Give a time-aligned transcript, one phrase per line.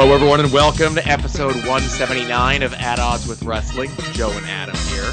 [0.00, 3.90] Hello, everyone, and welcome to episode 179 of At Odds with Wrestling.
[4.12, 5.12] Joe and Adam here.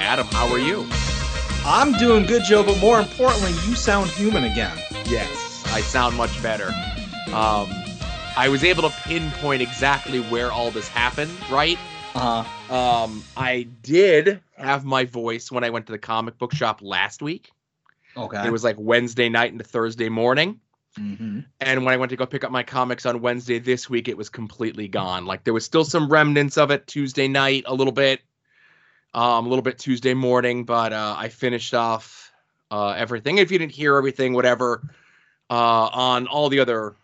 [0.00, 0.84] Adam, how are you?
[1.64, 4.76] I'm doing good, Joe, but more importantly, you sound human again.
[5.04, 6.70] Yes, I sound much better.
[7.28, 7.68] Um,
[8.36, 11.78] I was able to pinpoint exactly where all this happened, right?
[12.16, 16.80] Uh Um, I did have my voice when I went to the comic book shop
[16.82, 17.52] last week.
[18.16, 18.44] Okay.
[18.44, 20.58] It was like Wednesday night into Thursday morning.
[20.96, 24.08] Hmm And when I went to go pick up my comics on Wednesday this week,
[24.08, 25.26] it was completely gone.
[25.26, 28.20] Like there was still some remnants of it Tuesday night, a little bit,
[29.14, 32.32] um, a little bit Tuesday morning, but uh, I finished off
[32.70, 33.38] uh, everything.
[33.38, 34.82] If you didn't hear everything, whatever,
[35.50, 36.96] uh, on all the other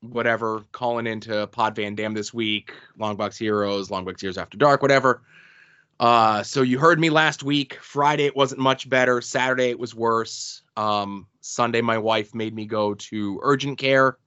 [0.00, 5.22] whatever, calling into Pod Van Dam this week, Longbox Heroes, Longbox Heroes After Dark, whatever.
[5.98, 7.78] Uh, so you heard me last week.
[7.80, 9.20] Friday it wasn't much better.
[9.20, 10.62] Saturday it was worse.
[10.76, 14.18] Um, Sunday my wife made me go to urgent care.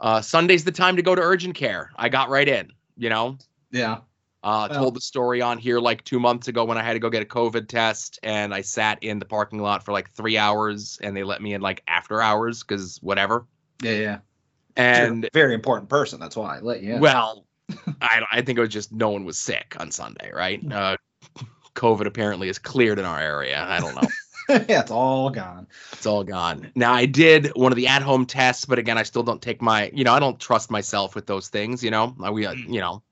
[0.00, 1.90] Uh, Sunday's the time to go to urgent care.
[1.96, 2.70] I got right in.
[2.96, 3.38] You know,
[3.70, 3.98] Yeah.
[4.42, 6.98] uh, Well- told the story on here like two months ago when I had to
[6.98, 10.36] go get a COVID test, and I sat in the parking lot for like three
[10.36, 13.46] hours, and they let me in like after hours because whatever.
[13.82, 14.18] Yeah, yeah.
[14.76, 16.18] And very important person.
[16.20, 16.94] That's why I let you.
[16.94, 17.00] in.
[17.00, 17.46] well,
[18.00, 20.60] I I think it was just no one was sick on Sunday, right?
[20.72, 20.96] Uh,
[21.74, 23.64] COVID apparently is cleared in our area.
[23.66, 24.08] I don't know.
[24.48, 25.66] yeah, it's all gone.
[25.92, 26.70] It's all gone.
[26.74, 29.90] Now I did one of the at-home tests, but again, I still don't take my,
[29.94, 31.82] you know, I don't trust myself with those things.
[31.82, 33.02] You know, I- we, uh, you know.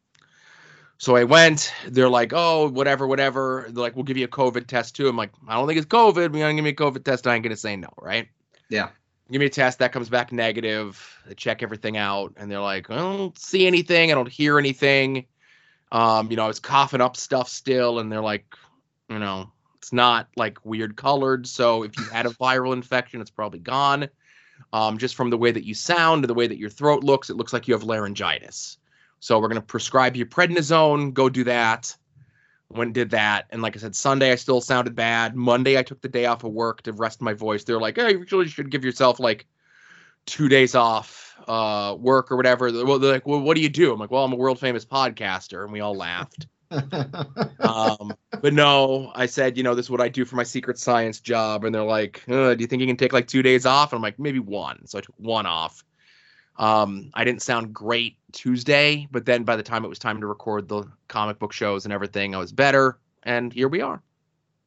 [0.98, 1.72] So I went.
[1.86, 3.64] They're like, oh, whatever, whatever.
[3.68, 5.08] They're like, we'll give you a COVID test too.
[5.08, 6.14] I'm like, I don't think it's COVID.
[6.14, 7.26] We're gonna give me a COVID test.
[7.26, 8.28] I ain't gonna say no, right?
[8.68, 8.90] Yeah.
[9.30, 11.00] Give me a test that comes back negative.
[11.26, 14.10] They check everything out, and they're like, I don't see anything.
[14.10, 15.26] I don't hear anything.
[15.92, 18.44] Um, you know, I was coughing up stuff still, and they're like,
[19.08, 21.46] you know, it's not like weird colored.
[21.46, 24.08] So if you had a viral infection, it's probably gone.
[24.74, 27.36] Um, just from the way that you sound, the way that your throat looks, it
[27.36, 28.76] looks like you have laryngitis.
[29.20, 31.14] So we're gonna prescribe you prednisone.
[31.14, 31.96] Go do that.
[32.69, 35.34] When did that, and like I said, Sunday I still sounded bad.
[35.34, 37.64] Monday I took the day off of work to rest my voice.
[37.64, 39.46] They're like, "Hey, you really should give yourself like
[40.26, 43.92] two days off uh work or whatever." Well, they're like, "Well, what do you do?"
[43.92, 49.12] I'm like, "Well, I'm a world famous podcaster," and we all laughed um, but no,
[49.14, 51.64] I said, you know, this is what I do for my secret science job.
[51.64, 53.92] And they're like, uh, do you think you can take like two days off?
[53.92, 54.86] And I'm like, maybe one.
[54.86, 55.84] So I took one off.
[56.56, 60.26] Um, I didn't sound great Tuesday, but then by the time it was time to
[60.26, 62.98] record the comic book shows and everything, I was better.
[63.22, 64.02] And here we are.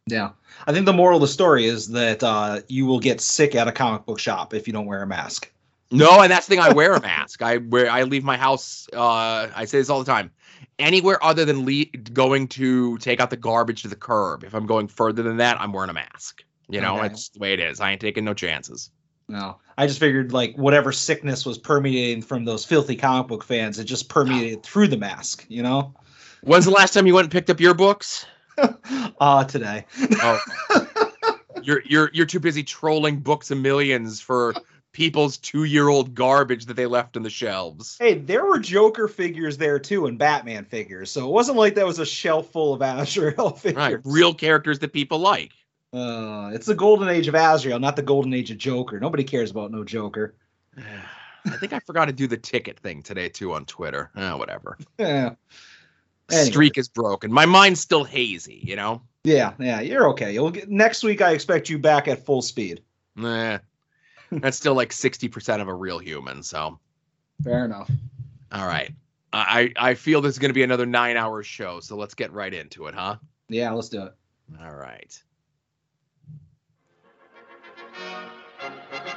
[0.07, 0.31] yeah.
[0.67, 3.67] I think the moral of the story is that uh, you will get sick at
[3.67, 5.51] a comic book shop if you don't wear a mask.
[5.91, 6.59] No, and that's the thing.
[6.59, 7.43] I wear a mask.
[7.43, 7.89] I wear.
[7.89, 8.87] I leave my house.
[8.91, 10.31] Uh, I say this all the time.
[10.79, 14.43] Anywhere other than le- going to take out the garbage to the curb.
[14.43, 16.43] If I'm going further than that, I'm wearing a mask.
[16.69, 17.07] You know, Okay.
[17.07, 17.79] it's the way it is.
[17.79, 18.89] I ain't taking no chances.
[19.27, 19.59] No.
[19.77, 23.85] I just figured like whatever sickness was permeating from those filthy comic book fans, it
[23.85, 25.93] just permeated through the mask, you know?
[26.41, 28.25] When's the last time you went and picked up your books?
[28.57, 29.85] uh today.
[30.21, 30.39] Oh,
[31.63, 34.53] you're you're you're too busy trolling books of millions for
[34.93, 37.97] people's two-year-old garbage that they left on the shelves.
[37.99, 41.11] Hey, there were Joker figures there too, and Batman figures.
[41.11, 43.77] So it wasn't like that was a shelf full of Azrael figures.
[43.77, 45.51] Right, real characters that people like.
[45.91, 48.99] Uh, it's the golden age of Azrael, not the golden age of Joker.
[48.99, 50.35] Nobody cares about no Joker.
[51.45, 54.09] I think I forgot to do the ticket thing today too on Twitter.
[54.15, 54.77] Eh, whatever.
[54.97, 55.35] Yeah.
[56.31, 56.45] Anyway.
[56.45, 57.31] Streak is broken.
[57.33, 59.01] My mind's still hazy, you know.
[59.25, 60.33] Yeah, yeah, you're okay.
[60.33, 61.21] You'll get next week.
[61.21, 62.81] I expect you back at full speed.
[63.21, 63.57] Eh,
[64.41, 66.43] that's still like sixty percent of a real human.
[66.43, 66.79] So,
[67.43, 67.89] Fair enough.
[68.51, 68.91] all right.
[69.31, 71.79] I I feel this is going to be another nine-hour show.
[71.79, 73.15] So let's get right into it, huh?
[73.49, 74.13] Yeah, let's do it.
[74.61, 75.19] All right.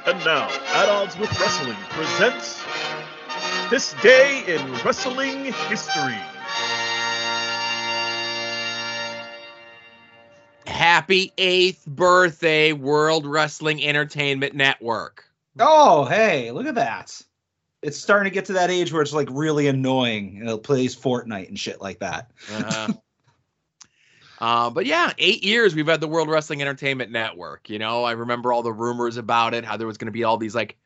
[0.05, 2.63] And now, At Odds with Wrestling presents
[3.69, 6.17] This Day in Wrestling History.
[10.77, 15.25] Happy eighth birthday, World Wrestling Entertainment Network.
[15.57, 17.19] Oh, hey, look at that.
[17.81, 20.37] It's starting to get to that age where it's like really annoying.
[20.39, 22.29] and It plays Fortnite and shit like that.
[22.53, 22.93] Uh-huh.
[24.39, 27.71] uh, but yeah, eight years we've had the World Wrestling Entertainment Network.
[27.71, 30.25] You know, I remember all the rumors about it, how there was going to be
[30.25, 30.77] all these like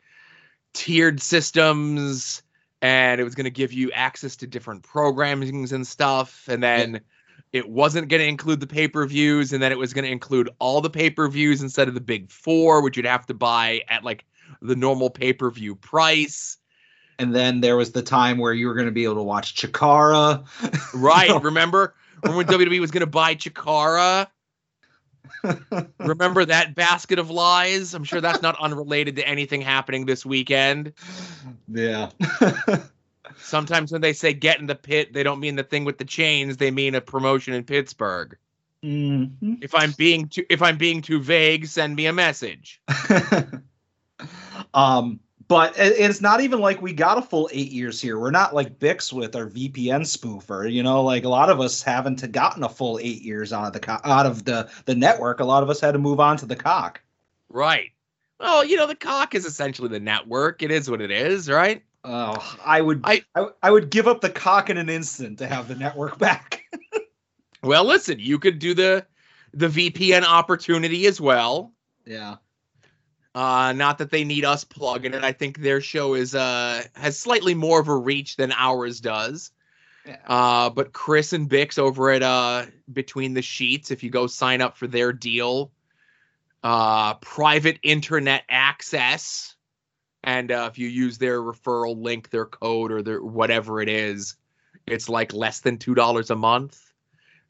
[0.72, 2.44] tiered systems,
[2.82, 6.48] and it was going to give you access to different programmings and stuff.
[6.48, 7.02] And then
[7.54, 10.12] it wasn't going to include the pay per views, and then it was going to
[10.12, 13.34] include all the pay per views instead of the big four, which you'd have to
[13.34, 14.26] buy at like
[14.62, 16.58] the normal pay per view price.
[17.20, 19.56] And then there was the time where you were going to be able to watch
[19.56, 20.46] Chikara.
[20.94, 21.30] Right.
[21.30, 21.40] No.
[21.40, 21.94] Remember?
[22.24, 24.28] Remember when WWE was going to buy Chikara?
[26.00, 27.94] Remember that basket of lies?
[27.94, 30.94] I'm sure that's not unrelated to anything happening this weekend.
[31.68, 32.10] yeah.
[33.40, 36.06] Sometimes when they say get in the pit, they don't mean the thing with the
[36.06, 36.58] chains.
[36.58, 38.38] They mean a promotion in Pittsburgh.
[38.84, 39.60] Mhm.
[39.64, 42.82] If I'm being too if I'm being too vague, send me a message.
[44.74, 48.18] um, but it- it's not even like we got a full eight years here.
[48.20, 50.72] We're not like Bix with our VPN spoofer.
[50.72, 53.74] You know, like a lot of us haven't gotten a full eight years out of
[53.74, 55.40] the co- out of the the network.
[55.40, 57.02] A lot of us had to move on to the cock.
[57.50, 57.92] Right.
[58.40, 60.64] Well, you know, the cock is essentially the network.
[60.64, 61.84] It is what it is, right?
[62.04, 65.48] Oh, I would I- I, I would give up the cock in an instant to
[65.48, 66.64] have the network back.
[67.64, 69.06] Well, listen, you could do the
[69.54, 71.74] the VPN opportunity as well.
[72.06, 72.38] yeah.
[73.36, 75.24] Uh not that they need us plugging it.
[75.24, 79.52] I think their show is uh has slightly more of a reach than ours does.
[80.06, 80.18] Yeah.
[80.28, 84.60] Uh but Chris and Bix over at uh Between the Sheets, if you go sign
[84.60, 85.72] up for their deal,
[86.64, 89.56] uh private internet access
[90.24, 94.36] and uh, if you use their referral link, their code or their whatever it is,
[94.88, 96.92] it's like less than two dollars a month.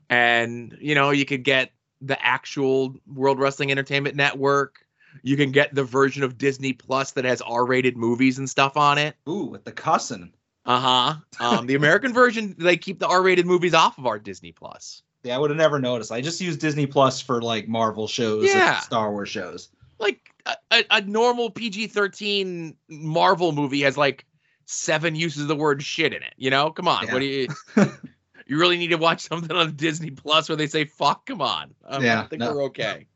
[0.10, 1.72] And you know, you could get
[2.02, 4.86] the actual World Wrestling Entertainment Network.
[5.24, 8.98] You can get the version of Disney Plus that has R-rated movies and stuff on
[8.98, 9.16] it.
[9.28, 10.34] Ooh, with the cussing.
[10.66, 11.16] Uh huh.
[11.58, 15.04] Um, the American version, they keep the R-rated movies off of our Disney Plus.
[15.24, 16.12] Yeah, I would have never noticed.
[16.12, 18.76] I just use Disney Plus for like Marvel shows Yeah.
[18.76, 19.70] and Star Wars shows.
[20.46, 24.26] A, a, normal PG-13 Marvel movie has like
[24.66, 26.34] seven uses of the word shit in it.
[26.38, 27.08] You know, come on.
[27.08, 27.14] Yeah.
[27.14, 27.48] What do you?
[28.48, 31.26] you really need to watch something on Disney Plus where they say "fuck"?
[31.26, 31.74] Come on.
[31.86, 32.54] Um, Yeah, I think no.
[32.54, 33.08] we're okay.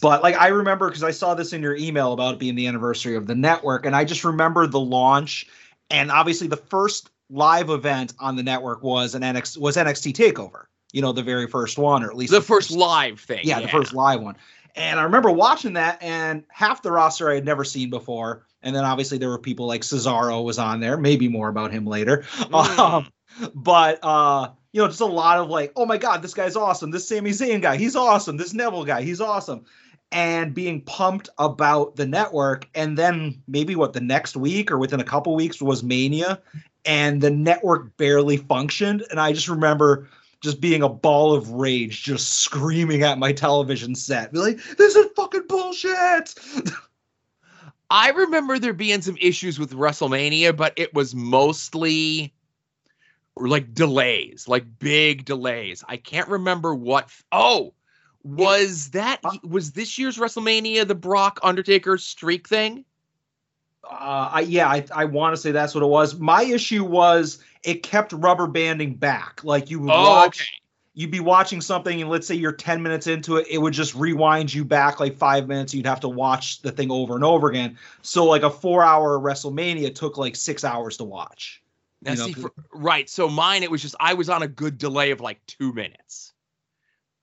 [0.00, 2.66] But like I remember because I saw this in your email about it being the
[2.66, 5.46] anniversary of the network, and I just remember the launch,
[5.90, 10.64] and obviously the first live event on the network was an NXT was NXT Takeover.
[10.92, 13.40] You know, the very first one, or at least The first live thing.
[13.44, 14.36] yeah, the first live one.
[14.74, 18.46] And I remember watching that, and half the roster I had never seen before.
[18.62, 20.96] And then obviously there were people like Cesaro was on there.
[20.96, 22.24] Maybe more about him later.
[22.34, 22.78] Mm.
[22.78, 23.08] Um,
[23.54, 26.90] but uh, you know, just a lot of like, oh my god, this guy's awesome.
[26.90, 28.36] This Sami Zayn guy, he's awesome.
[28.36, 29.64] This Neville guy, he's awesome.
[30.10, 35.00] And being pumped about the network, and then maybe what the next week or within
[35.00, 36.40] a couple weeks was Mania,
[36.84, 39.04] and the network barely functioned.
[39.10, 40.08] And I just remember
[40.42, 44.96] just being a ball of rage, just screaming at my television set, be like, "This
[44.96, 46.34] is fucking bullshit."
[47.90, 52.32] I remember there being some issues with WrestleMania, but it was mostly
[53.36, 55.84] like delays, like big delays.
[55.88, 57.10] I can't remember what.
[57.30, 57.74] Oh,
[58.24, 62.84] was that was this year's WrestleMania the Brock Undertaker streak thing?
[63.84, 66.18] Uh, I yeah, I I want to say that's what it was.
[66.18, 69.42] My issue was it kept rubber banding back.
[69.44, 70.48] Like you would Oh, watch, okay.
[70.94, 73.94] you'd be watching something, and let's say you're ten minutes into it, it would just
[73.94, 75.72] rewind you back like five minutes.
[75.72, 77.78] You'd have to watch the thing over and over again.
[78.02, 81.62] So like a four hour WrestleMania took like six hours to watch.
[82.02, 83.08] Now, you know, see, for, right.
[83.08, 86.32] So mine, it was just I was on a good delay of like two minutes.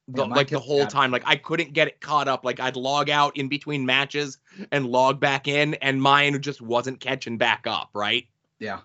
[0.08, 2.44] The, Yeah, like the whole time, like I couldn't get it caught up.
[2.44, 4.40] Like I'd log out in between matches
[4.72, 7.90] and log back in, and mine just wasn't catching back up.
[7.94, 8.28] Right.
[8.58, 8.80] Yeah.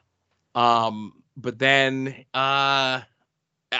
[0.54, 3.00] Um, but then, uh,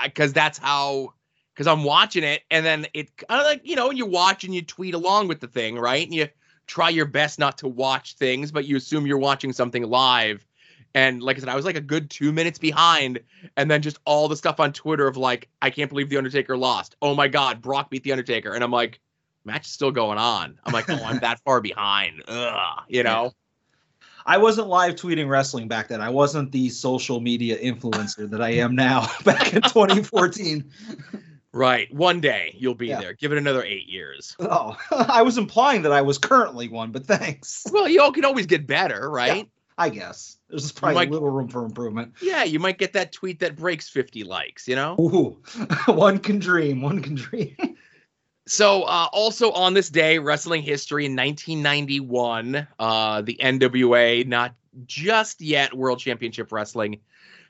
[0.03, 1.15] because that's how,
[1.55, 4.55] because I'm watching it, and then it kind of like you know, you watch and
[4.55, 6.05] you tweet along with the thing, right?
[6.05, 6.29] And you
[6.67, 10.45] try your best not to watch things, but you assume you're watching something live.
[10.97, 13.21] And like I said, I was like a good two minutes behind,
[13.57, 16.57] and then just all the stuff on Twitter of like, I can't believe the Undertaker
[16.57, 16.97] lost.
[17.03, 19.01] Oh my God, Brock beat the Undertaker, and I'm like,
[19.45, 20.59] match is still going on.
[20.65, 22.23] I'm like, oh, I'm that far behind.
[22.29, 23.33] Ugh, you know.
[24.27, 26.01] I wasn't live tweeting wrestling back then.
[26.01, 30.65] I wasn't the social media influencer that I am now back in 2014.
[31.53, 31.93] Right.
[31.95, 33.01] One day you'll be Yeah.
[33.01, 33.13] there.
[33.13, 34.35] Give it another eight years.
[34.41, 37.65] Oh, I was implying that I was currently one, but thanks.
[37.71, 39.49] Well, you all can always get better, right?
[39.77, 42.15] I guess there's probably might- a little room for improvement.
[42.23, 42.45] Yeah.
[42.45, 44.95] you might get that tweet that breaks 50 likes, you know?
[45.01, 45.43] Ooh,
[45.93, 46.81] one can dream.
[46.81, 47.57] One can dream.
[48.47, 55.41] So, uh, also on this day, wrestling history in 1991, uh, the NWA, not just
[55.41, 57.01] yet World Championship Wrestling,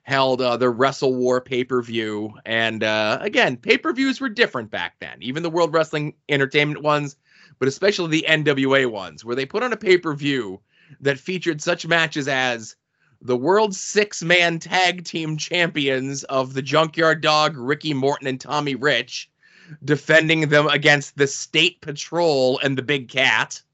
[0.05, 2.35] held uh, the Wrestle War pay per view.
[2.45, 6.83] And uh, again, pay per views were different back then, even the World Wrestling Entertainment
[6.83, 7.17] ones,
[7.59, 10.61] but especially the NWA ones, where they put on a pay per view
[11.01, 12.77] that featured such matches as
[13.21, 18.77] the world's six man tag team champions of the Junkyard Dog, Ricky Morton, and Tommy
[18.77, 19.29] Rich
[19.85, 23.63] defending them against the State Patrol and the Big Cat.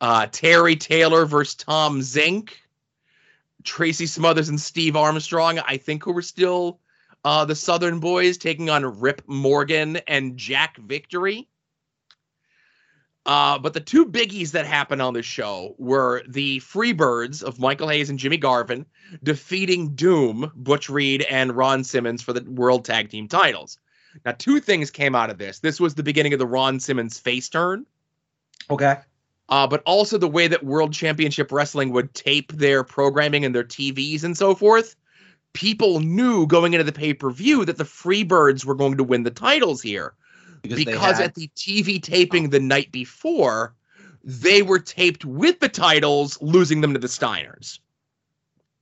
[0.00, 2.50] Uh, Terry Taylor versus Tom Zenk.
[3.64, 6.80] Tracy Smothers and Steve Armstrong, I think, who were still
[7.24, 11.48] uh, the Southern Boys taking on Rip Morgan and Jack Victory.
[13.26, 17.88] Uh, but the two biggies that happened on this show were the Freebirds of Michael
[17.88, 18.86] Hayes and Jimmy Garvin
[19.24, 23.78] defeating Doom, Butch Reed, and Ron Simmons for the World Tag Team titles.
[24.24, 25.58] Now, two things came out of this.
[25.60, 27.86] This was the beginning of the Ron Simmons face turn,
[28.70, 28.96] Okay.
[29.48, 33.64] uh, but also the way that World Championship Wrestling would tape their programming and their
[33.64, 34.96] TVs and so forth.
[35.52, 39.22] People knew going into the pay per view that the Freebirds were going to win
[39.22, 40.14] the titles here
[40.62, 43.74] Because, because had- at the TV taping the night before,
[44.24, 47.78] they were taped with the titles, losing them to the Steiners.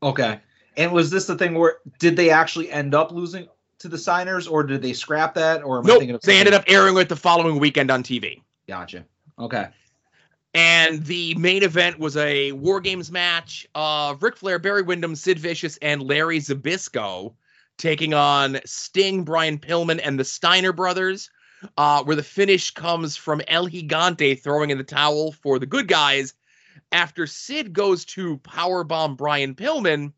[0.02, 0.40] Okay.
[0.76, 3.46] And was this the thing where did they actually end up losing
[3.84, 6.54] to the Steiners or did they scrap that or am I thinking of they ended
[6.54, 8.40] up airing it the following weekend on TV.
[8.66, 9.04] Gotcha.
[9.38, 9.68] Okay.
[10.54, 15.38] And the main event was a War Games match of Ric Flair, Barry Windham, Sid
[15.38, 17.34] Vicious, and Larry Zbyszko
[17.76, 21.28] taking on Sting, Brian Pillman, and the Steiner brothers,
[21.76, 25.88] uh, where the finish comes from El Gigante throwing in the towel for the good
[25.88, 26.32] guys
[26.90, 30.14] after Sid goes to powerbomb Brian Pillman,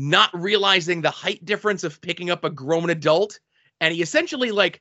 [0.00, 3.40] not realizing the height difference of picking up a grown adult.
[3.80, 4.80] And he essentially, like,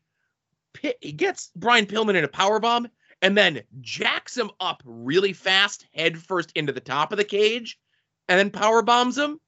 [1.02, 2.88] he gets Brian Pillman in a power bomb
[3.24, 7.80] and then jacks him up really fast, head first into the top of the cage,
[8.30, 9.40] and then power bombs him,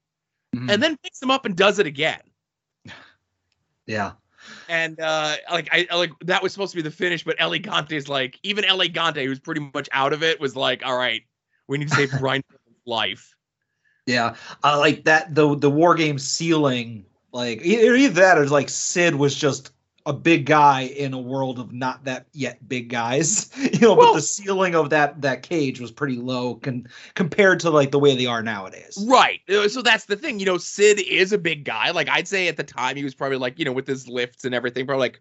[0.56, 0.72] Mhm.
[0.72, 2.22] and then picks him up and does it again.
[3.86, 4.14] yeah.
[4.70, 8.08] And uh, like I like that was supposed to be the finish, but El Gigante's
[8.10, 11.22] like even El Gigante, who's pretty much out of it, was like, all right,
[11.68, 13.36] we need to save Brian Pillman's life.
[14.10, 14.36] Yeah.
[14.64, 19.36] I like that the the war game ceiling like either that or like Sid was
[19.36, 19.72] just
[20.06, 23.52] a big guy in a world of not that yet big guys.
[23.74, 27.60] You know, Well- but the ceiling of that that cage was pretty low con- compared
[27.62, 28.98] to like the way they are nowadays.
[29.08, 29.42] Right.
[29.48, 30.40] Uh, So that's the thing.
[30.40, 31.92] You know, Sid is a big guy.
[31.92, 34.44] Like I'd say at the time he was probably like, you know, with his lifts
[34.46, 35.20] and everything, probably like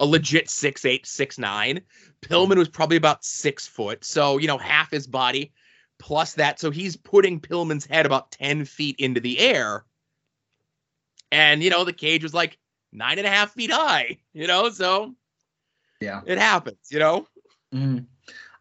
[0.00, 1.80] a legit six eight, six nine.
[2.22, 4.04] Pillman was probably about six foot.
[4.04, 5.52] So, you know, half his body
[5.98, 6.60] plus that.
[6.60, 9.84] So he's putting Pillman's head about 10 feet into the air.
[11.30, 12.58] And, you know, the cage was like
[12.92, 15.14] nine and a half feet high, you know, so
[16.00, 16.22] Yeah.
[16.26, 17.26] it happens, you know?
[17.74, 18.06] Mhm.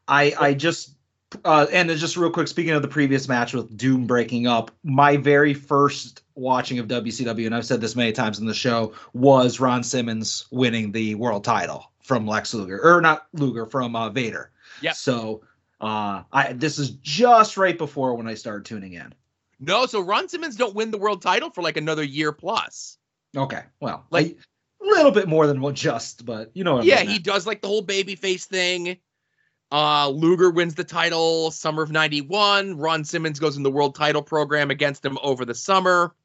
[0.07, 0.95] I I just
[1.43, 5.17] uh, and just real quick, speaking of the previous match with Doom breaking up, my
[5.17, 9.59] very first watching of WCW, and I've said this many times in the show, was
[9.59, 14.51] Ron Simmons winning the world title from Lex Luger, or not Luger, from uh, Vader.
[14.81, 14.93] Yeah.
[14.93, 15.41] So
[15.81, 19.13] uh, I this is just right before when I started tuning in.
[19.59, 22.97] No, so Ron Simmons don't win the world title for like another year plus.
[23.35, 24.37] Okay, well, Like-
[24.81, 27.61] a little bit more than what just, but you know what yeah, he does like
[27.61, 28.97] the whole babyface thing.
[29.71, 32.77] Uh, Luger wins the title summer of 91.
[32.77, 36.15] Ron Simmons goes in the world title program against him over the summer.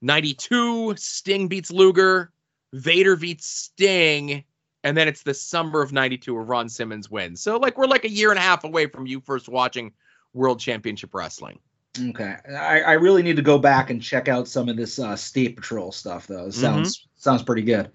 [0.00, 2.30] 92, Sting beats Luger.
[2.72, 4.44] Vader beats Sting.
[4.88, 7.42] And then it's the summer of 92 where Ron Simmons wins.
[7.42, 9.92] So, like, we're like a year and a half away from you first watching
[10.32, 11.58] World Championship Wrestling.
[12.00, 15.14] Okay, I, I really need to go back and check out some of this uh,
[15.14, 16.46] State Patrol stuff though.
[16.46, 17.90] It sounds sounds pretty good.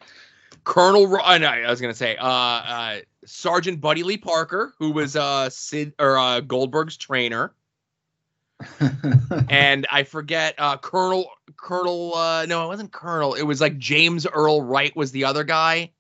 [0.66, 5.16] Colonel, Ro- no, I was gonna say, uh, uh, Sergeant Buddy Lee Parker, who was
[5.16, 7.56] uh Sid or uh, Goldberg's trainer,
[9.50, 12.14] and I forget uh, Colonel Colonel.
[12.14, 13.34] Uh, no, it wasn't Colonel.
[13.34, 15.92] It was like James Earl Wright was the other guy,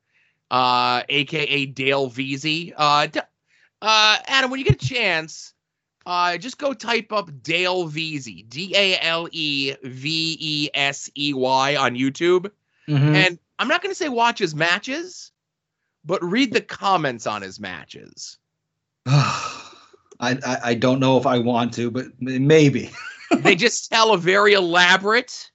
[0.53, 2.73] uh, aka Dale Veazey.
[2.77, 3.07] Uh,
[3.81, 5.53] uh, Adam, when you get a chance,
[6.05, 11.33] uh, just go type up Dale Veazey, D A L E V E S E
[11.33, 12.51] Y on YouTube.
[12.87, 13.15] Mhm.
[13.15, 15.31] And I'm not going to say watch his matches,
[16.05, 18.37] but read the comments on his matches.
[19.07, 19.49] I,
[20.19, 22.91] I I don't know if I want to, but maybe.
[23.37, 25.51] they just tell a very elaborate,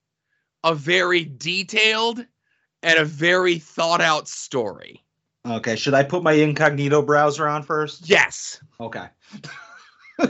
[0.64, 2.26] a very detailed,
[2.82, 5.04] and a very thought out story.
[5.46, 8.08] Okay, should I put my incognito browser on first?
[8.08, 8.60] Yes.
[8.80, 9.06] Okay.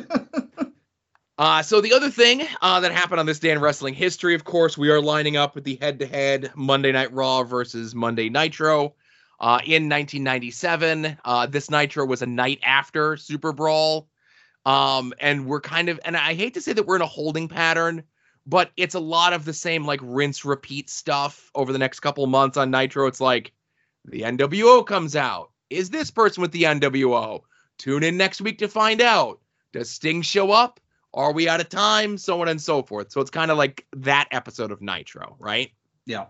[1.38, 4.42] Uh, so the other thing uh, that happened on this day in wrestling history, of
[4.42, 8.94] course, we are lining up with the head-to-head Monday Night Raw versus Monday Nitro.
[9.38, 14.08] Uh, in 1997, uh, this Nitro was a night after Super Brawl,
[14.66, 17.46] um, and we're kind of, and I hate to say that we're in a holding
[17.46, 18.02] pattern,
[18.48, 22.26] but it's a lot of the same like rinse repeat stuff over the next couple
[22.26, 23.06] months on Nitro.
[23.06, 23.52] It's like
[24.06, 25.50] the NWO comes out.
[25.68, 27.42] Is this person with the NWO?
[27.76, 29.38] Tune in next week to find out.
[29.74, 30.80] Does Sting show up?
[31.12, 32.16] Are we out of time?
[32.16, 33.12] So on and so forth.
[33.12, 35.70] So it's kind of like that episode of Nitro, right?
[36.06, 36.26] Yeah.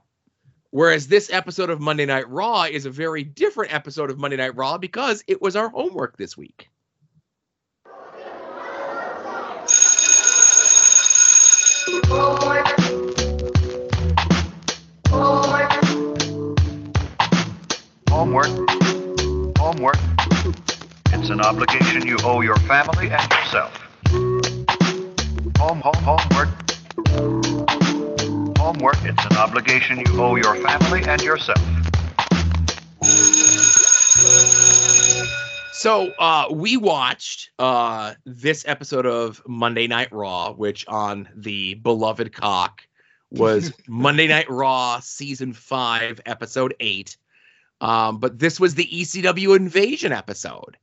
[0.70, 4.56] Whereas this episode of Monday Night Raw is a very different episode of Monday Night
[4.56, 6.68] Raw because it was our homework this week.
[18.10, 18.48] Homework.
[19.58, 19.96] Homework.
[21.12, 23.72] It's an obligation you owe your family and yourself.
[25.58, 26.48] Home, home, homework.
[28.58, 28.96] Homework.
[29.04, 31.58] It's an obligation you owe your family and yourself.
[35.78, 42.32] So uh, we watched uh, this episode of Monday Night Raw, which on the beloved
[42.32, 42.82] cock
[43.30, 47.16] was Monday Night Raw season five, episode eight.
[47.80, 50.76] Um, but this was the ECW invasion episode.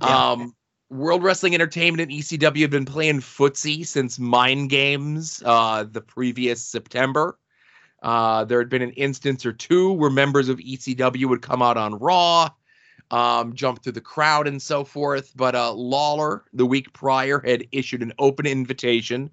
[0.00, 0.30] Yeah.
[0.30, 0.56] Um,
[0.88, 6.64] World Wrestling Entertainment and ECW have been playing footsie since Mind Games uh, the previous
[6.64, 7.38] September.
[8.02, 11.76] Uh, there had been an instance or two where members of ECW would come out
[11.76, 12.48] on Raw,
[13.10, 15.32] um, jump through the crowd, and so forth.
[15.36, 19.30] But uh, Lawler, the week prior, had issued an open invitation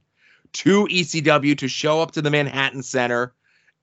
[0.54, 3.34] to ECW to show up to the Manhattan Center,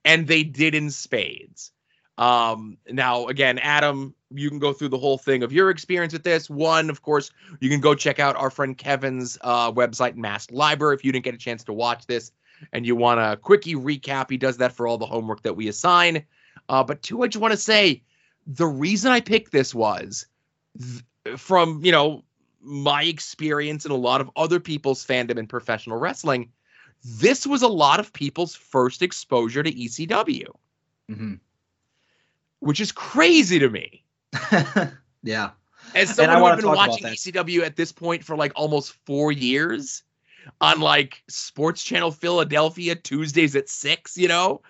[0.04, 1.72] and they did in spades.
[2.18, 6.22] Um, now, again, Adam, you can go through the whole thing of your experience with
[6.22, 6.50] this.
[6.50, 7.30] One, of course,
[7.60, 11.24] you can go check out our friend Kevin's uh, website, Mass Library, if you didn't
[11.24, 12.30] get a chance to watch this
[12.72, 14.30] and you want a quickie recap.
[14.30, 16.24] He does that for all the homework that we assign.
[16.68, 18.02] Uh, but two, I just want to say
[18.50, 20.26] the reason I picked this was
[20.78, 22.24] th- from, you know,
[22.60, 26.50] my experience and a lot of other people's fandom in professional wrestling.
[27.04, 30.46] This was a lot of people's first exposure to ECW,
[31.08, 31.34] hmm
[32.58, 34.04] which is crazy to me.
[35.22, 35.50] yeah.
[35.94, 37.06] As someone who wanna had been watching.
[37.06, 40.02] ECW at this point for like almost four years
[40.60, 44.60] on like Sports Channel Philadelphia Tuesdays at six, you know?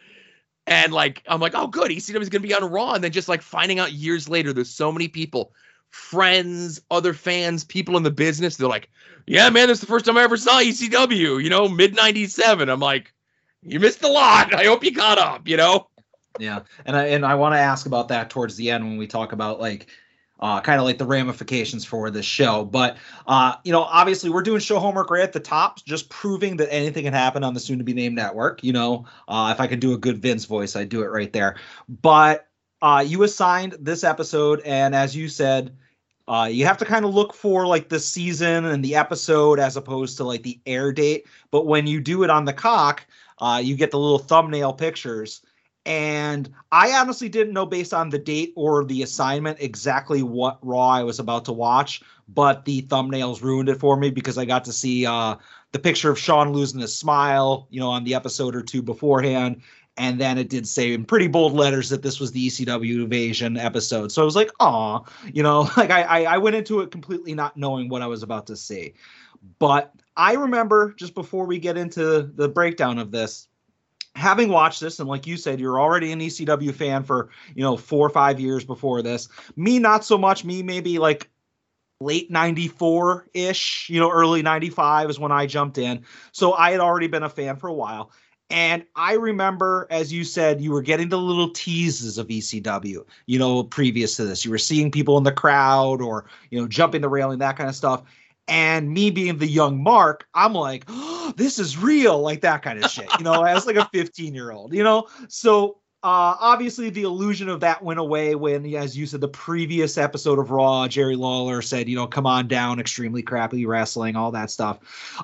[0.71, 1.91] And like, I'm like, oh, good.
[1.91, 2.93] ECW is going to be on Raw.
[2.93, 5.53] And then just like finding out years later, there's so many people,
[5.91, 8.57] friends, other fans, people in the business.
[8.57, 8.89] They're like,
[9.27, 12.69] yeah, man, this is the first time I ever saw ECW, you know, mid 97.
[12.69, 13.13] I'm like,
[13.63, 14.55] you missed a lot.
[14.55, 15.89] I hope you caught up, you know?
[16.39, 19.09] Yeah, and I and I want to ask about that towards the end when we
[19.09, 19.89] talk about like
[20.41, 22.65] uh, kind of like the ramifications for this show.
[22.65, 26.57] But uh, you know, obviously we're doing show homework right at the top, just proving
[26.57, 28.65] that anything can happen on the soon to be named network.
[28.65, 31.33] You know, uh, if I could do a good Vince voice, I'd do it right
[31.33, 31.57] there.
[31.89, 32.49] But
[32.83, 35.77] uh, you assigned this episode, and as you said.
[36.29, 39.77] Uh, you have to kind of look for like the season and the episode as
[39.77, 41.27] opposed to like the air date.
[41.51, 43.05] But when you do it on the cock,
[43.41, 45.43] uh, you get the little thumbnail pictures
[45.87, 50.89] and I honestly didn't know based on the date or the assignment exactly what Raw
[50.89, 54.65] I was about to watch, but the thumbnails ruined it for me because I got
[54.67, 55.37] to see uh,
[55.73, 59.63] the picture of Shawn losing his smile, you know, on the episode or two beforehand.
[59.97, 63.57] And then it did say in pretty bold letters that this was the ECW invasion
[63.57, 64.13] episode.
[64.13, 67.35] So I was like, aw, you know, like I, I, I went into it completely
[67.35, 68.95] not knowing what I was about to see.
[69.59, 73.49] But I remember just before we get into the breakdown of this,
[74.17, 77.77] having watched this and like you said you're already an ecw fan for you know
[77.77, 79.29] four or five years before this.
[79.57, 80.45] Me not so much.
[80.45, 81.29] Me maybe like
[82.01, 86.05] late 94 ish you know early 95 is when i jumped in.
[86.33, 88.11] So i had already been a fan for a while.
[88.51, 93.39] And i remember as you said you were getting the little teases of ecw you
[93.39, 94.45] know previous to this.
[94.45, 97.69] You were seeing people in the crowd or you know jumping the railing that kind
[97.69, 98.03] of stuff
[98.51, 102.85] and me being the young Mark, I'm like, oh, this is real, like that kind
[102.85, 105.07] of shit, you know, as like a 15 year old, you know.
[105.29, 109.99] So uh, obviously the illusion of that went away when, as you said, the previous
[109.99, 114.31] episode of Raw, Jerry Lawler said, you know, come on down, extremely crappy wrestling, all
[114.31, 114.79] that stuff.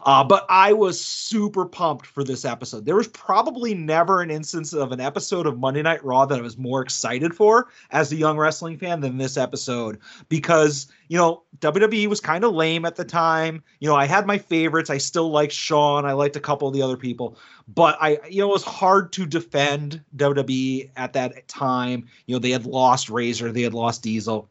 [0.05, 2.85] Uh, but I was super pumped for this episode.
[2.85, 6.43] There was probably never an instance of an episode of Monday Night Raw that I
[6.43, 11.43] was more excited for as a young wrestling fan than this episode because you know,
[11.59, 13.63] WWE was kind of lame at the time.
[13.81, 14.91] You know, I had my favorites.
[14.91, 16.05] I still liked Shawn.
[16.05, 17.39] I liked a couple of the other people,
[17.69, 22.09] but I, you know, it was hard to defend WWE at that time.
[22.27, 24.49] You know, they had lost Razor, they had lost Diesel.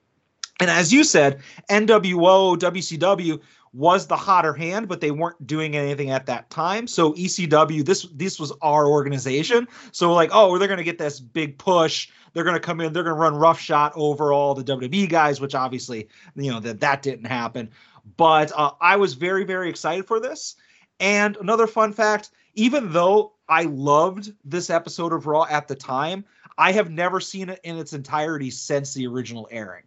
[0.60, 3.41] And as you said, NWO, WCW
[3.76, 6.88] was the hotter hand, but they weren't doing anything at that time.
[6.88, 9.68] So ECW, this this was our organization.
[9.92, 12.10] So like, oh, they're gonna get this big push.
[12.34, 12.94] They're gonna come in.
[12.94, 17.02] They're gonna run roughshod over all the WWE guys, which obviously, you know, that that
[17.02, 17.70] didn't happen.
[18.16, 20.56] But uh, I was very very excited for this.
[21.02, 26.24] And another fun fact: even though I loved this episode of Raw at the time,
[26.58, 29.84] I have never seen it in its entirety since the original airing.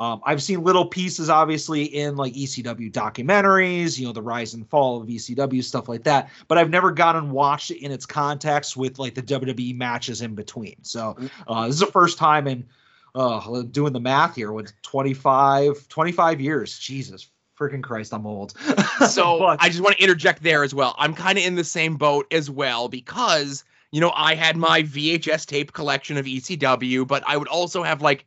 [0.00, 4.66] Um, I've seen little pieces, obviously, in like ECW documentaries, you know, the rise and
[4.66, 6.30] fall of ECW, stuff like that.
[6.48, 10.22] But I've never gone and watched it in its context with like the WWE matches
[10.22, 10.76] in between.
[10.82, 12.66] So uh, this is the first time in
[13.14, 16.78] uh, doing the math here with 25, 25 years.
[16.78, 18.54] Jesus freaking Christ, I'm old.
[19.08, 20.94] So But- I just want to interject there as well.
[20.98, 24.82] I'm kind of in the same boat as well because you know I had my
[24.82, 28.24] VHS tape collection of ECW, but I would also have like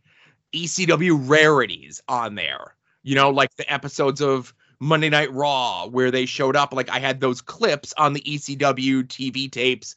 [0.54, 2.76] ECW rarities on there.
[3.04, 6.74] You know, like the episodes of Monday Night Raw where they showed up.
[6.74, 9.96] Like I had those clips on the ECW TV tapes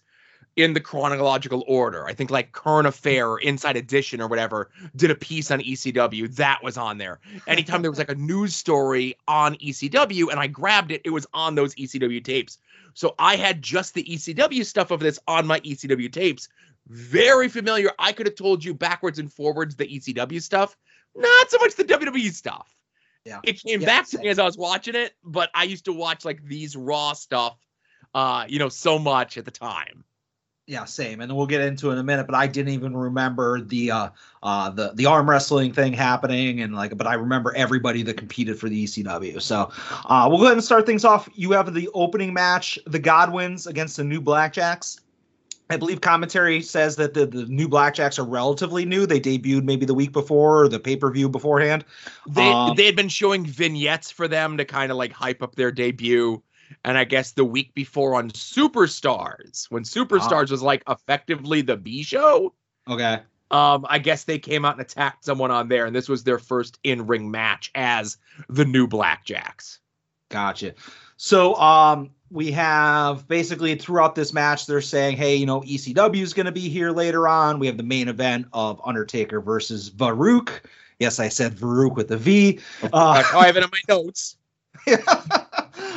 [0.57, 2.07] in the chronological order.
[2.07, 6.35] I think like Current Affair, or Inside Edition, or whatever did a piece on ECW.
[6.37, 7.21] That was on there.
[7.47, 11.27] Anytime there was like a news story on ECW and I grabbed it, it was
[11.35, 12.59] on those ECW tapes.
[12.95, 16.49] So I had just the ECW stuff of this on my ECW tapes.
[16.89, 17.91] Very familiar.
[17.99, 20.77] I could have told you backwards and forwards the ECW stuff,
[21.15, 22.73] not so much the WWE stuff.
[23.25, 23.41] Yeah.
[23.43, 24.23] It came Yeah, back to same.
[24.23, 27.59] me as I was watching it, but I used to watch like these raw stuff
[28.15, 30.03] uh, you know, so much at the time.
[30.67, 31.21] Yeah, same.
[31.21, 34.09] And we'll get into it in a minute, but I didn't even remember the uh
[34.43, 38.59] uh the the arm wrestling thing happening and like but I remember everybody that competed
[38.59, 39.41] for the ECW.
[39.43, 39.71] So
[40.07, 41.29] uh we'll go ahead and start things off.
[41.35, 44.99] You have the opening match, the Godwins against the new Blackjacks.
[45.69, 49.05] I believe commentary says that the, the new Blackjacks are relatively new.
[49.05, 51.85] They debuted maybe the week before or the pay-per-view beforehand.
[52.29, 55.57] They Um, they had been showing vignettes for them to kind of like hype up
[55.57, 56.41] their debut.
[56.85, 62.03] And I guess the week before on Superstars, when Superstars was like effectively the B
[62.03, 62.55] show,
[62.89, 63.21] Okay.
[63.51, 66.39] um, I guess they came out and attacked someone on there, and this was their
[66.39, 69.79] first in-ring match as the new Blackjacks.
[70.29, 70.75] Gotcha.
[71.17, 76.35] So um we have basically throughout this match they're saying, hey, you know, ECW is
[76.35, 77.59] going to be here later on.
[77.59, 80.61] We have the main event of Undertaker versus Varuk.
[80.99, 82.61] Yes, I said Varuk with a V.
[82.83, 84.37] Uh, oh, I have it in my notes.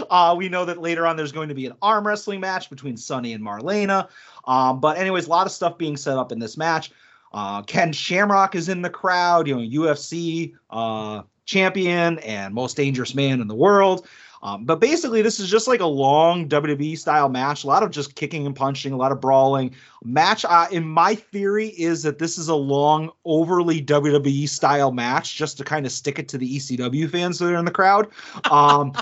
[0.10, 2.98] uh, we know that later on there's going to be an arm wrestling match between
[2.98, 4.10] Sunny and Marlena.
[4.46, 6.92] Um, but anyways, a lot of stuff being set up in this match.
[7.32, 13.14] Uh, Ken Shamrock is in the crowd, you know, UFC uh, champion and most dangerous
[13.14, 14.08] man in the world.
[14.42, 17.64] Um, but basically, this is just like a long WWE style match.
[17.64, 19.76] A lot of just kicking and punching, a lot of brawling.
[20.04, 25.36] Match, uh, in my theory, is that this is a long, overly WWE style match
[25.36, 28.08] just to kind of stick it to the ECW fans that are in the crowd.
[28.50, 28.94] Um,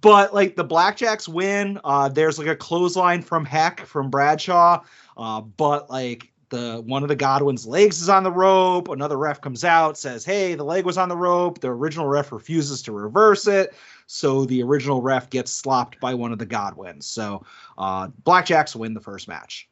[0.00, 1.80] but like the Blackjacks win.
[1.84, 4.82] Uh, there's like a clothesline from Heck from Bradshaw.
[5.16, 8.88] Uh, but like the one of the Godwin's legs is on the rope.
[8.88, 12.32] Another ref comes out, says, "Hey, the leg was on the rope." The original ref
[12.32, 13.74] refuses to reverse it,
[14.06, 17.06] so the original ref gets slopped by one of the Godwins.
[17.06, 17.44] So
[17.76, 19.68] uh, Blackjacks win the first match.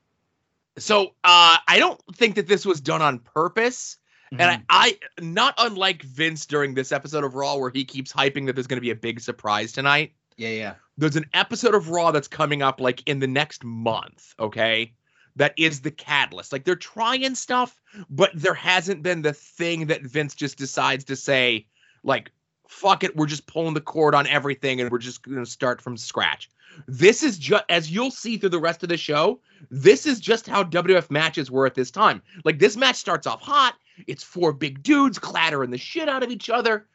[0.76, 3.98] So uh, I don't think that this was done on purpose.
[4.32, 4.40] Mm-hmm.
[4.40, 8.46] And I, I, not unlike Vince during this episode of Raw, where he keeps hyping
[8.46, 10.12] that there's going to be a big surprise tonight.
[10.36, 14.34] yeah, yeah, There's an episode of Raw that's coming up like in the next month.
[14.40, 14.94] Okay,
[15.36, 16.52] that is the catalyst.
[16.52, 21.16] Like they're trying stuff, but there hasn't been the thing that Vince just decides to
[21.16, 21.66] say,
[22.02, 22.32] like,
[22.68, 25.80] fuck it, we're just pulling the cord on everything and we're just going to start
[25.80, 26.50] from scratch.
[26.88, 29.40] This is just as you'll see through the rest of the show.
[29.70, 32.20] This is just how WF matches were at this time.
[32.44, 33.74] Like this match starts off hot.
[34.08, 36.86] It's four big dudes clattering the shit out of each other.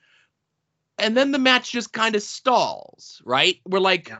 [0.97, 3.57] And then the match just kind of stalls, right?
[3.65, 4.19] We're like, Yeah.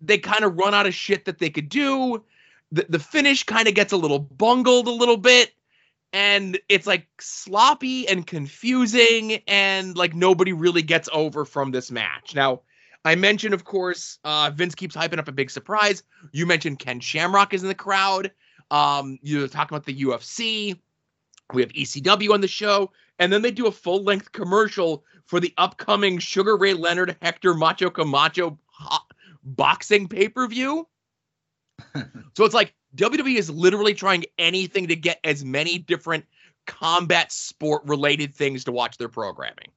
[0.00, 2.24] they kind of run out of shit that they could do.
[2.72, 5.52] The, the finish kind of gets a little bungled a little bit.
[6.12, 9.42] And it's like sloppy and confusing.
[9.46, 12.34] And like nobody really gets over from this match.
[12.34, 12.62] Now,
[13.04, 16.02] I mentioned, of course, uh, Vince keeps hyping up a big surprise.
[16.32, 18.32] You mentioned Ken Shamrock is in the crowd.
[18.72, 20.76] Um, you're talking about the UFC.
[21.52, 22.90] We have ECW on the show,
[23.20, 27.54] and then they do a full length commercial for the upcoming Sugar Ray Leonard Hector
[27.54, 29.06] Macho Camacho ho-
[29.44, 30.88] boxing pay per view.
[31.94, 36.24] so it's like WWE is literally trying anything to get as many different
[36.66, 39.68] combat sport related things to watch their programming.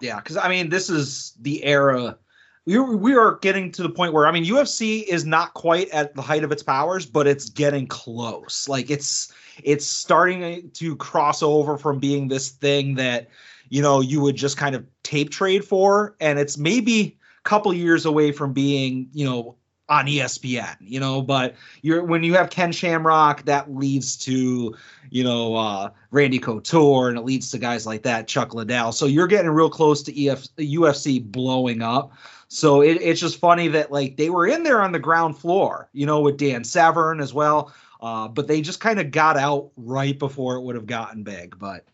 [0.00, 2.18] Yeah, because I mean, this is the era.
[2.66, 6.14] We we are getting to the point where I mean, UFC is not quite at
[6.14, 8.68] the height of its powers, but it's getting close.
[8.68, 13.28] Like it's it's starting to cross over from being this thing that
[13.68, 17.72] you know you would just kind of tape trade for, and it's maybe a couple
[17.72, 19.56] years away from being you know
[19.88, 24.74] on ESPN, you know, but you're when you have Ken Shamrock, that leads to,
[25.10, 28.92] you know, uh Randy Couture and it leads to guys like that, Chuck Liddell.
[28.92, 32.12] So you're getting real close to EF, UFC blowing up.
[32.48, 35.88] So it, it's just funny that like they were in there on the ground floor,
[35.92, 37.72] you know, with Dan Severn as well.
[38.00, 41.58] Uh, but they just kind of got out right before it would have gotten big.
[41.58, 41.84] But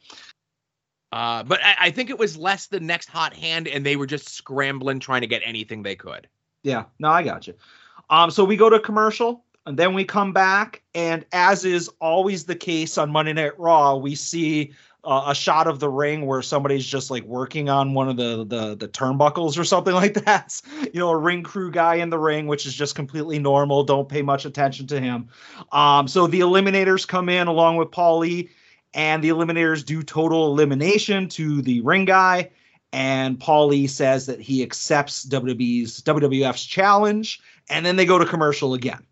[1.12, 4.06] Uh, but I, I think it was less the next hot hand, and they were
[4.06, 6.26] just scrambling trying to get anything they could.
[6.62, 7.54] Yeah, no, I got you.
[8.12, 12.44] Um, so we go to commercial and then we come back, and as is always
[12.44, 14.72] the case on Monday Night Raw, we see
[15.02, 18.44] uh, a shot of the ring where somebody's just like working on one of the
[18.44, 20.60] the the turnbuckles or something like that.
[20.92, 23.82] You know, a ring crew guy in the ring, which is just completely normal.
[23.82, 25.28] Don't pay much attention to him.
[25.72, 28.50] Um, so the Eliminators come in along with Paulie,
[28.92, 32.50] and the Eliminators do total elimination to the ring guy
[32.92, 38.74] and Paulie says that he accepts WWE's WWF's challenge, and then they go to commercial
[38.74, 39.06] again.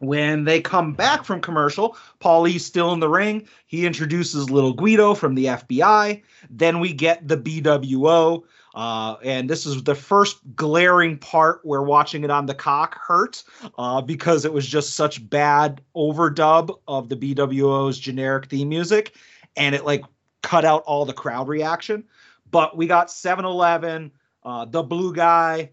[0.00, 3.48] When they come back from commercial, Paulie's still in the ring.
[3.66, 6.22] He introduces little Guido from the FBI.
[6.50, 8.44] Then we get the BWO.
[8.74, 13.42] Uh, and this is the first glaring part where watching it on the cock hurt
[13.76, 19.16] uh, because it was just such bad overdub of the BWO's generic theme music.
[19.56, 20.04] And it like
[20.42, 22.04] cut out all the crowd reaction.
[22.52, 24.12] But we got 7 Eleven,
[24.44, 25.70] uh, the blue guy,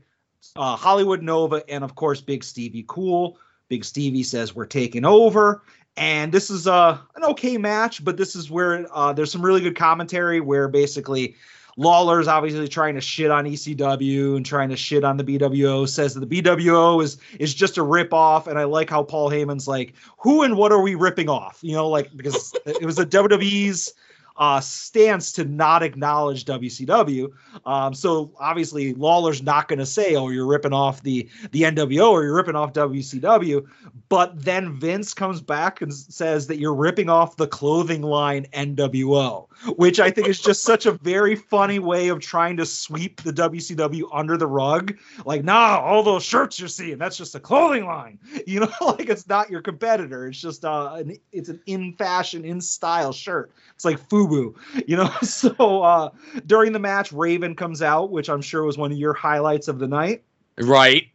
[0.55, 3.38] uh, Hollywood Nova, and of course, Big Stevie Cool.
[3.67, 5.63] Big Stevie says we're taking over.
[5.97, 9.62] And this is uh, an okay match, but this is where uh, there's some really
[9.62, 11.36] good commentary where basically
[11.77, 15.88] Lawler's obviously trying to shit on ECW and trying to shit on the BWO.
[15.88, 19.29] Says that the BWO is is just a rip off, and I like how Paul
[19.29, 21.60] Heyman's like, who and what are we ripping off?
[21.62, 23.93] You know, like because it was the WWE's
[24.38, 27.32] uh, stance to not acknowledge WCW.
[27.65, 32.12] Um, so obviously Lawler's not going to say, "Oh, you're ripping off the the NWO
[32.12, 33.65] or you're ripping off WCW,"
[34.10, 39.48] but then Vince comes back and says that you're ripping off the clothing line NWO,
[39.78, 43.32] which I think is just such a very funny way of trying to sweep the
[43.32, 44.98] WCW under the rug.
[45.26, 48.19] Like, nah, all those shirts you're seeing, that's just a clothing line.
[48.45, 50.28] You know, like it's not your competitor.
[50.28, 53.52] It's just uh, an, it's an in fashion, in style shirt.
[53.74, 54.55] It's like FUBU,
[54.88, 55.11] you know.
[55.23, 56.09] So uh,
[56.45, 59.79] during the match, Raven comes out, which I'm sure was one of your highlights of
[59.79, 60.23] the night.
[60.57, 61.09] Right.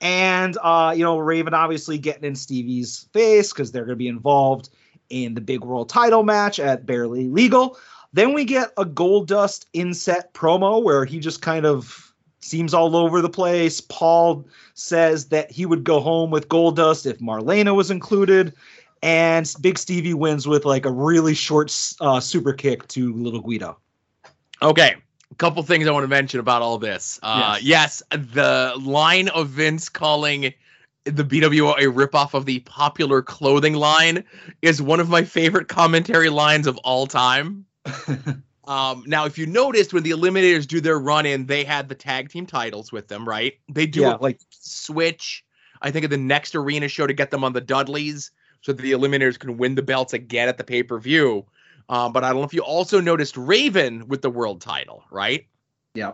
[0.00, 4.08] And uh, you know, Raven obviously getting in Stevie's face because they're going to be
[4.08, 4.70] involved
[5.10, 7.76] in the big world title match at Barely Legal.
[8.12, 12.10] Then we get a Goldust inset promo where he just kind of
[12.40, 13.80] seems all over the place.
[13.80, 18.54] Paul says that he would go home with Goldust if Marlena was included.
[19.02, 23.78] And Big Stevie wins with like a really short uh, super kick to Little Guido.
[24.62, 24.96] Okay.
[25.30, 27.18] A couple things I want to mention about all this.
[27.22, 28.02] Uh, yes.
[28.10, 30.52] yes, the line of Vince calling
[31.04, 34.24] the BWO a ripoff of the popular clothing line
[34.62, 37.64] is one of my favorite commentary lines of all time.
[38.66, 41.94] um, now, if you noticed when the Eliminators do their run in, they had the
[41.94, 43.54] tag team titles with them, right?
[43.72, 45.44] They do Yeah, a like switch.
[45.80, 48.30] I think of the next arena show to get them on the Dudleys
[48.62, 51.44] so that the Eliminators can win the belts again at the pay per view.
[51.88, 55.46] Um, but I don't know if you also noticed Raven with the world title, right?
[55.94, 56.12] Yeah.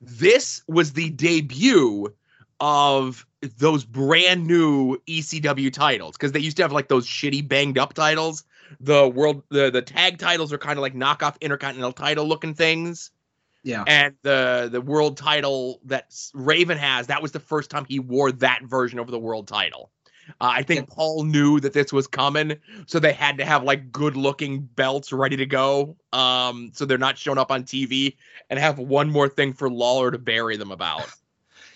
[0.00, 2.14] This was the debut
[2.60, 3.26] of
[3.58, 7.94] those brand new ECW titles because they used to have like those shitty banged up
[7.94, 8.44] titles.
[8.78, 13.10] The world, the the tag titles are kind of like knockoff intercontinental title looking things,
[13.64, 13.82] Yeah.
[13.88, 18.30] and the the world title that Raven has that was the first time he wore
[18.30, 19.90] that version of the world title.
[20.40, 22.56] Uh, I think Paul knew that this was coming,
[22.86, 25.96] so they had to have like good looking belts ready to go.
[26.12, 28.16] Um, so they're not showing up on TV
[28.48, 31.06] and have one more thing for Lawler to bury them about.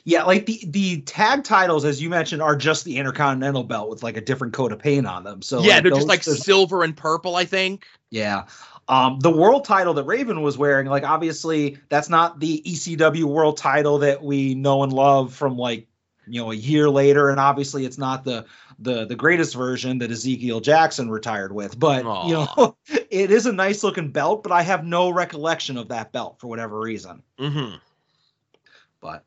[0.06, 4.02] Yeah, like the the tag titles, as you mentioned, are just the Intercontinental belt with
[4.02, 5.40] like a different coat of paint on them.
[5.40, 7.86] So yeah, like, they're just like silver and purple, I think.
[8.10, 8.44] yeah.
[8.86, 13.56] Um, the world title that Raven was wearing, like obviously that's not the ECW world
[13.56, 15.86] title that we know and love from like
[16.26, 18.44] you know a year later, and obviously it's not the
[18.78, 21.78] the the greatest version that Ezekiel Jackson retired with.
[21.78, 22.76] But you know,
[23.10, 26.46] it is a nice looking belt, but I have no recollection of that belt for
[26.46, 27.22] whatever reason.
[27.38, 27.76] Mm-hmm.
[29.00, 29.24] But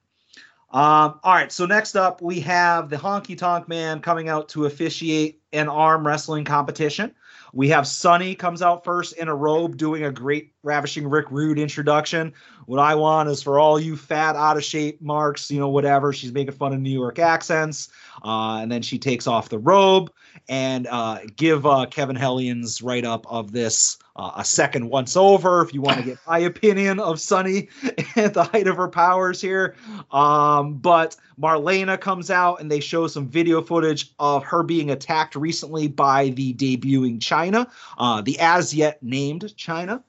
[0.72, 4.66] um, all right, so next up we have the Honky Tonk Man coming out to
[4.66, 7.14] officiate an arm wrestling competition.
[7.54, 11.60] We have Sunny comes out first in a robe doing a great ravishing Rick Rude
[11.60, 12.34] introduction.
[12.66, 16.12] What I want is for all you fat out of shape marks, you know, whatever.
[16.12, 17.90] She's making fun of New York accents.
[18.24, 20.12] Uh, and then she takes off the robe
[20.50, 25.62] and uh, give uh, Kevin Hellion's write up of this uh, a second once over.
[25.62, 27.70] If you want to get my opinion of Sunny
[28.16, 29.76] at the height of her powers here,
[30.12, 35.36] um, but Marlena comes out and they show some video footage of her being attacked
[35.36, 40.04] recently by the debuting Chyna, uh, the as yet named Chyna.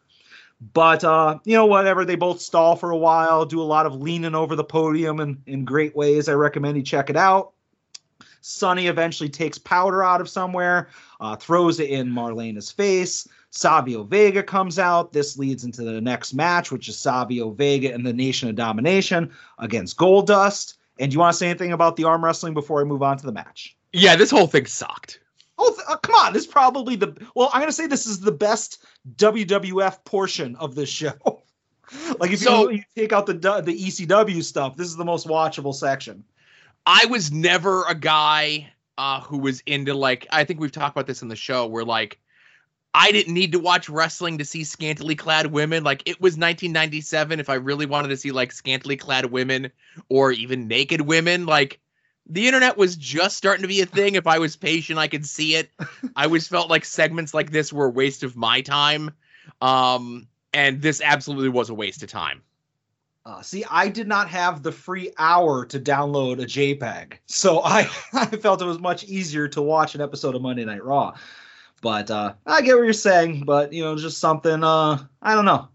[0.73, 2.05] But uh, you know, whatever.
[2.05, 5.41] They both stall for a while, do a lot of leaning over the podium in,
[5.47, 6.29] in great ways.
[6.29, 7.53] I recommend you check it out.
[8.41, 10.89] Sunny eventually takes powder out of somewhere,
[11.21, 13.29] uh, throws it in Marlena's face.
[13.51, 15.13] Savio Vega comes out.
[15.13, 19.31] This leads into the next match, which is Savio Vega and the Nation of Domination
[19.59, 20.75] against Goldust.
[20.99, 23.17] And do you want to say anything about the arm wrestling before I move on
[23.19, 23.77] to the match?
[23.93, 25.21] Yeah, this whole thing sucked.
[25.57, 26.33] Oh, th- uh, come on!
[26.33, 27.51] This is probably the well.
[27.53, 28.85] I'm gonna say this is the best
[29.17, 31.15] WWF portion of this show.
[32.21, 35.27] like if So- you, you take out the the ECW stuff, this is the most
[35.27, 36.23] watchable section.
[36.87, 41.07] I was never a guy uh, who was into like I think we've talked about
[41.07, 42.21] this in the show where like
[42.99, 45.85] I didn't need to watch wrestling to see scantily clad women.
[45.85, 47.39] Like it was 1997.
[47.39, 49.71] If I really wanted to see like scantily clad women
[50.09, 51.79] or even naked women, like
[52.27, 54.17] the internet was just starting to be a thing.
[54.17, 55.71] If I was patient, I could see it.
[56.17, 59.13] I always felt like segments like this were a waste of my time.
[59.63, 62.43] Um, and this absolutely was a waste of time.
[63.25, 67.89] Uh, see, I did not have the free hour to download a JPEG, so I,
[68.13, 71.15] I felt it was much easier to watch an episode of Monday Night Raw.
[71.81, 74.65] But uh, I get what you're saying, but you know, just something.
[74.65, 75.69] Uh, I don't know.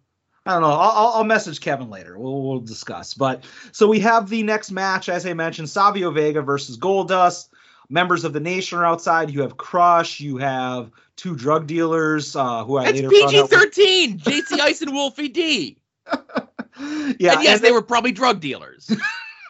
[0.46, 0.72] I don't know.
[0.72, 2.20] I'll, I'll message Kevin later.
[2.20, 3.13] We'll, we'll discuss.
[3.13, 7.50] But so we have the next match, as I mentioned, Savio Vega versus Goldust.
[7.89, 9.30] Members of the nation are outside.
[9.30, 10.20] You have Crush.
[10.20, 14.20] You have two drug dealers uh, who I It's later PG thirteen.
[14.20, 15.78] JC Ice and Wolfie D.
[16.12, 16.16] yeah,
[16.78, 18.92] and yes, and they were probably drug dealers.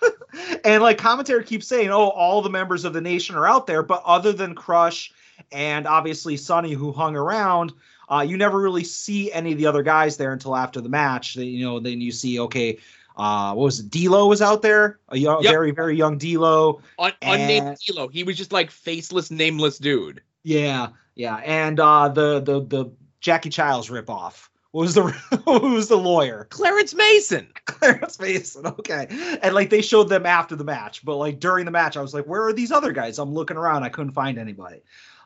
[0.64, 3.82] and like commentary keeps saying, oh, all the members of the nation are out there,
[3.82, 5.12] but other than Crush
[5.54, 7.74] and obviously Sunny, who hung around,
[8.10, 11.36] uh, you never really see any of the other guys there until after the match.
[11.36, 12.80] They, you know, then you see, okay,
[13.16, 13.90] uh, what was it?
[13.90, 15.52] D'Lo was out there, a young, Yep.
[15.52, 16.82] very, very young D'Lo.
[17.00, 18.08] Un- unnamed Kilo.
[18.08, 20.22] He was just like faceless, nameless dude.
[20.44, 24.50] Yeah, yeah, and uh, the the the Jackie Chiles ripoff.
[24.72, 26.48] What was the who was the lawyer?
[26.50, 27.48] Clarence Mason.
[27.66, 28.66] Clarence Mason.
[28.66, 29.06] Okay.
[29.44, 32.14] And like they showed them after the match, but like during the match, I was
[32.16, 33.20] like, where are these other guys?
[33.20, 33.84] I'm looking around.
[33.84, 34.82] I couldn't find anybody.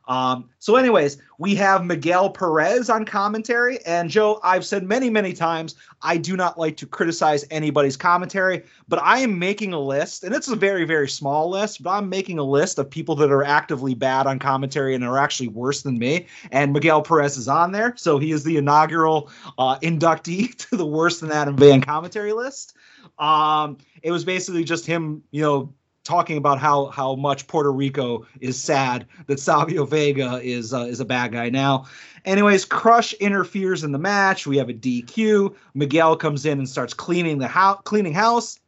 [0.08, 3.80] Um, so, anyways, we have Miguel Perez on commentary.
[3.86, 8.64] And Joe, I've said many, many times, I do not like to criticize anybody's commentary,
[8.88, 12.10] but I am making a list, and it's a very, very small list, but I'm
[12.10, 15.82] making a list of people that are actively bad on commentary and are actually worse
[15.82, 16.28] than me.
[16.52, 17.94] And Miguel Perez is on there.
[17.98, 22.76] So he is the inaugural uh, inductee to the worse than Adam Van commentary list.
[23.20, 25.74] Um, it was basically just him, you know,
[26.08, 31.00] talking about how how much Puerto Rico is sad that Savio Vega is uh, is
[31.00, 31.86] a bad guy now.
[32.26, 34.48] Anyways, Crush interferes in the match.
[34.48, 35.54] We have a DQ.
[35.76, 38.60] Miguel comes in and starts cleaning the house, cleaning house.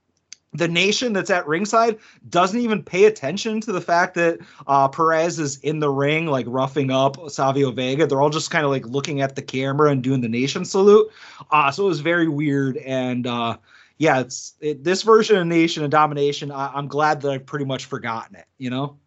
[0.51, 5.37] The nation that's at ringside doesn't even pay attention to the fact that uh, Perez
[5.37, 8.07] is in the ring, like roughing up Savio Vega.
[8.07, 11.07] They're all just kind of like looking at the camera and doing the nation salute.
[11.51, 12.77] Uh, so it was very weird.
[12.77, 13.57] And uh,
[13.99, 16.51] yeah, it's it, this version of Nation and Domination.
[16.51, 18.45] I, I'm glad that I've pretty much forgotten it.
[18.57, 18.97] You know?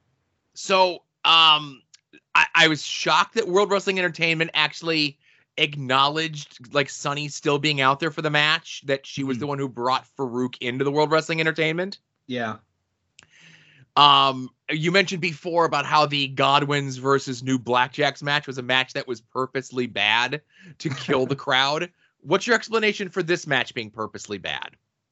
[0.55, 1.83] So, um,
[2.35, 5.19] I, I was shocked that World Wrestling Entertainment actually
[5.59, 8.83] acknowledged like Sunny still being out there for the match.
[8.87, 9.41] That she was Mhm.
[9.41, 11.99] the one who brought Faarooq into the World Wrestling Entertainment.
[12.27, 12.57] Yeah.
[13.95, 18.95] Um, you mentioned before about how the Godwins versus New Blackjacks match was a match
[18.95, 20.41] that was purposely bad
[20.79, 21.91] to kill the crowd.
[22.23, 24.71] What's your explanation for this match being purposely bad?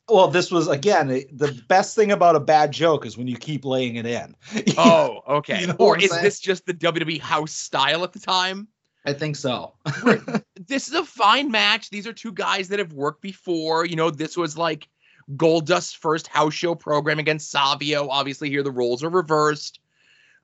[0.09, 3.65] Well, this was again the best thing about a bad joke is when you keep
[3.65, 4.35] laying it in.
[4.79, 5.61] Oh, okay.
[5.61, 6.25] You know or is saying?
[6.25, 8.69] this just the WWE house style at the time?
[9.05, 9.75] I think so.
[10.67, 11.91] This is a fine match.
[11.91, 13.85] These are two guys that have worked before.
[13.85, 14.89] You know, this was like
[15.37, 18.09] Goldust's first house show program against Savio.
[18.09, 19.81] Obviously, here the roles are reversed.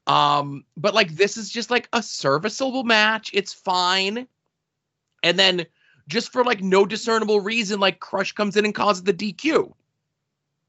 [0.07, 3.31] Um, but like this is just like a serviceable match.
[3.35, 4.27] It's fine.
[5.23, 5.67] And then
[6.09, 9.73] just for like no discernible reason, like Crush comes in and causes the DQ.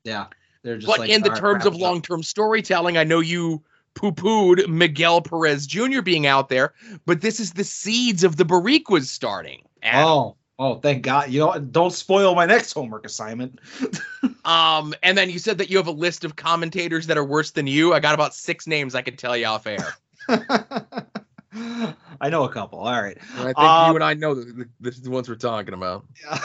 [0.04, 0.28] yeah,
[0.63, 0.88] they're just.
[0.88, 5.21] but like, in the terms of long term storytelling, I know you poo pooed Miguel
[5.21, 6.02] Perez Jr.
[6.02, 6.73] being out there,
[7.06, 9.62] but this is the seeds of the Boricuas starting.
[9.82, 11.30] And, Oh, oh, thank God!
[11.30, 13.60] You know, don't spoil my next homework assignment.
[14.45, 17.52] um, and then you said that you have a list of commentators that are worse
[17.52, 17.93] than you.
[17.93, 19.95] I got about six names I could tell you off air.
[22.22, 22.80] I know a couple.
[22.80, 23.18] All right.
[23.38, 25.74] And I think Um, you and I know the, the, the, the ones we're talking
[25.74, 26.06] about.
[26.24, 26.40] Yeah.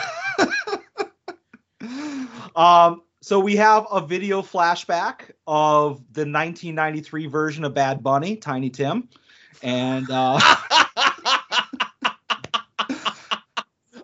[2.57, 8.69] um, so we have a video flashback of the 1993 version of Bad Bunny, Tiny
[8.69, 9.09] Tim,
[9.63, 10.41] and uh,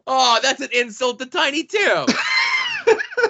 [0.07, 2.07] oh, that's an insult to Tiny Tim.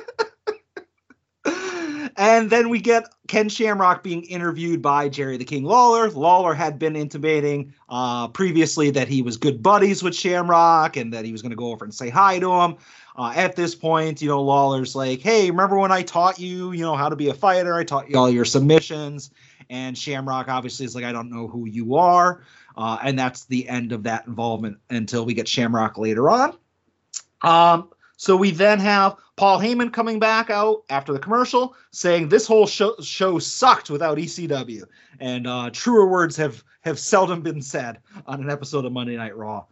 [2.18, 6.10] and then we get Ken Shamrock being interviewed by Jerry the King Lawler.
[6.10, 11.24] Lawler had been intimating uh, previously that he was good buddies with Shamrock and that
[11.24, 12.76] he was going to go over and say hi to him.
[13.16, 16.82] Uh, at this point, you know, Lawler's like, "Hey, remember when I taught you, you
[16.82, 17.74] know, how to be a fighter?
[17.74, 19.30] I taught you all your submissions."
[19.70, 22.42] And Shamrock obviously is like, "I don't know who you are,"
[22.76, 26.56] uh, and that's the end of that involvement until we get Shamrock later on.
[27.42, 32.48] Um, so we then have Paul Heyman coming back out after the commercial saying this
[32.48, 34.82] whole show, show sucked without ECW,
[35.20, 39.36] and uh, truer words have have seldom been said on an episode of Monday Night
[39.36, 39.66] Raw.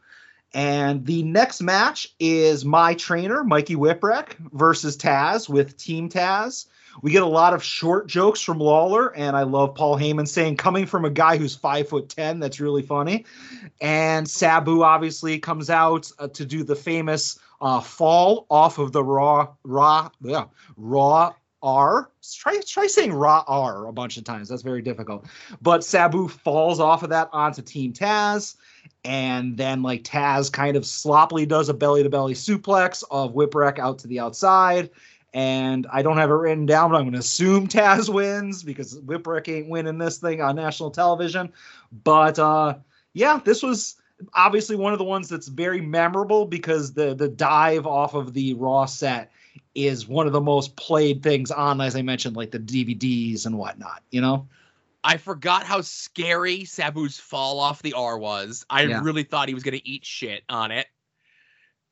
[0.54, 6.66] And the next match is my trainer, Mikey Whipwreck, versus Taz with Team Taz.
[7.02, 10.56] We get a lot of short jokes from Lawler, and I love Paul Heyman saying,
[10.56, 13.24] coming from a guy who's five foot ten, that's really funny.
[13.80, 19.04] And Sabu obviously comes out uh, to do the famous uh, fall off of the
[19.04, 20.44] raw, raw, yeah,
[20.76, 22.10] raw R.
[22.34, 24.48] Try try saying raw R a bunch of times.
[24.48, 25.26] That's very difficult.
[25.60, 28.56] But Sabu falls off of that onto Team Taz,
[29.04, 33.78] and then like Taz kind of sloppily does a belly to belly suplex of Whipwreck
[33.78, 34.90] out to the outside.
[35.36, 38.98] And I don't have it written down, but I'm going to assume Taz wins because
[39.00, 41.52] Whipwreck ain't winning this thing on national television.
[42.04, 42.76] But uh,
[43.12, 43.96] yeah, this was
[44.32, 48.54] obviously one of the ones that's very memorable because the the dive off of the
[48.54, 49.30] Raw set
[49.74, 53.58] is one of the most played things on, as I mentioned, like the DVDs and
[53.58, 54.02] whatnot.
[54.10, 54.48] You know.
[55.04, 58.64] I forgot how scary Sabu's fall off the R was.
[58.70, 59.02] I Yeah.
[59.02, 60.86] really thought he was going to eat shit on it.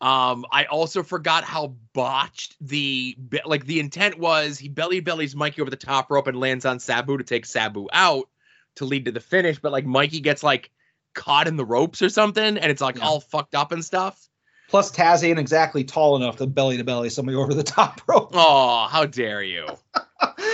[0.05, 4.59] Um, I also forgot how botched the like the intent was.
[4.59, 7.88] He belly bellies Mikey over the top rope and lands on Sabu to take Sabu
[7.92, 8.28] out
[8.76, 9.59] to lead to the finish.
[9.59, 10.70] But like Mikey gets like
[11.14, 13.05] caught in the ropes or something, and it's like Yeah.
[13.07, 14.28] all fucked up and stuff.
[14.68, 18.30] Plus, Taz ain't exactly tall enough to belly to belly somebody over the top rope.
[18.34, 19.66] Oh, how dare you!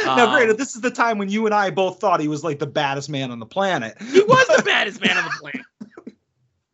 [0.04, 2.44] now, Um, granted, this is the time when you and I both thought he was
[2.44, 4.00] like the baddest man on the planet.
[4.00, 5.30] He was the baddest man on the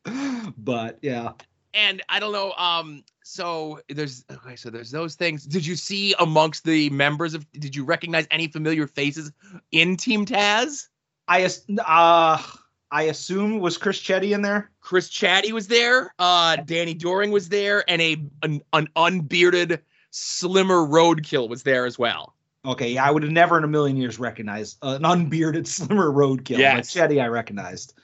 [0.04, 0.52] planet.
[0.58, 1.32] but yeah,
[1.76, 2.52] and I don't know.
[2.52, 5.44] Um, so there's okay, so there's those things.
[5.44, 7.50] Did you see amongst the members of?
[7.52, 9.30] Did you recognize any familiar faces
[9.70, 10.88] in Team Taz?
[11.28, 11.48] I
[11.86, 12.42] uh,
[12.90, 14.70] I assume was Chris Chetti in there.
[14.80, 16.14] Chris Chetti was there.
[16.18, 21.98] Uh, Danny Doring was there, and a an, an unbearded, slimmer Roadkill was there as
[21.98, 22.34] well.
[22.64, 26.10] Okay, yeah, I would have never in a million years recognized uh, an unbearded, slimmer
[26.10, 26.58] roadkill.
[26.58, 26.92] Yes.
[26.92, 27.94] But Chetti, I recognized.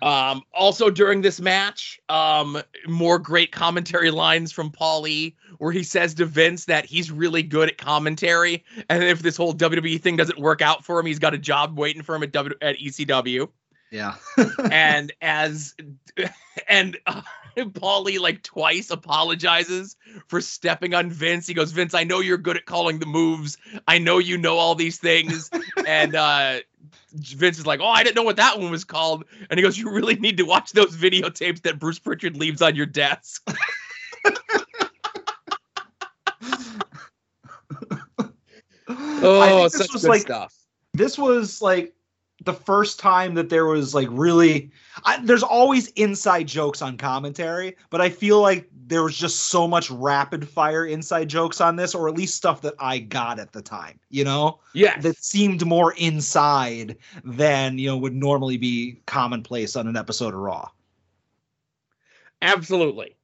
[0.00, 6.14] Um, also during this match, um, more great commentary lines from Paulie, where he says
[6.14, 10.38] to Vince that he's really good at commentary, and if this whole WWE thing doesn't
[10.38, 13.48] work out for him, he's got a job waiting for him at w- at ECW.
[13.90, 14.16] Yeah.
[14.70, 15.74] and as
[16.68, 17.22] and uh,
[17.56, 21.46] Paulie like twice apologizes for stepping on Vince.
[21.46, 23.58] He goes, Vince, I know you're good at calling the moves.
[23.86, 25.50] I know you know all these things.
[25.86, 26.60] and uh
[27.12, 29.24] Vince is like, Oh, I didn't know what that one was called.
[29.50, 32.74] And he goes, You really need to watch those videotapes that Bruce Pritchard leaves on
[32.76, 33.46] your desk.
[39.20, 40.54] Oh, this such was good like stuff.
[40.94, 41.92] this was like
[42.44, 44.70] the first time that there was like really
[45.04, 49.66] I, there's always inside jokes on commentary but i feel like there was just so
[49.66, 53.52] much rapid fire inside jokes on this or at least stuff that i got at
[53.52, 54.60] the time you know?
[54.72, 60.34] Yeah that seemed more inside than you know would normally be commonplace on an episode
[60.34, 60.68] of raw.
[62.40, 63.16] Absolutely.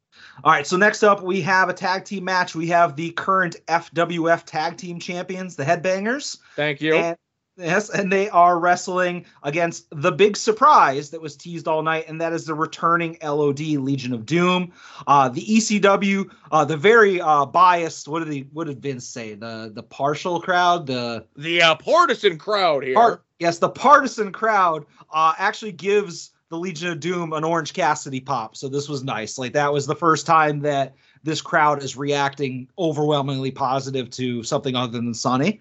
[0.43, 2.55] all right so next up we have a tag team match.
[2.55, 6.39] We have the current wwf tag team champions the headbangers.
[6.57, 6.95] Thank you.
[6.95, 7.17] and,
[7.57, 12.21] yes, and they are wrestling against the big surprise that was teased all night, and
[12.21, 14.73] that is the returning LOD Legion of Doom.
[15.07, 18.09] Uh, the ECW, uh, the very uh, biased.
[18.09, 18.47] What did he?
[18.53, 19.35] What did Vince say?
[19.35, 22.95] The the partial crowd, the the uh, partisan crowd here.
[22.95, 23.25] part.
[23.39, 28.57] Yes, the partisan crowd uh, actually gives the Legion of Doom an Orange Cassidy pop.
[28.57, 29.39] So this was nice.
[29.39, 30.95] Like that was the first time that
[31.25, 35.61] this crowd is reacting overwhelmingly positive to something other than Sunny.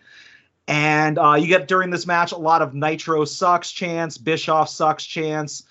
[0.68, 5.06] And uh, you get during this match a lot of Nitro sucks chance, Bischoff sucks
[5.06, 5.64] chance.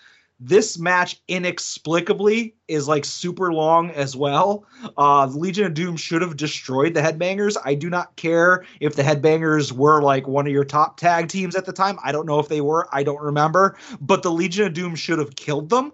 [0.44, 4.64] This match inexplicably is like super long as well.
[4.96, 7.56] Uh, the Legion of Doom should have destroyed the Headbangers.
[7.64, 11.54] I do not care if the Headbangers were like one of your top tag teams
[11.54, 11.96] at the time.
[12.02, 12.88] I don't know if they were.
[12.92, 13.76] I don't remember.
[14.00, 15.92] But the Legion of Doom should have killed them.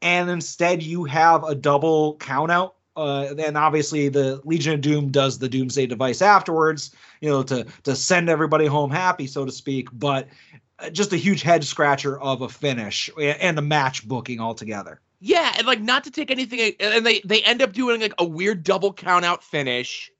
[0.00, 2.72] And instead, you have a double countout.
[2.96, 7.66] Uh, and obviously, the Legion of Doom does the Doomsday device afterwards, you know, to
[7.84, 9.88] to send everybody home happy, so to speak.
[9.92, 10.28] But
[10.78, 15.00] uh, just a huge head scratcher of a finish and a match booking altogether.
[15.20, 18.24] Yeah, and like not to take anything, and they they end up doing like a
[18.24, 20.10] weird double count out finish,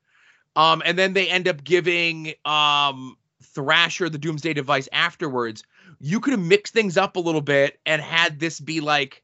[0.57, 5.65] um, and then they end up giving um Thrasher the Doomsday device afterwards.
[6.01, 9.23] You could have mixed things up a little bit and had this be like,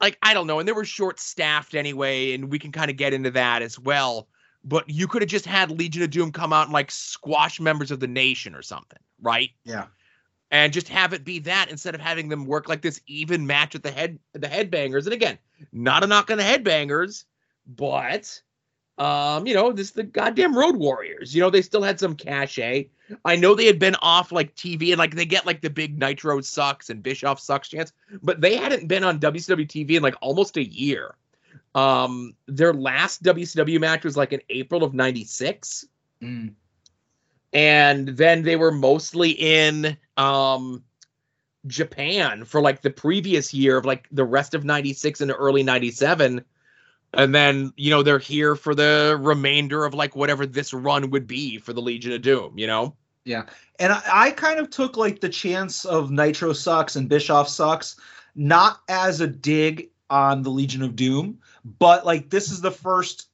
[0.00, 2.98] like I don't know, and they were short staffed anyway, and we can kind of
[2.98, 4.28] get into that as well.
[4.64, 7.90] But you could have just had Legion of Doom come out and like squash members
[7.90, 9.50] of the nation or something, right?
[9.64, 9.86] Yeah.
[10.50, 13.72] and just have it be that instead of having them work like this even match
[13.72, 15.04] with the head the headbangers.
[15.04, 15.38] And again,
[15.72, 17.24] not a knock on the headbangers,
[17.66, 18.40] but
[18.98, 21.34] um, you know, this is the goddamn Road Warriors.
[21.34, 22.90] You know, they still had some cachet.
[23.24, 25.98] I know they had been off like TV and like they get like the big
[25.98, 27.92] Nitro sucks and Bischoff sucks chance,
[28.22, 31.14] but they hadn't been on WCW TV in like almost a year.
[31.74, 35.86] Um, their last WCW match was like in April of '96,
[36.22, 36.52] Mm.
[37.52, 40.82] and then they were mostly in um
[41.66, 46.44] Japan for like the previous year of like the rest of '96 and early '97.
[47.12, 51.26] And then, you know, they're here for the remainder of like whatever this run would
[51.26, 52.94] be for the Legion of Doom, you know?
[53.24, 53.46] Yeah,
[53.80, 57.96] and I, I kind of took like the chance of Nitro sucks and Bischoff sucks,
[58.36, 63.30] not as a dig on the Legion of Doom, but like this is the first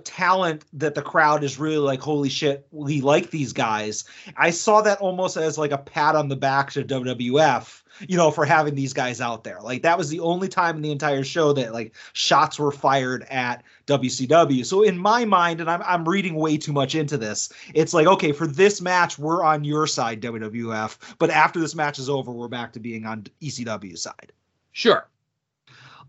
[0.00, 4.04] talent that the crowd is really like, holy shit, we like these guys.
[4.36, 8.30] I saw that almost as like a pat on the back to WWF, you know,
[8.30, 9.60] for having these guys out there.
[9.60, 13.24] Like that was the only time in the entire show that like shots were fired
[13.24, 14.64] at WCW.
[14.64, 18.06] So in my mind, and I'm I'm reading way too much into this, it's like,
[18.06, 22.32] okay, for this match, we're on your side, WWF, but after this match is over,
[22.32, 24.32] we're back to being on ECW side.
[24.72, 25.06] Sure.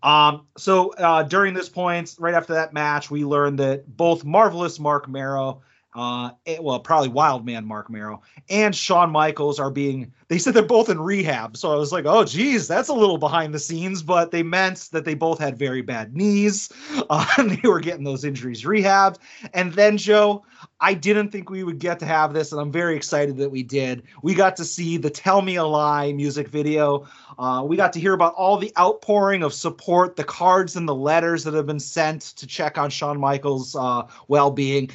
[0.04, 4.78] Um, so uh, during this point, right after that match, we learned that both marvelous
[4.80, 5.62] Marc Mero,
[5.96, 10.12] uh, eh, well, probably Wild Man Marc Mero, and Shawn Michaels are being.
[10.28, 13.20] They said they're both in rehab, so I was like, oh, geez, that's a little
[13.20, 14.02] behind the scenes.
[14.02, 16.70] But they meant that they both had very bad knees.
[17.10, 19.18] Uh, and they were getting those injuries rehabbed.
[19.54, 20.46] And then Joe,
[20.80, 23.62] I didn't think we would get to have this, and I'm very excited that we
[23.62, 24.04] did.
[24.22, 27.08] We got to see the "Tell Me a Lie" music video.
[27.38, 30.96] Uh, we got to hear about all the outpouring of support, the cards and the
[30.96, 34.90] letters that have been sent to check on Shawn Michaels' uh, well-being.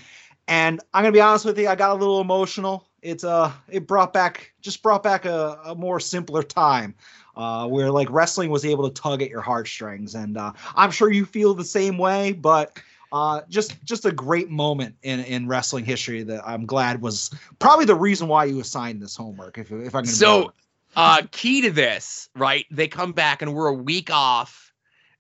[0.49, 2.89] And I'm gonna be honest with you, I got a little emotional.
[3.03, 6.95] It's uh, it brought back, just brought back a, a more simpler time.
[7.37, 11.13] Uh, where like wrestling was able to tug at your heartstrings, and uh, I'm sure
[11.13, 12.33] you feel the same way.
[12.33, 12.81] But
[13.13, 17.31] uh, just just a great moment in in wrestling history that I'm glad was
[17.61, 19.59] probably the reason why you assigned this homework.
[19.59, 20.53] If if I'm gonna So,
[20.97, 22.67] uh, key to this, right?
[22.71, 24.68] They come back and we're a week off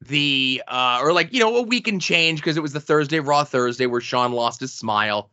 [0.00, 3.20] the, uh, or like, you know, a week and change because it was the Thursday
[3.20, 5.30] Raw Thursday where Shawn lost his smile.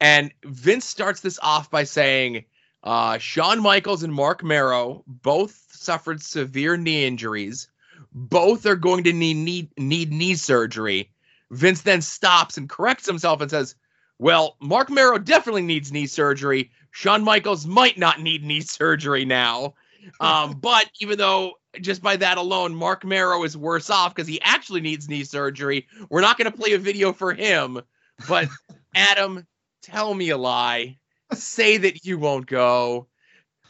[0.00, 2.44] And Vince starts this off by saying,
[2.82, 7.68] uh, Shawn Michaels and Marc Mero both suffered severe knee injuries.
[8.12, 11.10] Both are going to need, need, need knee surgery.
[11.50, 13.74] Vince then stops and corrects himself and says,
[14.18, 16.70] Well, Marc Mero definitely needs knee surgery.
[16.90, 19.74] Shawn Michaels might not need knee surgery now.
[20.20, 24.40] Um, but even though just by that alone, Marc Mero is worse off because he
[24.42, 27.80] actually needs knee surgery, we're not going to play a video for him.
[28.28, 28.48] But
[28.94, 29.46] Adam,
[29.82, 30.98] tell me a lie.
[31.32, 33.08] Say that you won't go.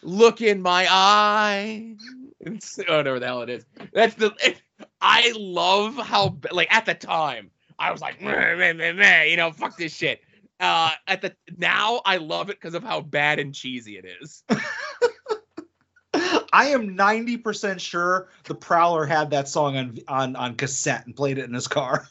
[0.03, 1.97] Look in my eye.
[2.41, 3.67] It's, oh, whatever the hell it is.
[3.93, 4.33] That's the.
[4.45, 4.61] It,
[5.01, 9.37] I love how like at the time I was like, meh, meh, meh, meh, you
[9.37, 10.21] know, fuck this shit.
[10.59, 14.43] Uh, at the now I love it because of how bad and cheesy it is.
[16.53, 21.39] I am 90% sure the Prowler had that song on on on cassette and played
[21.39, 22.09] it in his car.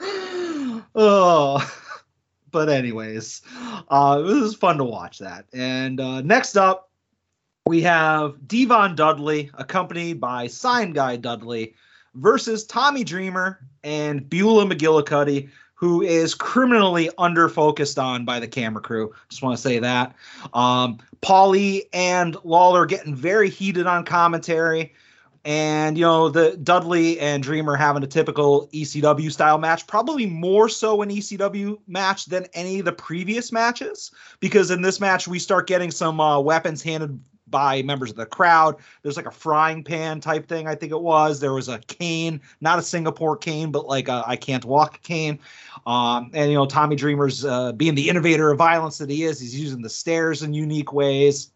[0.94, 1.72] oh,
[2.50, 3.42] but anyways,
[3.88, 5.46] uh, it was fun to watch that.
[5.52, 6.90] And uh, next up,
[7.66, 11.74] we have Devon Dudley, accompanied by Sign Guy Dudley,
[12.14, 15.48] versus Tommy Dreamer and Beulah McGillicuddy,
[15.82, 19.12] who is criminally under focused on by the camera crew.
[19.28, 20.14] Just want to say that.
[20.54, 24.94] Um, Paulie and Lawler getting very heated on commentary.
[25.44, 30.68] And you know the Dudley and Dreamer having a typical ECW style match, probably more
[30.68, 35.40] so an ECW match than any of the previous matches, because in this match we
[35.40, 37.18] start getting some uh, weapons handed
[37.52, 38.78] by members of the crowd.
[39.02, 41.38] There's like a frying pan type thing, I think it was.
[41.38, 45.38] There was a cane, not a Singapore cane, but like a I can't walk cane.
[45.86, 49.38] Um, and you know Tommy Dreamer's uh, being the innovator of violence that he is,
[49.38, 51.52] he's using the stairs in unique ways.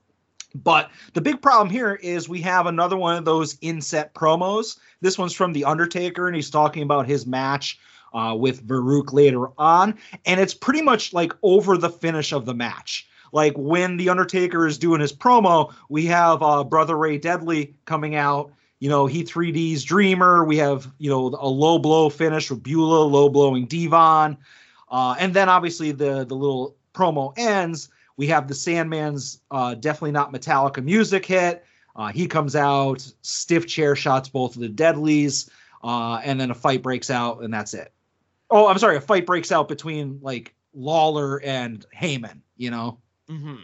[0.54, 4.78] But the big problem here is we have another one of those inset promos.
[5.00, 7.78] This one's from The Undertaker, and he's talking about his match
[8.14, 9.98] uh, with Faarooq later on.
[10.24, 13.08] And it's pretty much like over the finish of the match.
[13.36, 18.14] Like when The Undertaker is doing his promo, we have uh, Brother Ray Dudley coming
[18.14, 18.50] out.
[18.78, 20.44] You know, he 3D's Dreamer.
[20.44, 24.38] We have, you know, a low blow finish with Beulah, low blowing Devon.
[24.90, 30.12] Uh, and then obviously the, the little promo ends we have the Sandman's uh, definitely
[30.12, 31.64] not Metallica music hit.
[31.94, 35.50] Uh, he comes out, stiff chair shots both of the Dudleys,
[35.82, 37.92] uh, and then a fight breaks out, and that's it.
[38.50, 42.98] Oh, I'm sorry, a fight breaks out between like Lawler and Heyman, you know.
[43.30, 43.56] Mm-hmm.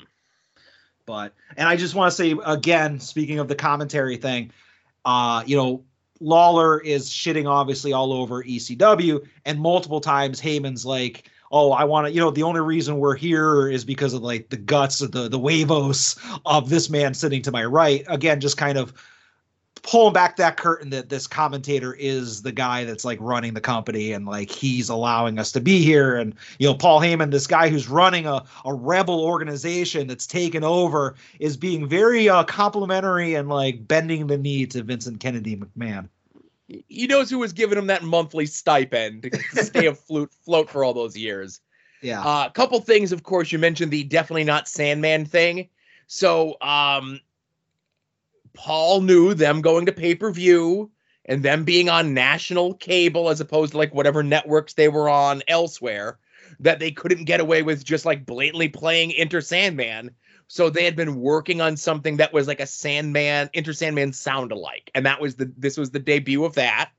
[1.06, 4.52] But and I just want to say again, speaking of the commentary thing,
[5.04, 5.84] uh, you know,
[6.20, 12.06] Lawler is shitting obviously all over ECW, and multiple times Heyman's like, "Oh, I want
[12.06, 15.10] to," you know, the only reason we're here is because of like the guts of
[15.10, 18.04] the the huevos of this man sitting to my right.
[18.08, 18.94] Again, just kind of
[19.82, 24.12] pulling back that curtain that this commentator is the guy that's like running the company
[24.12, 27.68] and like he's allowing us to be here and you know Paul Heyman this guy
[27.68, 33.48] who's running a, a rebel organization that's taken over is being very uh complimentary and
[33.48, 36.08] like bending the knee to Vincent Kennedy McMahon.
[36.88, 40.94] He knows who was giving him that monthly stipend to stay afloat float for all
[40.94, 41.60] those years.
[42.02, 42.22] Yeah.
[42.22, 45.68] A uh, couple things, of course, you mentioned the definitely not Sandman thing.
[46.08, 47.20] So, um,
[48.54, 50.90] Paul knew them going to pay per view
[51.24, 55.42] and them being on national cable as opposed to like whatever networks they were on
[55.48, 56.18] elsewhere
[56.60, 60.10] that they couldn't get away with just like blatantly playing Enter Sandman.
[60.48, 64.52] So they had been working on something that was like a Sandman, Enter Sandman sound
[64.52, 64.90] alike.
[64.94, 66.90] And that was the this was the debut of that.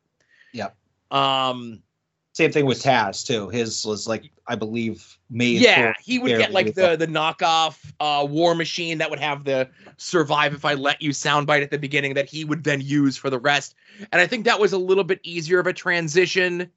[0.53, 0.75] Yep.
[1.11, 1.83] Um
[2.33, 3.49] Same thing with Taz too.
[3.49, 5.61] His was like I believe made.
[5.61, 9.69] yeah, he would get like the the knockoff uh war machine that would have the
[9.97, 13.29] survive if I let you soundbite at the beginning that he would then use for
[13.29, 13.75] the rest.
[14.11, 16.71] And I think that was a little bit easier of a transition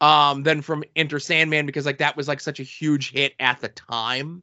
[0.00, 3.60] um than from Enter Sandman because like that was like such a huge hit at
[3.60, 4.42] the time.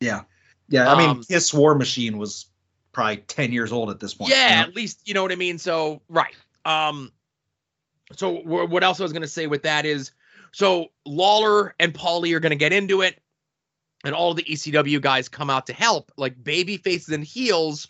[0.00, 0.22] Yeah.
[0.70, 0.90] Yeah.
[0.90, 2.46] I mean, Um, his War Machine was
[2.92, 4.30] probably ten years old at this point.
[4.30, 4.68] yeah, you know?
[4.68, 5.58] at least you know what I mean.
[5.58, 6.34] So right.
[6.64, 7.12] Um.
[8.16, 10.12] So wh- what else I was gonna say with that is,
[10.52, 13.20] so Lawler and Paulie are gonna get into it,
[14.04, 17.88] and all the ECW guys come out to help, like baby faces and heels.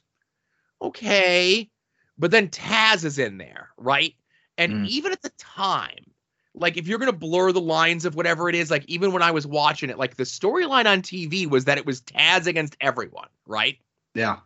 [0.83, 1.71] Okay,
[2.19, 4.15] but then Taz is in there, right?
[4.59, 4.87] And Mm.
[4.89, 6.11] even at the time,
[6.55, 9.31] like if you're gonna blur the lines of whatever it is, like even when I
[9.31, 13.29] was watching it, like the storyline on TV was that it was Taz against everyone,
[13.47, 13.79] right?
[14.15, 14.41] Yeah.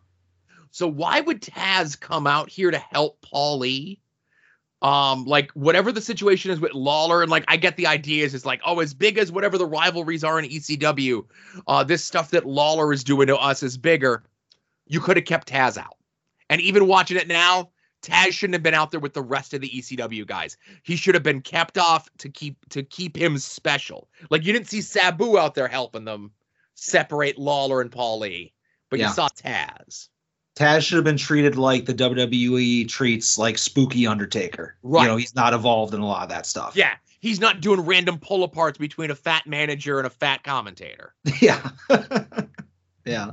[0.71, 3.99] So why would Taz come out here to help Paulie?
[4.85, 8.35] Um, like whatever the situation is with Lawler, and like I get the ideas is
[8.35, 11.25] it's like, oh, as big as whatever the rivalries are in ECW,
[11.67, 14.23] uh, this stuff that Lawler is doing to us is bigger.
[14.85, 15.97] You could have kept Taz out.
[16.51, 17.71] And even watching it now,
[18.03, 20.55] Taz shouldn't have been out there with the rest of the ECW guys.
[20.83, 24.07] He should have been kept off to keep to keep him special.
[24.29, 26.29] Like you didn't see Sabu out there helping them
[26.75, 28.51] separate Lawler and Paulie,
[28.91, 29.07] but Yeah.
[29.07, 30.09] you saw Taz.
[30.55, 34.75] Taz should have been treated like the WWE treats like spooky Undertaker.
[34.83, 35.03] Right.
[35.03, 36.75] You know, he's not involved in a lot of that stuff.
[36.75, 41.13] Yeah, he's not doing random pull aparts between a fat manager and a fat commentator.
[41.41, 41.69] Yeah.
[43.05, 43.31] yeah.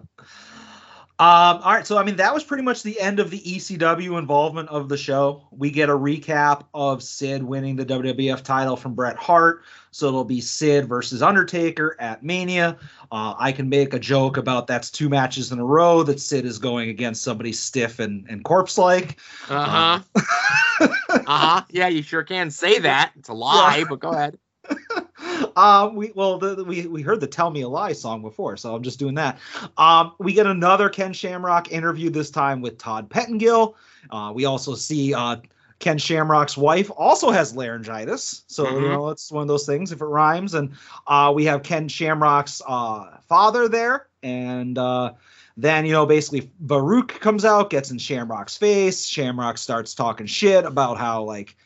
[1.19, 4.19] Um, all right, so I mean that was pretty much the end of the ECW
[4.19, 5.47] involvement of the show.
[5.53, 9.63] We get a recap of Sid winning the WWF title from Bret Hart.
[9.93, 12.77] So it'll be Sid versus Undertaker at Mania.
[13.13, 16.45] Uh, I can make a joke about that's two matches in a row that Sid
[16.45, 19.19] is going against somebody stiff and, and corpse like.
[19.49, 20.21] Uh huh.
[20.81, 20.89] uh
[21.27, 21.63] huh.
[21.71, 23.13] Yeah, you sure can say that.
[23.17, 23.85] It's a lie, Yeah.
[23.91, 24.39] but go ahead.
[25.57, 28.57] Um, we well, the, the- we we heard the "Tell Me a Lie" song before,
[28.57, 29.39] so I'm just doing that.
[29.77, 33.77] Um, we get another Ken Shamrock interview this time with Todd Pettengill.
[34.11, 35.37] Uh, we also see uh,
[35.79, 38.93] Ken Shamrock's wife also has laryngitis, so you Mhm.
[38.93, 40.55] know it's one of those things if it rhymes.
[40.55, 40.70] And
[41.07, 45.12] uh, we have Ken Shamrock's uh, father there, and uh,
[45.57, 49.05] then you know basically Faarooq comes out, gets in Shamrock's face.
[49.07, 51.57] Shamrock starts talking shit about how like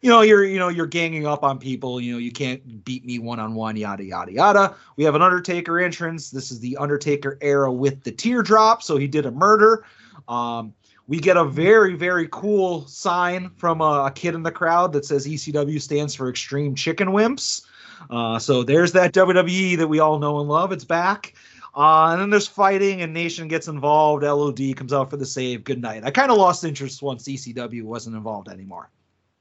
[0.00, 3.04] you know you're you know you're ganging up on people you know you can't beat
[3.04, 4.76] me one on one yada yada yada.
[4.96, 6.30] We have an undertaker entrance.
[6.30, 9.84] This is the undertaker era with the teardrop so he did a murder.
[10.28, 10.74] Um
[11.06, 15.04] we get a very very cool sign from a, a kid in the crowd that
[15.04, 17.62] says ecw stands for extreme chicken wimps.
[18.10, 20.70] Uh, so there's that wwe that we all know and love.
[20.70, 21.34] It's back.
[21.74, 24.22] Uh, and then there's fighting and nation gets involved.
[24.22, 25.62] Lod comes out for the save.
[25.64, 26.02] Good night.
[26.04, 28.90] I kind of lost interest once ecw wasn't involved anymore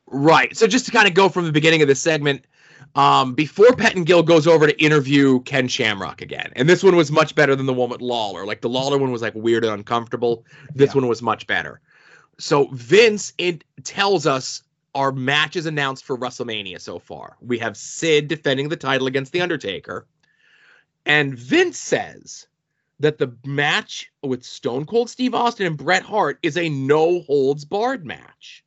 [0.08, 0.56] Right.
[0.56, 2.46] So just to kind of go from the beginning of the segment,
[2.96, 7.36] um, before Pettengill goes over to interview Ken Shamrock again, and this one was much
[7.36, 8.46] better than the one with Lawler.
[8.46, 10.46] Like the Lawler one was like weird and uncomfortable.
[10.74, 11.02] This Yeah.
[11.02, 11.82] one was much better.
[12.40, 14.64] So Vince it tells us
[14.96, 17.36] our matches announced for WrestleMania so far.
[17.42, 20.08] We have Sid defending the title against The Undertaker.
[21.06, 22.48] And Vince says
[23.00, 27.64] that the match with Stone Cold Steve Austin and Bret Hart is a no holds
[27.66, 28.64] barred match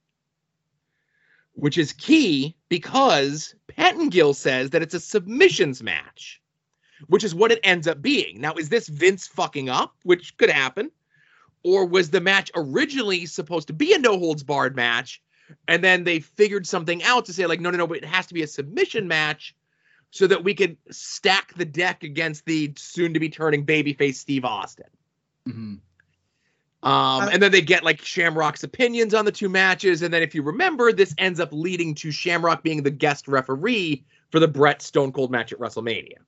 [1.61, 6.41] which is key because Pettengill says that it's a submissions match,
[7.09, 8.41] which is what it ends up being.
[8.41, 10.91] Now, is this Vince fucking up, which could happen?
[11.63, 15.21] Or was the match originally supposed to be a no holds barred match?
[15.69, 18.27] And then they figured something out to say, like, no, no, no, but it has
[18.29, 19.55] to be a submission match
[20.11, 24.47] so that we could stack the deck against the soon to be turning babyface Steve
[24.47, 24.87] Austin.
[25.47, 25.75] Mm-hmm.
[26.83, 30.03] Um, Uh, and then they get like Shamrock's opinions on the two matches.
[30.03, 34.05] And then, if you remember, this ends up leading to Shamrock being the guest referee
[34.31, 36.19] for the Bret Stone Cold match at WrestleMania.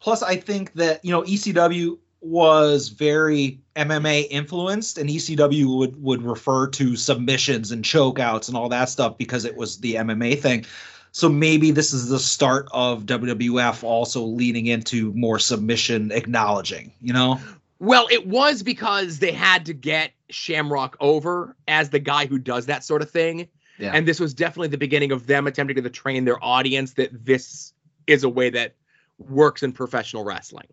[0.00, 6.22] Plus, I think that you know ECW was very MMA influenced, and ECW would would
[6.22, 10.66] refer to submissions and chokeouts and all that stuff because it was the MMA thing.
[11.12, 17.12] So maybe this is the start of WWF also leaning into more submission acknowledging, you
[17.12, 17.40] know?
[17.80, 22.66] Well, it was because they had to get Shamrock over as the guy who does
[22.66, 23.48] that sort of thing.
[23.78, 23.92] Yeah.
[23.94, 27.72] And this was definitely the beginning of them attempting to train their audience that this
[28.06, 28.74] is a way that
[29.18, 30.66] works in professional wrestling.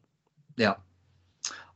[0.58, 0.76] Yeah.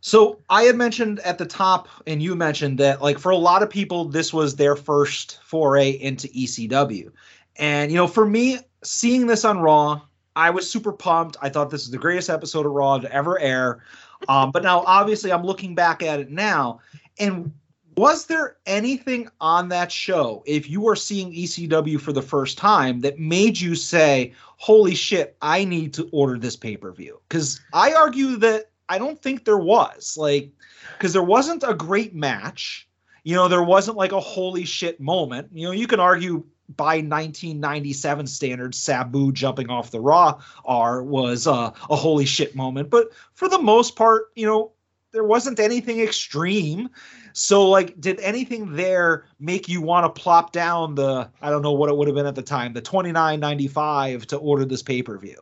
[0.01, 3.63] So I had mentioned at the top, and you mentioned that, like, for a lot
[3.63, 7.11] of people, this was their first foray into ECW.
[7.57, 10.01] And, you know, for me, seeing this on Raw,
[10.35, 11.37] I was super pumped.
[11.41, 13.83] I thought this is the greatest episode of Raw to ever air.
[14.27, 16.79] Um, but now, obviously, I'm looking back at it now.
[17.19, 17.51] And
[17.97, 23.01] was there anything on that show, if you were seeing ECW for the first time,
[23.01, 27.19] that made you say, holy shit, I need to order this pay per view?
[27.27, 30.17] Because I argue that I don't think there was.
[30.17, 30.51] Like,
[30.97, 32.87] because there wasn't a great match.
[33.23, 35.49] You know, there wasn't like a holy shit moment.
[35.53, 36.43] You know, you can argue
[36.77, 42.89] by 1997 standards, Sabu jumping off the Raw R was uh, a holy shit moment.
[42.89, 44.71] But for the most part, you know,
[45.11, 46.89] there wasn't anything extreme.
[47.33, 51.73] So, like, did anything there make you want to plop down the I don't know
[51.73, 55.17] what it would have been at the time, the 29.95 to order this pay per
[55.17, 55.41] view?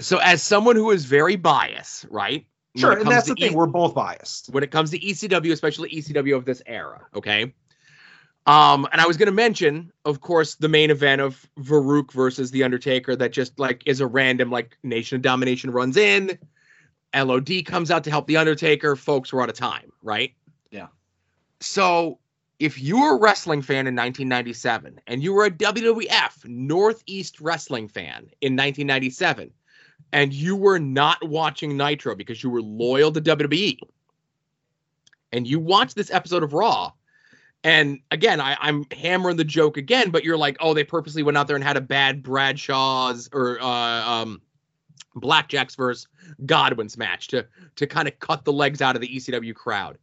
[0.00, 2.46] So, as someone who is very biased, right?
[2.76, 3.52] Sure, and that's the thing.
[3.52, 4.48] E- We're both biased.
[4.50, 7.06] when it comes to ECW, especially ECW of this era.
[7.14, 7.52] Okay.
[8.46, 12.64] Um, and I was gonna mention, of course, the main event of Faarooq versus The
[12.64, 16.38] Undertaker that just like is a random like Nation of Domination runs in,
[17.14, 18.96] LOD comes out to help The Undertaker.
[18.96, 20.32] Folks were out of time, right?
[20.70, 20.88] Yeah.
[21.60, 22.18] So
[22.60, 27.88] if you were a wrestling fan in 1997 and you were a WWF Northeast wrestling
[27.88, 29.50] fan in 1997
[30.12, 33.78] and you were not watching Nitro because you were loyal to WWE
[35.32, 36.92] and you watched this episode of Raw,
[37.64, 41.36] and again, I, I'm hammering the joke again, but you're like, oh, they purposely went
[41.36, 44.40] out there and had a bad Bradshaw's or uh, um,
[45.16, 46.06] Blackjacks versus
[46.46, 47.46] Godwin's match to
[47.76, 49.98] to kind of cut the legs out of the ECW crowd,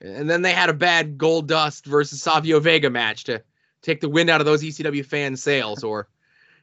[0.00, 3.42] and then they had a bad Goldust versus Savio Vega match to
[3.82, 5.82] take the wind out of those ECW fan sales.
[5.82, 6.08] or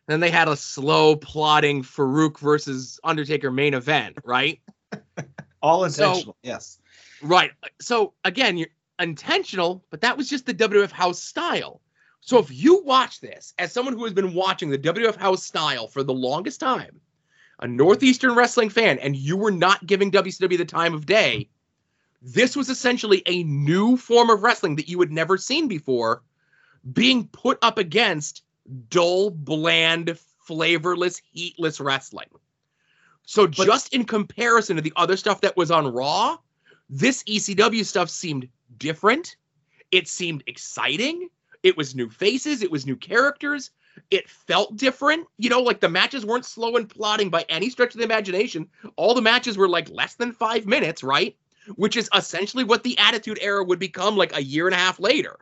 [0.08, 4.60] then they had a slow plodding Faarooq versus Undertaker main event, right?
[5.62, 6.38] All So- intentional.
[6.44, 6.80] yes.
[7.22, 7.52] Right.
[7.82, 8.70] So again, you're
[9.00, 11.82] intentional, but that was just the WWF house style.
[12.22, 15.88] So if you watch this as someone who has been watching the WWF house style
[15.88, 17.00] for the longest time,
[17.60, 21.50] a Northeastern wrestling fan, and you were not giving WCW the time of day,
[22.22, 26.22] this was essentially a new form of wrestling that you had never seen before
[26.94, 28.44] being put up against
[28.90, 32.28] dull, bland, flavorless, heatless wrestling.
[33.24, 36.38] So just in comparison to the other stuff that was on Raw,
[36.90, 38.48] this ECW stuff seemed
[38.80, 39.36] different.
[39.92, 41.30] It seemed exciting.
[41.64, 42.62] It was new faces.
[42.62, 43.72] It was new characters.
[44.12, 45.28] It felt different.
[45.38, 48.68] You know, like the matches weren't slow and plodding by any stretch of the imagination.
[48.96, 51.36] All the matches were like less than five minutes, right?
[51.76, 55.00] Which is essentially what the Attitude Era would become like a year and a half
[55.00, 55.38] later.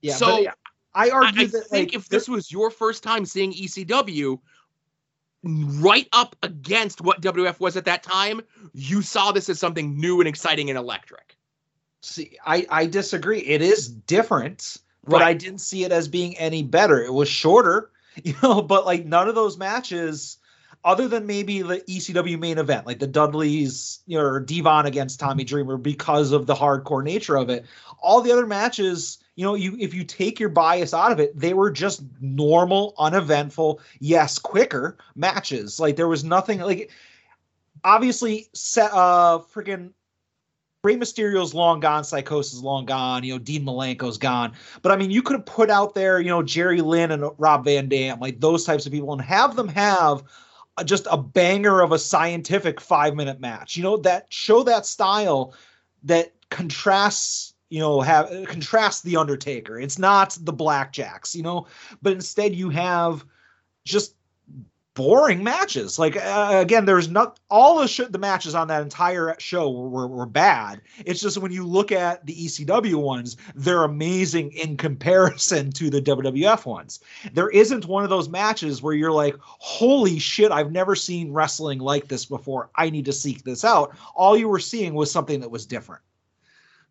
[0.00, 0.14] Yeah.
[0.14, 0.54] So, but
[0.94, 4.38] I I, argue I that think like, if this was your first time seeing ECW,
[5.44, 8.40] right up against what WF was at that time,
[8.72, 11.33] you saw this as something new and exciting and electric.
[12.04, 13.40] See, I I disagree.
[13.40, 14.76] It is different,
[15.06, 15.28] but Right.
[15.28, 17.02] I didn't see it as being any better.
[17.02, 17.90] It was shorter,
[18.24, 20.36] you know, but like none of those matches,
[20.84, 25.18] other than maybe the ECW main event, like the Dudleys, you know, or Devon against
[25.18, 27.64] Tommy Dreamer, because of the hardcore nature of it.
[28.02, 31.38] All the other matches, you know, you if you take your bias out of it,
[31.38, 35.80] they were just normal, uneventful, yes, quicker matches.
[35.80, 36.90] Like there was nothing like
[37.82, 39.92] obviously set uh freaking
[40.84, 44.52] Rey Mysterio's long gone, Psychosis long gone, you know, Dean Malenko's gone.
[44.82, 47.64] But I mean, you could have put out there, you know, Jerry Lynn and Rob
[47.64, 50.22] Van Dam, like those types of people, and have them have
[50.76, 53.76] a, just a banger of a scientific five minute match.
[53.76, 55.54] You know, that show that style
[56.02, 59.80] that contrasts, you know, have uh, contrasts the Undertaker.
[59.80, 61.66] It's not the Blackjacks, you know,
[62.02, 63.24] but instead you have
[63.84, 64.16] just
[64.94, 65.98] boring matches.
[65.98, 69.88] Like uh, again, there's not all the sh- the matches on that entire show were,
[69.88, 70.80] were, were bad.
[71.04, 76.00] It's just when you look at the ECW ones, they're amazing in comparison to the
[76.00, 77.00] WWF ones.
[77.32, 81.80] There isn't one of those matches where you're like, "Holy shit, I've never seen wrestling
[81.80, 82.70] like this before.
[82.76, 86.02] I need to seek this out." All you were seeing was something that was different.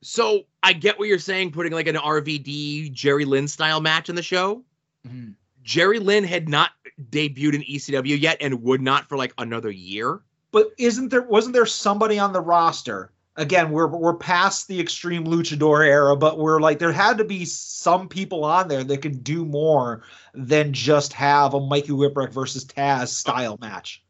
[0.01, 4.16] So I get what you're saying, putting like an RVD Jerry Lynn style match in
[4.16, 4.64] the show.
[5.64, 6.72] Jerry Lynn had not
[7.09, 10.22] debuted in ECW yet and would not for like another year.
[10.51, 13.11] But isn't there wasn't there somebody on the roster?
[13.36, 17.45] Again, we're we're past the extreme luchador era, but we're like there had to be
[17.45, 20.03] some people on there that could do more
[20.36, 24.03] than just have a Mikey Whipwreck versus Taz style match.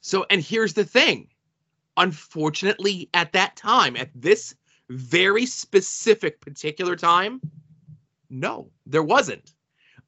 [0.00, 1.28] So, and here's the thing.
[1.98, 4.54] Unfortunately, at that time, at this
[4.88, 7.42] very specific particular time,
[8.30, 9.52] no, there wasn't.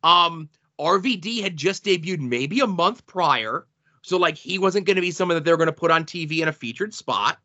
[0.03, 0.49] Um,
[0.83, 3.67] RVD had just debuted maybe a month prior.
[4.03, 6.41] So, like, he wasn't going to be someone that they're going to put on TV
[6.41, 7.39] in a featured spot.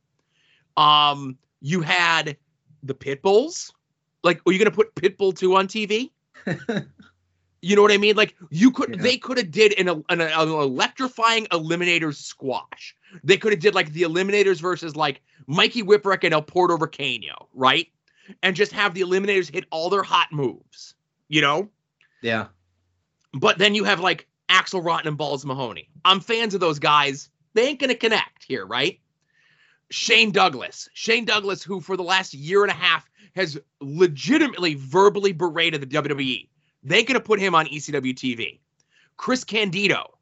[0.75, 2.35] Um, you had
[2.83, 3.71] the Pitbulls.
[4.23, 6.09] Like, are you going to put Pitbull 2 on TV?
[7.61, 8.15] You know what I mean?
[8.15, 9.01] Like you could, Yeah.
[9.01, 12.95] they could have did an, an, an electrifying Eliminators squash.
[13.23, 17.47] They could have did like the Eliminators versus like Mikey Whipwreck and El Puerto Riqueño,
[17.53, 17.87] right?
[18.43, 20.93] And just have the Eliminators hit all their hot moves,
[21.29, 21.67] you know?
[22.21, 22.45] Yeah.
[23.33, 25.89] But then you have like Axel Rotten and Balls Mahoney.
[26.05, 27.29] I'm fans of those guys.
[27.53, 28.99] They ain't gonna connect here, right?
[29.89, 30.89] Shane Douglas.
[30.93, 35.87] Shane Douglas, who for the last year and a half has legitimately verbally berated the
[35.87, 36.47] WWE.
[36.83, 38.59] They gonna put him on ECW TV.
[39.17, 40.17] Chris Candido.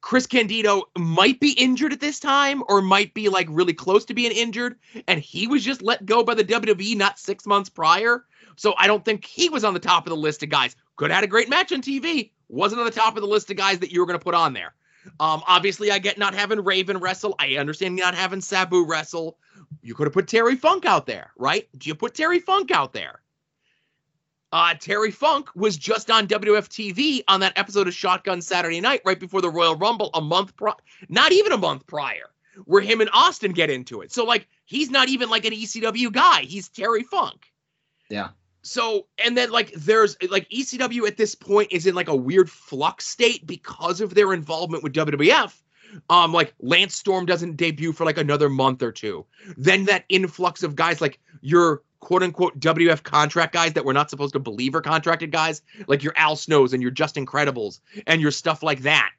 [0.00, 4.14] Chris Candido might be injured at this time or might be like really close to
[4.14, 4.76] being injured.
[5.08, 8.24] And he was just let go by the WWE not six months prior.
[8.56, 10.76] So I don't think he was on the top of the list of guys.
[10.96, 12.30] Could have had a great match on TV.
[12.48, 14.34] Wasn't on the top of the list of guys that you were going to put
[14.34, 14.74] on there.
[15.20, 17.34] Um, obviously, I get not having Raven wrestle.
[17.38, 19.38] I understand not having Sabu wrestle.
[19.82, 21.68] You could have put Terry Funk out there, right?
[21.76, 23.20] Do you put Terry Funk out there?
[24.52, 29.02] Uh, Terry Funk was just on WF TV on that episode of Shotgun Saturday Night
[29.04, 30.74] right before the Royal Rumble a month prior,
[31.08, 32.30] not even a month prior,
[32.64, 34.12] where him and Austin get into it.
[34.12, 36.42] So, like, he's not even like an ECW guy.
[36.42, 37.46] He's Terry Funk.
[38.08, 38.28] Yeah.
[38.66, 42.50] So, and then like there's like ECW at this point is in like a weird
[42.50, 45.54] flux state because of their involvement with WWF.
[46.10, 49.24] Um, like Lance Storm doesn't debut for like another month or two.
[49.56, 54.10] Then that influx of guys like your quote unquote WF contract guys that we're not
[54.10, 58.20] supposed to believe are contracted guys, like your Al Snows and your Justin Credibles and
[58.20, 59.12] your stuff like that.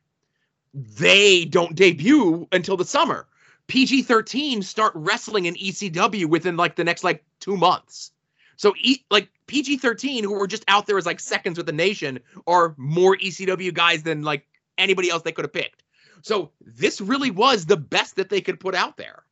[0.73, 3.27] They don't debut until the summer.
[3.67, 8.11] PG 13 start wrestling in ECW within like the next like two months.
[8.57, 11.71] So, e- like PG 13, who were just out there as like seconds with the
[11.71, 14.45] nation, are more ECW guys than like
[14.77, 15.83] anybody else they could have picked.
[16.21, 19.23] So, this really was the best that they could put out there.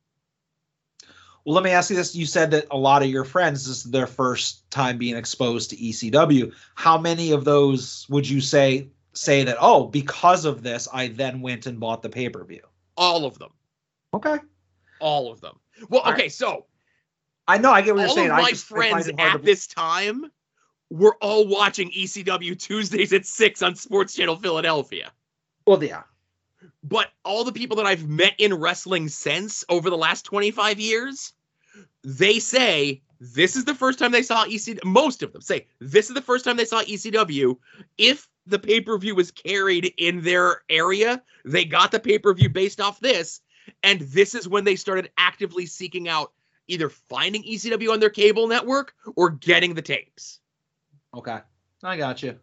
[1.44, 2.16] Well, let me ask you this.
[2.16, 5.70] You said that a lot of your friends, this is their first time being exposed
[5.70, 6.52] to ECW.
[6.74, 11.40] How many of those would you say say that, oh, because of this, I then
[11.40, 12.62] went and bought the pay-per-view?
[12.96, 13.50] All of them.
[14.12, 14.38] Okay.
[14.98, 15.58] All of them.
[15.88, 16.66] Well, All okay, so
[17.48, 18.30] I know, I get what you're all saying.
[18.30, 20.30] of my just- friends at to- this time
[20.90, 25.12] were all watching ECW Tuesdays at 6 on Sports Channel Philadelphia.
[25.66, 26.02] Well, yeah.
[26.82, 31.32] but all the people that I've met in wrestling since over the last 25 years,
[32.04, 34.84] they say this is the first time they saw ECW.
[34.84, 37.56] Most of them say this is the first time they saw ECW.
[37.98, 42.32] If the pay per view was carried in their area, they got the pay per
[42.32, 43.40] view based off this.
[43.82, 46.32] And this is when they started actively seeking out
[46.68, 50.40] either finding ECW on their cable network or getting the tapes.
[51.14, 51.38] Okay.
[51.82, 52.38] I got you.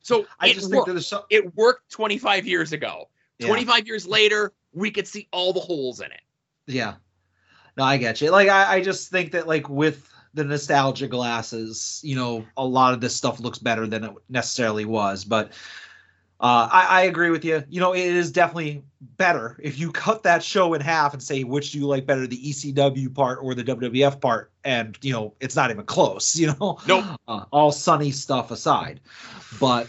[0.00, 3.08] So I just think that so it worked 25 years ago.
[3.38, 3.48] Yeah.
[3.48, 6.22] 25 years later, we could see all the holes in it.
[6.66, 6.94] Yeah.
[7.76, 8.30] No, I get you.
[8.30, 12.94] Like I, I just think that like with the nostalgia glasses, you know, a lot
[12.94, 15.24] of this stuff looks better than it necessarily was.
[15.24, 15.52] But
[16.40, 17.64] uh, I, I agree with you.
[17.68, 18.84] You know, it is definitely
[19.16, 22.26] better if you cut that show in half and say which do you like better,
[22.26, 26.36] the ECW part or the WWF part, and you know, it's not even close.
[26.38, 27.04] You know, Nope.
[27.26, 29.00] uh, all sunny stuff aside.
[29.60, 29.88] But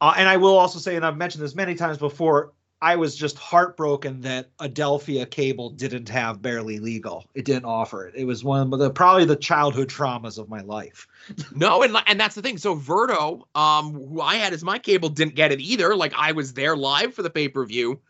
[0.00, 2.52] uh, and I will also say, and I've mentioned this many times before,
[2.82, 7.24] I was just heartbroken that Adelphia Cable didn't have Barely Legal.
[7.34, 8.14] It didn't offer it.
[8.14, 11.06] It was one of the probably the childhood traumas of my life.
[11.54, 12.58] No, and and that's the thing.
[12.58, 15.96] So Verto, um, who I had as my cable, didn't get it either.
[15.96, 18.00] Like I was there live for the pay per view,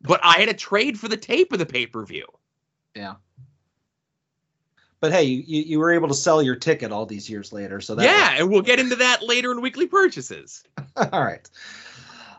[0.00, 2.24] but I had a trade for the tape of the pay per view.
[2.94, 3.16] Yeah.
[5.00, 7.80] But hey, you, you you were able to sell your ticket all these years later.
[7.80, 10.62] So that Yeah, and we'll get into that later in weekly purchases.
[10.96, 11.50] all right.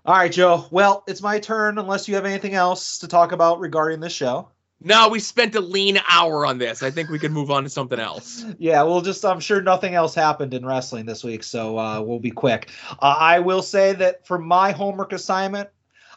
[0.05, 0.65] All right, Joe.
[0.69, 4.49] Well, it's my turn unless you have anything else to talk about regarding this show.
[4.81, 6.83] No, we spent a lean hour on this.
[6.83, 8.43] I think we can move on to something else.
[8.59, 12.19] Yeah, we'll just, I'm sure nothing else happened in wrestling this week, so uh, we'll
[12.19, 12.69] be quick.
[12.91, 15.69] Uh, I will say that for my homework assignment,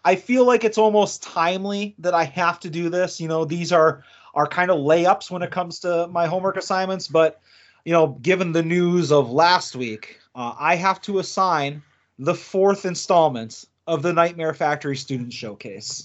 [0.05, 3.21] I feel like it's almost timely that I have to do this.
[3.21, 4.03] You know, these are
[4.35, 7.41] are kind of layups when it comes to my homework assignments, but
[7.85, 11.83] you know, given the news of last week, uh, I have to assign
[12.19, 16.05] the fourth installment of the Nightmare Factory Student Showcase.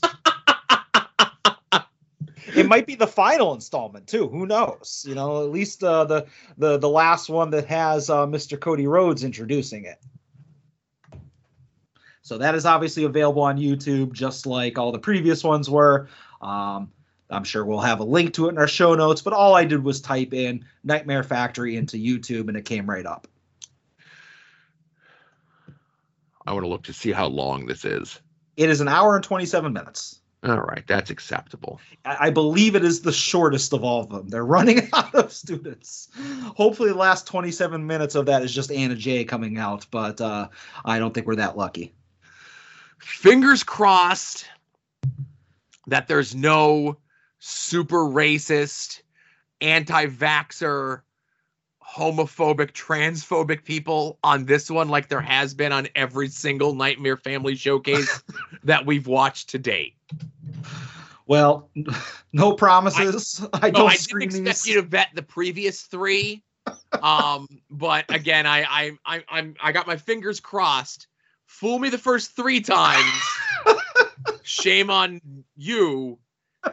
[2.56, 4.28] it might be the final installment too.
[4.28, 5.06] Who knows?
[5.08, 6.28] You know, at least uh, the
[6.58, 8.60] the the last one that has uh, Mr.
[8.60, 10.00] Cody Rhodes introducing it.
[12.22, 16.08] So that is obviously available on YouTube, just like all the previous ones were.
[16.42, 16.92] Um,
[17.30, 19.64] I'm sure we'll have a link to it in our show notes, but all I
[19.64, 23.28] did was type in Nightmare Factory into YouTube and it came right up.
[26.46, 28.20] I want to look to see how long this is.
[28.58, 30.22] It is an hour and 27 minutes.
[30.44, 31.80] All right, that's acceptable.
[32.04, 34.28] I believe it is the shortest of all of them.
[34.28, 36.10] They're running out of students.
[36.56, 40.48] Hopefully, the last 27 minutes of that is just Anna Jay coming out, but uh,
[40.84, 41.94] I don't think we're that lucky.
[42.98, 44.46] Fingers crossed
[45.88, 46.98] that there's no
[47.38, 49.02] super racist,
[49.60, 51.02] anti vaxxer,
[51.96, 57.56] homophobic, transphobic people on this one, like there has been on every single Nightmare Family
[57.56, 58.24] showcase
[58.64, 59.96] that we've watched to date.
[61.28, 61.70] Well,
[62.34, 63.46] no promises.
[63.54, 64.68] I, No, don't I didn't expect these.
[64.68, 66.44] you to vet the previous three.
[67.02, 71.08] Um, but again, I, I, I, I'm, I got my fingers crossed.
[71.46, 73.12] Fool me the first three times.
[74.44, 75.20] Shame on
[75.58, 76.18] you.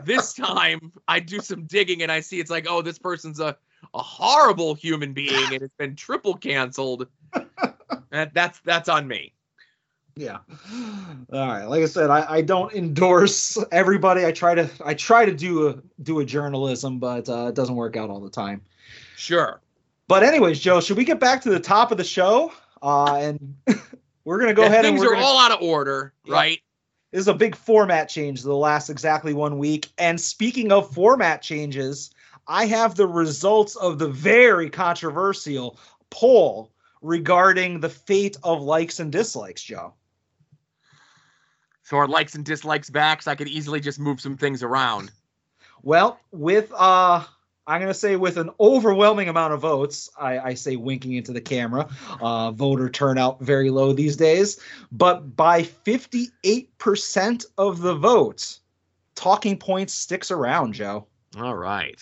[0.05, 3.57] This time, I do some digging and I see it's like, oh, this person's a,
[3.95, 7.07] a horrible human being and it's been triple canceled.
[8.11, 9.35] That, that's that's on me.
[10.17, 10.39] Yeah.
[11.31, 11.65] All right.
[11.65, 14.25] Like I said, I, I don't endorse everybody.
[14.25, 17.75] I try to I try to do a do a journalism, but uh, it doesn't
[17.77, 18.63] work out all the time.
[19.17, 19.61] Sure.
[20.07, 22.51] But anyways, Joe, should we get back to the top of the show?
[22.83, 23.55] Uh, and
[24.25, 26.35] we're gonna go Yeah, ahead and things we're are gonna, all out of order, Yeah.
[26.35, 26.61] right?
[27.13, 29.89] this is a big format change that'll last exactly one week.
[29.99, 32.11] And speaking of format changes,
[32.49, 35.79] I have the results of the very controversial
[36.11, 36.73] poll
[37.03, 39.93] regarding the fate of likes and dislikes, Joe.
[41.83, 45.11] So our likes and dislikes back, so I could easily just move some things around.
[45.83, 47.25] Well, with uh
[47.67, 51.41] I'm gonna say with an overwhelming amount of votes, I, I say winking into the
[51.41, 51.89] camera.
[52.19, 54.59] Uh, voter turnout very low these days,
[54.91, 58.61] but by 58% of the votes,
[59.15, 61.07] talking points sticks around, Joe.
[61.37, 62.01] All right.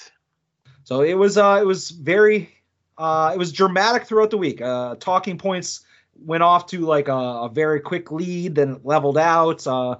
[0.86, 2.48] So it was uh it was very
[2.96, 4.60] uh it was dramatic throughout the week.
[4.62, 5.80] Uh talking points
[6.14, 9.66] went off to like a, a very quick lead, then leveled out.
[9.66, 9.96] Uh,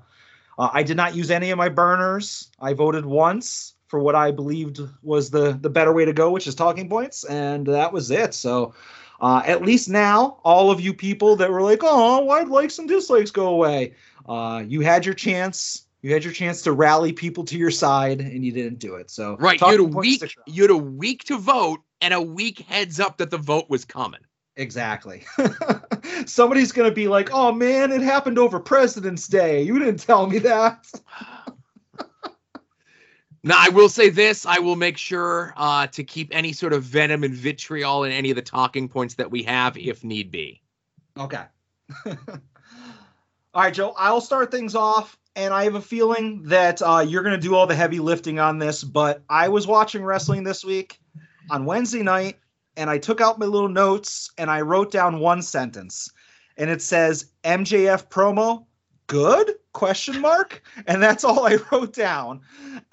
[0.59, 2.53] uh I did not use any of my burners.
[2.61, 6.47] I voted once for what I believed was the the better way to go, which
[6.47, 8.33] is talking points, and that was it.
[8.33, 8.73] So
[9.21, 12.89] uh, at least now, all of you people that were like, "Oh, why'd likes and
[12.89, 13.95] dislikes go away?"
[14.29, 15.86] Uh, you had your chance.
[16.07, 19.11] You had your chance to rally people to your side, and you didn't do it.
[19.11, 19.61] So Right.
[19.61, 23.19] You had a week you had a week to vote and a week heads up
[23.19, 24.21] that the vote was coming.
[24.55, 25.25] Exactly.
[26.27, 29.63] Somebody's going to be like, oh man, it happened over President's Day.
[29.63, 30.89] You didn't tell me that.
[33.43, 36.83] Now I will say this, I will make sure uh, to keep any sort of
[36.83, 40.63] venom and vitriol in any of the talking points that we have if need be.
[41.17, 41.45] Okay.
[42.07, 42.15] All
[43.55, 45.17] right, Joe, I'll start things off.
[45.37, 48.39] And I have a feeling that uh, you're going to do all the heavy lifting
[48.39, 48.83] on this.
[48.83, 50.99] But I was watching wrestling this week
[51.51, 52.39] on Wednesday night,
[52.77, 56.11] and I took out my little notes and I wrote down one sentence.
[56.57, 58.65] And it says MJF promo,
[59.07, 59.53] good?
[59.73, 60.63] Question mark.
[60.87, 62.41] And that's all I wrote down.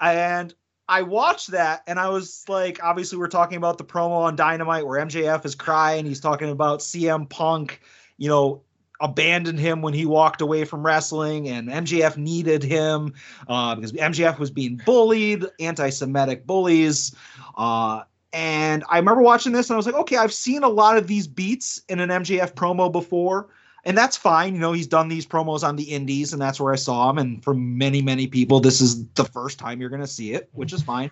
[0.00, 0.54] And
[0.86, 4.86] I watched that and I was like, obviously, we're talking about the promo on Dynamite
[4.86, 6.04] where MJF is crying.
[6.04, 7.80] He's talking about CM Punk,
[8.18, 8.63] you know,
[9.00, 13.14] abandoned him when he walked away from wrestling, and MJF needed him
[13.48, 17.14] uh, because MJF was being bullied, anti Semitic bullies.
[17.56, 20.96] Uh, and I remember watching this and I was like, okay, I've seen a lot
[20.96, 23.48] of these beats in an MJF promo before.
[23.84, 24.54] And that's fine.
[24.54, 27.18] You know, he's done these promos on the indies, and that's where I saw him.
[27.18, 30.48] And for many, many people, this is the first time you're going to see it,
[30.52, 31.10] which is fine.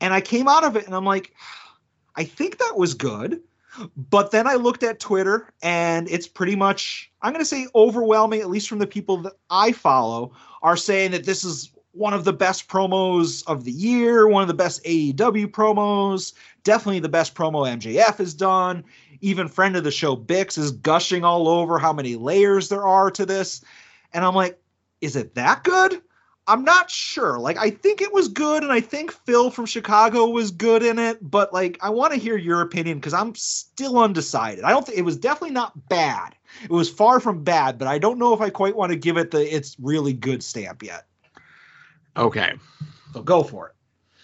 [0.00, 1.32] And I came out of it and I'm like,
[2.16, 3.42] I think that was good.
[3.96, 8.40] But then I looked at Twitter and it's pretty much, I'm going to say overwhelming,
[8.40, 12.24] at least from the people that I follow, are saying that this is one of
[12.24, 17.34] the best promos of the year, one of the best AEW promos, definitely the best
[17.34, 18.84] promo MJF has done.
[19.22, 23.10] Even friend of the show, Bix, is gushing all over how many layers there are
[23.12, 23.62] to this.
[24.12, 24.60] And I'm like,
[25.00, 26.02] is it that good?
[26.48, 27.38] I'm not sure.
[27.38, 30.98] Like, I think it was good, and I think Phil from Chicago was good in
[30.98, 34.62] it, but like, I want to hear your opinion because I'm still undecided.
[34.62, 36.36] I don't think it was definitely not bad.
[36.62, 39.16] It was far from bad, but I don't know if I quite want to give
[39.16, 41.06] it the it's really good stamp yet.
[42.16, 42.54] Okay.
[43.12, 43.74] So go for it.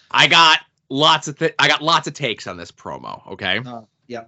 [0.09, 0.59] I got
[0.89, 3.59] lots of th- I got lots of takes on this promo, okay?
[3.65, 4.23] Uh, yeah.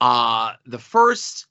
[0.00, 1.46] Uh the first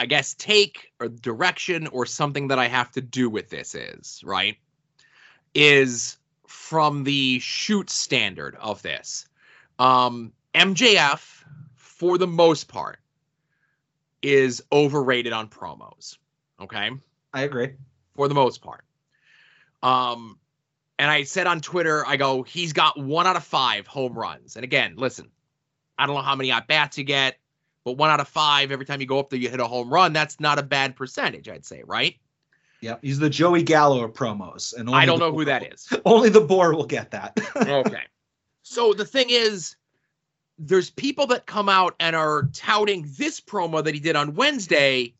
[0.00, 4.22] I guess take or direction or something that I have to do with this is,
[4.24, 4.56] right?
[5.54, 9.26] is from the shoot standard of this.
[9.78, 11.44] Um, MJF,
[11.74, 12.98] for the most part,
[14.22, 16.18] is overrated on promos.
[16.60, 16.90] Okay.
[17.32, 17.72] I agree.
[18.14, 18.84] For the most part.
[19.82, 20.38] Um,
[20.98, 24.56] and I said on Twitter, I go, he's got one out of five home runs.
[24.56, 25.30] And again, listen,
[25.98, 27.38] I don't know how many at bats you get,
[27.90, 29.92] but one out of five every time you go up there, you hit a home
[29.92, 30.12] run.
[30.12, 32.16] That's not a bad percentage, I'd say, right?
[32.80, 35.92] Yeah, he's the Joey Gallo of promos, and I don't know who that is.
[36.04, 37.36] Only the boar will get that.
[37.56, 38.04] okay.
[38.62, 39.74] So the thing is,
[40.56, 45.12] there's people that come out and are touting this promo that he did on Wednesday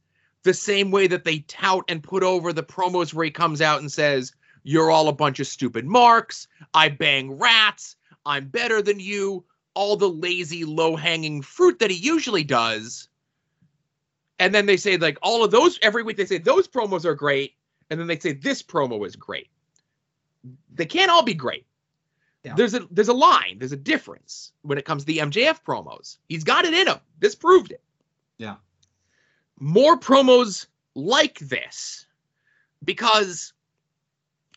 [0.44, 3.80] the same way that they tout and put over the promos where he comes out
[3.80, 6.46] and says, You're all a bunch of stupid marks.
[6.72, 7.96] I bang rats.
[8.24, 9.44] I'm better than you.
[9.80, 13.08] All the lazy, low hanging fruit that he usually does.
[14.38, 17.14] And then they say, like, all of those every week, they say those promos are
[17.14, 17.54] great.
[17.88, 19.48] And then they say this promo is great.
[20.74, 21.66] They can't all be great
[22.44, 22.54] Yeah.
[22.56, 26.18] there's a there's a line, there's a difference when it comes to the MJF promos.
[26.28, 26.98] He's got it in him.
[27.18, 27.82] This proved it.
[28.38, 28.56] Yeah.
[29.58, 32.06] More promos like this
[32.84, 33.52] because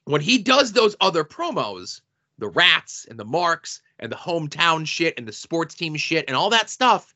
[0.05, 2.01] when he does those other promos,
[2.39, 6.37] the rats and the marks and the hometown shit and the sports team shit and
[6.37, 7.15] all that stuff,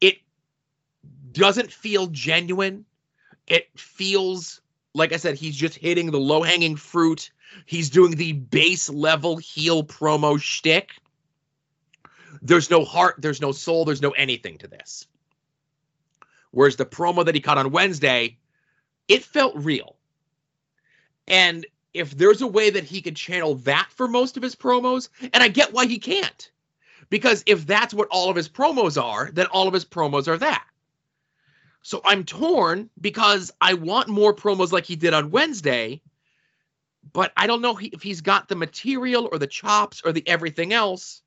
[0.00, 0.18] it
[1.32, 2.84] doesn't feel genuine.
[3.46, 4.60] It feels
[4.94, 7.30] like I said, he's just hitting the low hanging fruit.
[7.66, 10.92] He's doing the base level heel promo shtick.
[12.40, 15.06] There's no heart, there's no soul, there's no anything to this.
[16.52, 18.38] Whereas the promo that he cut on Wednesday,
[19.08, 19.96] it felt real.
[21.26, 25.08] And if there's a way that he could channel that for most of his promos,
[25.32, 26.50] and I get why he can't.
[27.08, 30.38] Because if that's what all of his promos are, then all of his promos are
[30.38, 30.66] that.
[31.82, 36.00] So I'm torn because I want more promos like he did on Wednesday,
[37.12, 40.72] but I don't know if he's got the material or the chops or the everything
[40.72, 41.22] else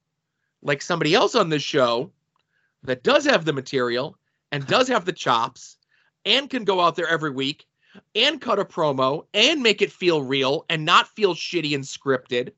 [0.64, 2.12] like somebody else on this show
[2.84, 4.18] that does have the material
[4.52, 5.78] and does have the chops
[6.26, 7.67] and can go out there every week
[8.16, 12.52] and cut a promo and make it feel real and not feel shitty and scripted.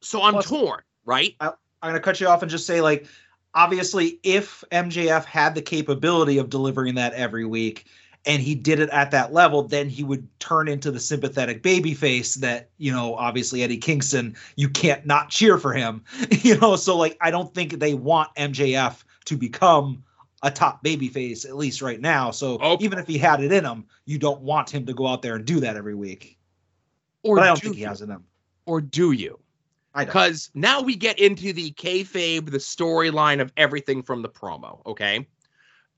[0.00, 1.34] So I'm Plus- torn, right?
[1.40, 3.06] I'm gonna cut you off and just say like
[3.54, 7.86] obviously if MJF had the capability of delivering that every week
[8.26, 11.94] and he did it at that level, then he would turn into the sympathetic baby
[11.94, 16.02] face that, you know, obviously Eddie Kingston, you can't not cheer for him.
[16.42, 20.02] You know, so like I don't think they want MJF to become
[20.46, 22.30] a top baby face, at least right now.
[22.30, 22.76] So Oh.
[22.80, 25.34] even if he had it in him, you don't want him to go out there
[25.34, 26.38] and do that every week.
[27.24, 28.24] Or But I don't do think he has it in him.
[28.64, 29.40] Or do you?
[29.98, 35.26] Because now we get into the kayfabe, the storyline of everything from the promo, okay?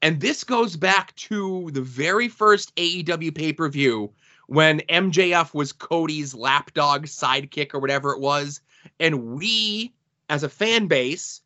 [0.01, 4.13] And this goes back to the very first AEW pay per view
[4.47, 8.61] when MJF was Cody's lapdog sidekick or whatever it was.
[9.01, 9.93] And we,
[10.31, 11.43] as a fan base,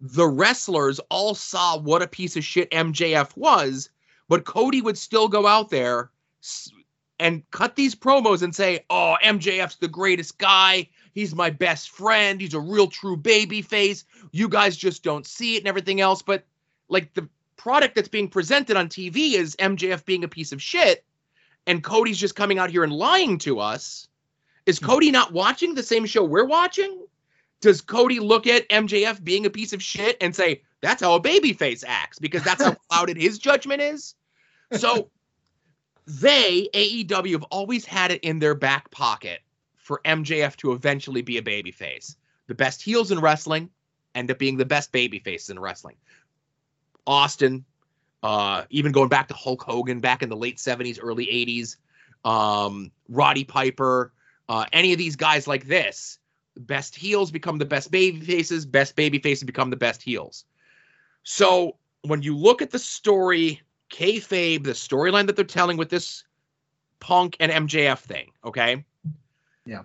[0.00, 3.90] the wrestlers all saw what a piece of shit MJF was,
[4.28, 6.10] but Cody would still go out there
[7.18, 10.88] and cut these promos and say, "Oh, MJF's the greatest guy.
[11.12, 12.40] He's my best friend.
[12.40, 14.04] He's a real true baby face.
[14.32, 16.44] You guys just don't see it and everything else." But
[16.88, 21.04] like the product that's being presented on TV is MJF being a piece of shit,
[21.66, 24.08] and Cody's just coming out here and lying to us.
[24.64, 24.86] Is hmm.
[24.86, 27.06] Cody not watching the same show we're watching?
[27.60, 31.20] Does Cody look at MJF being a piece of shit and say that's how a
[31.20, 34.14] babyface acts because that's how clouded his judgment is?
[34.72, 35.10] So
[36.06, 39.40] they AEW have always had it in their back pocket
[39.76, 42.16] for MJF to eventually be a babyface.
[42.46, 43.70] The best heels in wrestling
[44.14, 45.96] end up being the best babyfaces in wrestling.
[47.06, 47.64] Austin,
[48.22, 51.76] uh, even going back to Hulk Hogan back in the late 70s, early 80s,
[52.24, 54.12] um, Roddy Piper,
[54.48, 56.19] uh, any of these guys like this,
[56.66, 60.44] best heels become the best baby faces, best baby faces become the best heels.
[61.22, 63.60] So when you look at the story,
[63.90, 66.24] kayfabe, the storyline that they're telling with this
[67.00, 68.84] Punk and MJF thing, okay?
[69.64, 69.82] Yeah.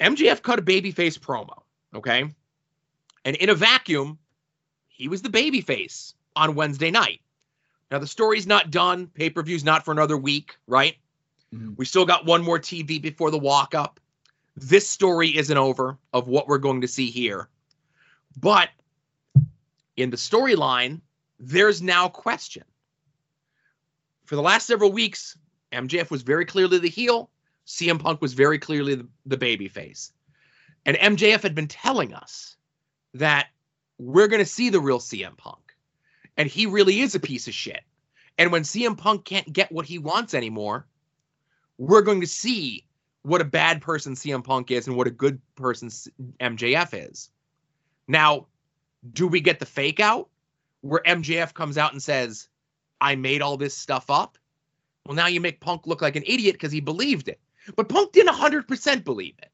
[0.00, 1.62] MJF cut a babyface promo,
[1.94, 2.24] okay?
[3.24, 4.18] And in a vacuum,
[4.88, 7.20] he was the babyface on Wednesday night.
[7.90, 9.06] Now the story's not done.
[9.08, 10.96] Pay-per-view's not for another week, right?
[11.54, 11.76] Mhm.
[11.76, 14.00] We still got one more TV before the walk up.
[14.56, 17.48] This story isn't over of what we're going to see here.
[18.38, 18.70] But
[19.96, 21.00] in the storyline,
[21.38, 22.64] there's now question.
[24.24, 25.36] For the last several weeks,
[25.72, 27.30] MJF was very clearly the heel.
[27.66, 30.12] CM Punk was very clearly the, the baby face.
[30.84, 32.56] And MJF had been telling us
[33.14, 33.48] that
[33.98, 35.74] we're going to see the real CM Punk.
[36.36, 37.82] And he really is a piece of shit.
[38.38, 40.86] And when CM Punk can't get what he wants anymore,
[41.78, 42.84] we're going to see
[43.22, 45.88] what a bad person CM Punk is and what a good person
[46.40, 47.30] MJF is.
[48.08, 48.46] Now,
[49.12, 50.28] do we get the fake out
[50.80, 52.48] where MJF comes out and says,
[53.00, 54.38] I made all this stuff up?
[55.06, 57.40] Well, now you make Punk look like an idiot because he believed it.
[57.76, 59.50] But Punk didn't 100% believe it.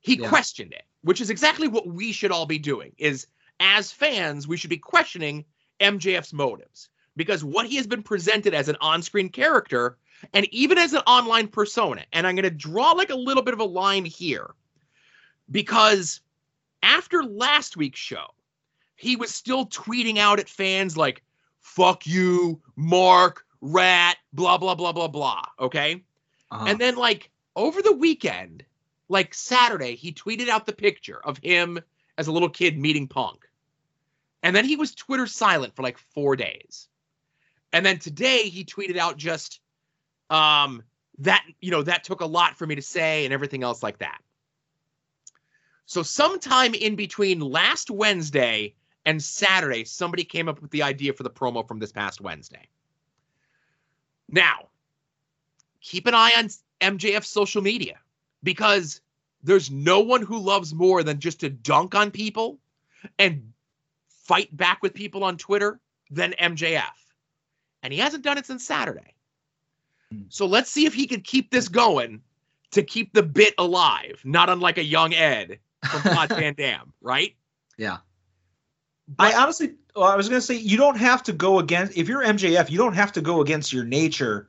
[0.00, 0.28] He Yeah.
[0.28, 3.26] questioned it, which is exactly what we should all be doing is
[3.60, 5.44] as fans, we should be questioning
[5.80, 9.96] MJF's motives because what he has been presented as an on-screen character
[10.32, 12.04] and even as an online persona.
[12.12, 14.54] And I'm going to draw like a little bit of a line here
[15.50, 16.20] because
[16.82, 18.26] after last week's show,
[18.96, 21.22] he was still tweeting out at fans like,
[21.60, 25.42] fuck you, Mark, rat, blah, blah, blah, blah, blah.
[25.58, 26.04] Okay.
[26.50, 26.66] Uh-huh.
[26.68, 28.64] And then, like, over the weekend,
[29.08, 31.80] like Saturday, he tweeted out the picture of him
[32.18, 33.48] as a little kid meeting Punk.
[34.42, 36.88] And then he was Twitter silent for like four days.
[37.72, 39.60] And then today he tweeted out just
[40.34, 40.82] um
[41.18, 43.98] that you know that took a lot for me to say and everything else like
[43.98, 44.20] that.
[45.86, 48.74] So sometime in between last Wednesday
[49.04, 52.68] and Saturday, somebody came up with the idea for the promo from this past Wednesday.
[54.28, 54.68] Now,
[55.80, 56.48] keep an eye on
[56.80, 57.98] MJF's social media
[58.42, 59.02] because
[59.42, 62.58] there's no one who loves more than just to dunk on people
[63.18, 63.52] and
[64.08, 65.78] fight back with people on Twitter
[66.10, 66.82] than MJF.
[67.82, 69.13] And he hasn't done it since Saturday.
[70.12, 70.22] Hmm.
[70.28, 72.20] So let's see if he can keep this going
[72.72, 75.58] to keep the bit alive, not unlike a young Ed
[75.90, 77.34] from Pod Van Dam, right?
[77.78, 77.98] Yeah.
[79.08, 81.96] But- I honestly, well, I was going to say, you don't have to go against,
[81.96, 84.48] if you're MJF, you don't have to go against your nature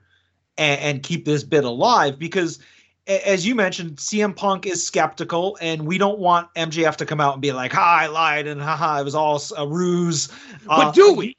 [0.58, 2.60] and, and keep this bit alive because,
[3.06, 7.34] as you mentioned, CM Punk is skeptical, and we don't want MJF to come out
[7.34, 10.30] and be like, ha, I lied, and haha, it was all a ruse.
[10.66, 11.36] But Uh, do we?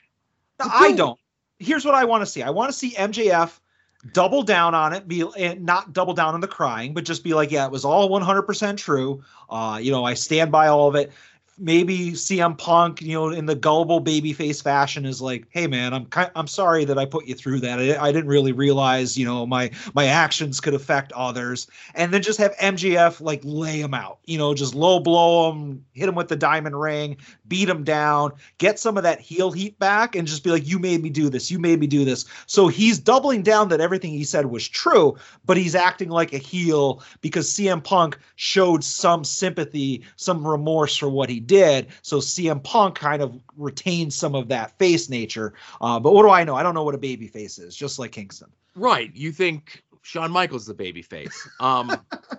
[0.61, 1.21] I do- don't.
[1.59, 2.43] Here's what I want to see.
[2.43, 3.59] I want to see MJF
[4.13, 7.35] double down on it, be and not double down on the crying, but just be
[7.35, 9.23] like, yeah, it was all 100% true.
[9.49, 11.13] Uh, you know, I stand by all of it.
[11.59, 16.07] Maybe CM Punk, you know, in the gullible babyface fashion, is like, "Hey, man, I'm
[16.35, 17.79] I'm sorry that I put you through that.
[17.79, 22.23] I, I didn't really realize, you know, my my actions could affect others." And then
[22.23, 26.15] just have MJF like lay him out, you know, just low blow him, hit him
[26.15, 27.17] with the diamond ring,
[27.49, 30.79] beat him down, get some of that heel heat back and just be like, you
[30.79, 31.51] made me do this.
[31.51, 32.25] You made me do this.
[32.47, 36.39] So he's doubling down that everything he said was true, but he's acting like a
[36.39, 41.89] heel because CM Punk showed some sympathy, some remorse for what he did.
[42.03, 45.55] So CM Punk kind of retains some of that face nature.
[45.81, 46.55] Uh, but what do I know?
[46.57, 48.51] I don't know what a baby face is, just like Kingston.
[48.75, 49.11] Right.
[49.15, 51.49] You think Shawn Michaels is the baby face.
[51.61, 51.93] Um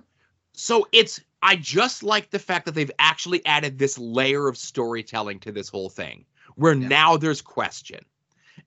[0.54, 5.40] so it's I just like the fact that they've actually added this layer of storytelling
[5.42, 6.26] to this whole thing
[6.56, 6.88] where Yeah.
[6.88, 8.00] now there's question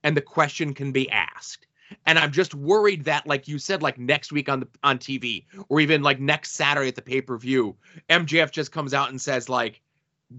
[0.03, 1.67] and the question can be asked.
[2.05, 5.45] And I'm just worried that like you said like next week on the on TV
[5.67, 7.75] or even like next Saturday at the pay-per-view
[8.09, 9.81] MJF just comes out and says like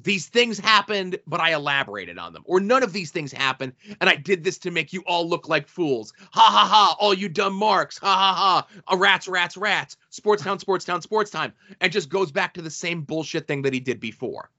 [0.00, 2.42] these things happened, but I elaborated on them.
[2.46, 5.48] Or none of these things happened, and I did this to make you all look
[5.48, 6.14] like fools.
[6.32, 7.98] Ha ha ha, all you dumb marks.
[7.98, 8.66] Ha ha ha.
[8.88, 9.98] A rats, rats, rats.
[10.08, 11.52] Sports town, sports town, sports time.
[11.80, 14.50] And just goes back to the same bullshit thing that he did before.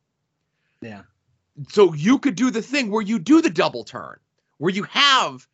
[0.81, 1.01] Yeah.
[1.69, 4.19] So you could do the thing where you do the double turn,
[4.57, 5.47] where you have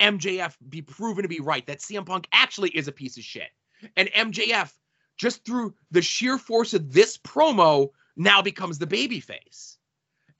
[0.00, 3.50] MJF be proven to be right, that CM Punk actually is a piece of shit.
[3.96, 4.72] And MJF,
[5.16, 9.78] just through the sheer force of this promo, now becomes the baby face.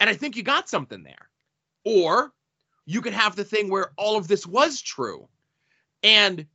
[0.00, 1.30] And I think you got something there.
[1.84, 2.32] Or
[2.86, 5.28] you could have the thing where all of this was true
[6.02, 6.46] and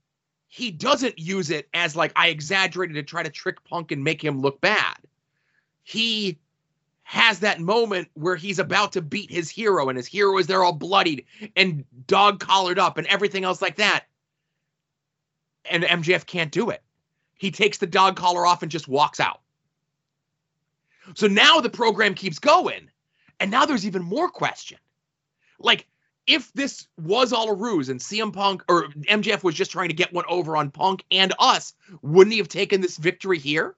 [0.47, 4.23] he doesn't use it as like I exaggerated to try to trick Punk and make
[4.23, 4.97] him look bad.
[5.83, 6.39] He
[7.03, 10.63] has that moment where he's about to beat his hero and his hero is there
[10.63, 11.25] all bloodied
[11.55, 14.05] and dog collared up and everything else like that.
[15.69, 16.83] And MJF can't do it.
[17.35, 19.41] He takes the dog collar off and just walks out.
[21.15, 22.89] So now the program keeps going.
[23.39, 24.77] And now there's even more question.
[25.59, 25.87] Like,
[26.27, 29.95] if this was all a ruse and CM Punk or MJF was just trying to
[29.95, 33.75] get one over on Punk and us, wouldn't he have taken this victory here?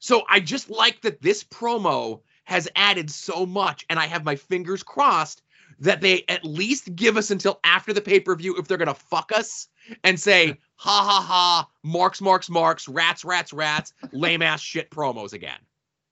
[0.00, 4.36] So I just like that this promo has added so much, and I have my
[4.36, 5.42] fingers crossed
[5.80, 8.94] that they at least give us until after the pay per view if they're gonna
[8.94, 9.68] fuck us
[10.02, 15.32] and say ha ha ha marks marks marks rats rats rats lame ass shit promos
[15.32, 15.58] again.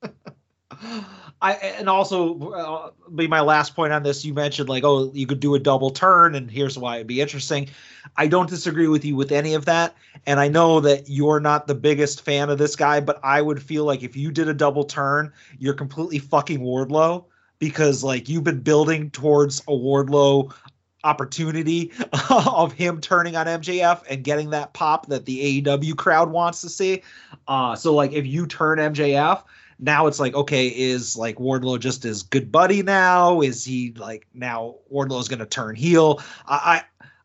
[1.43, 4.25] I and also uh, be my last point on this.
[4.25, 7.21] You mentioned like, oh, you could do a double turn, and here's why it'd be
[7.21, 7.69] interesting.
[8.17, 9.95] I don't disagree with you with any of that,
[10.27, 13.63] and I know that you're not the biggest fan of this guy, but I would
[13.63, 17.25] feel like if you did a double turn, you're completely fucking Wardlow
[17.63, 20.53] because like you've been building towards a Wardlow
[21.05, 21.93] opportunity
[22.31, 26.69] of him turning on MJF and getting that pop that the AEW crowd wants to
[26.69, 27.05] see.
[27.47, 29.45] Uh, so like if you turn MJF,
[29.79, 33.41] now it's like okay, is like Wardlow just his good buddy now?
[33.41, 36.21] Is he like now Wardlow's going to turn heel?
[36.49, 36.83] I,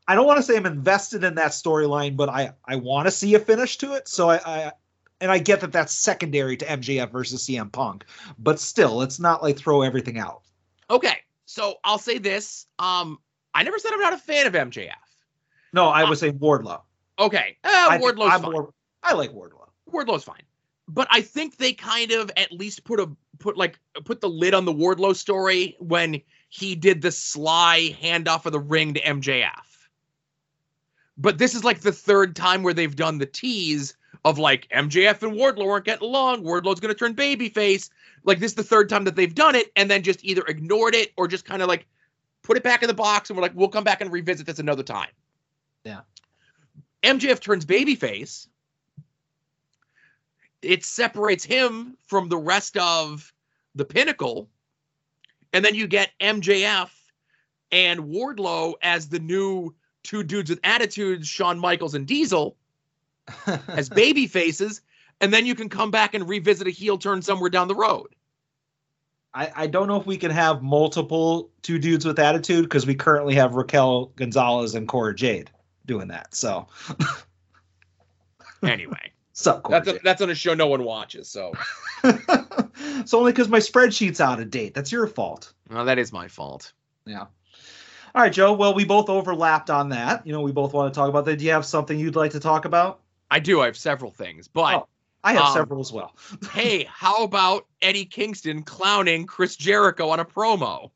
[0.08, 3.08] I I don't want to say I'm invested in that storyline, but I I want
[3.08, 4.08] to see a finish to it.
[4.08, 4.72] So I, I
[5.22, 8.06] and I get that that's secondary to MJF versus CM Punk,
[8.40, 10.42] but still, let's not like throw everything out.
[10.90, 12.68] Okay, so I'll say this.
[12.80, 13.20] Um,
[13.54, 14.92] I never said I'm not a fan of MJF.
[15.74, 16.82] No, I was saying Wardlow.
[17.20, 18.52] Okay, uh, I Wardlow's I'm fine.
[18.52, 18.74] more-
[19.04, 19.68] I like Wardlow.
[19.92, 20.44] Wardlow's fine,
[20.88, 24.54] but I think they kind of at least put a put like put the lid
[24.54, 29.50] on the Wardlow story when he did the sly handoff of the ring to MJF.
[31.18, 33.96] But this is like the third time where they've done the tease
[34.30, 36.44] of like MJF and Wardlow aren't getting along.
[36.44, 37.90] Wardlow's going to turn babyface.
[38.26, 40.96] Like this is the third time that they've done it, and then just either ignored
[40.96, 41.88] it or just kind of like
[42.44, 44.60] put it back in the box, and we're like, we'll come back and revisit this
[44.60, 45.10] another time.
[45.86, 46.02] Yeah.
[47.04, 48.48] MJF turns babyface.
[50.62, 53.32] It separates him from the rest of
[53.76, 54.50] the pinnacle,
[55.54, 56.90] and then you get MJF
[57.72, 59.74] and Wardlow as the new
[60.04, 62.58] two dudes with attitudes, Shawn Michaels and Diesel
[63.68, 64.82] as baby faces,
[65.22, 68.08] and then you can come back and revisit a heel turn somewhere down the road.
[69.34, 72.96] I, I don't know if we can have multiple two dudes with attitude because we
[72.96, 75.52] currently have Raquel Gonzalez and Cora Jade
[75.86, 76.34] doing that.
[76.34, 76.68] So,
[78.64, 81.54] Anyway, sup, Cora that's a, that's on a show no one watches, so
[82.04, 84.74] it's only because my spreadsheet's out of date.
[84.74, 85.54] That's your fault.
[85.70, 86.74] well, that is my fault.
[87.06, 87.26] Yeah.
[88.16, 88.54] All right, Joe.
[88.54, 90.26] Well, we both overlapped on that.
[90.26, 91.38] You know, we both want to talk about that.
[91.38, 93.02] Do you have something you'd like to talk about?
[93.30, 93.62] I do.
[93.62, 94.88] I have several things, but Oh.
[95.24, 96.16] I have Um, several as well.
[96.52, 100.92] hey, how about Eddie Kingston clowning Chris Jericho on a promo?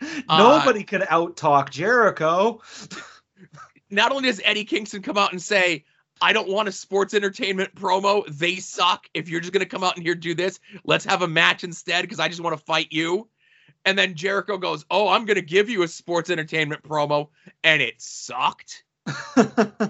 [0.00, 2.60] Uh, Nobody can out talk Jericho.
[3.90, 5.84] not only does Eddie Kingston come out and say,
[6.22, 8.24] I don't want a sports entertainment promo.
[8.26, 9.06] They suck.
[9.14, 11.64] If you're just going to come out and here do this, let's have a match
[11.64, 13.28] instead because I just want to fight you.
[13.84, 17.28] And then Jericho goes, Oh, I'm going to give you a sports entertainment promo.
[17.64, 18.84] And it sucked.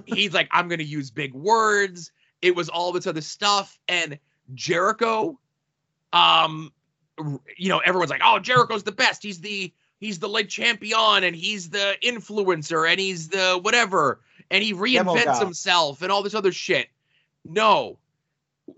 [0.06, 2.12] He's like, I'm going to use big words.
[2.42, 3.78] It was all this other stuff.
[3.88, 4.18] And
[4.54, 5.38] Jericho,
[6.12, 6.72] um,
[7.56, 9.22] you know, everyone's like, Oh, Jericho's the best.
[9.22, 9.72] He's the.
[9.98, 15.24] He's the like champion and he's the influencer and he's the whatever and he reinvents
[15.38, 16.88] himself and all this other shit.
[17.44, 17.98] No,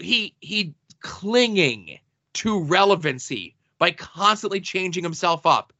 [0.00, 1.98] he he clinging
[2.34, 5.72] to relevancy by constantly changing himself up.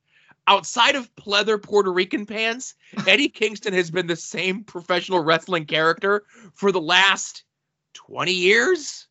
[0.47, 2.74] Outside of pleather Puerto Rican pants,
[3.06, 6.24] Eddie Kingston has been the same professional wrestling character
[6.55, 7.44] for the last
[7.94, 9.06] 20 years.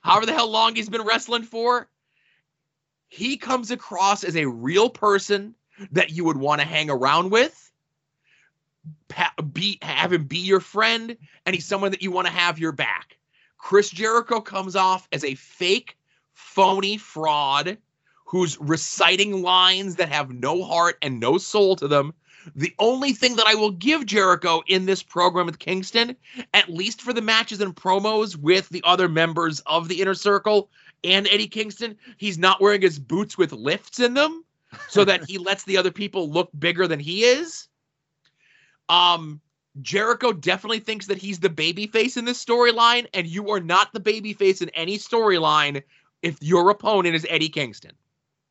[0.00, 1.88] However the hell long he's been wrestling for.
[3.08, 5.54] He comes across as a real person
[5.92, 7.64] that you would want to hang around with
[9.52, 11.16] be have him be your friend
[11.46, 13.16] and he's someone that you want to have your back.
[13.58, 15.96] Chris Jericho comes off as a fake,
[16.32, 17.78] phony fraud
[18.34, 22.12] who's reciting lines that have no heart and no soul to them.
[22.56, 26.16] The only thing that I will give Jericho in this program with Kingston,
[26.52, 30.68] at least for the matches and promos with the other members of the inner circle
[31.04, 34.44] and Eddie Kingston, he's not wearing his boots with lifts in them
[34.88, 37.68] so that he lets the other people look bigger than he is.
[38.88, 39.40] Um,
[39.80, 43.92] Jericho definitely thinks that he's the baby face in this storyline, and you are not
[43.92, 45.84] the baby face in any storyline
[46.22, 47.92] if your opponent is Eddie Kingston.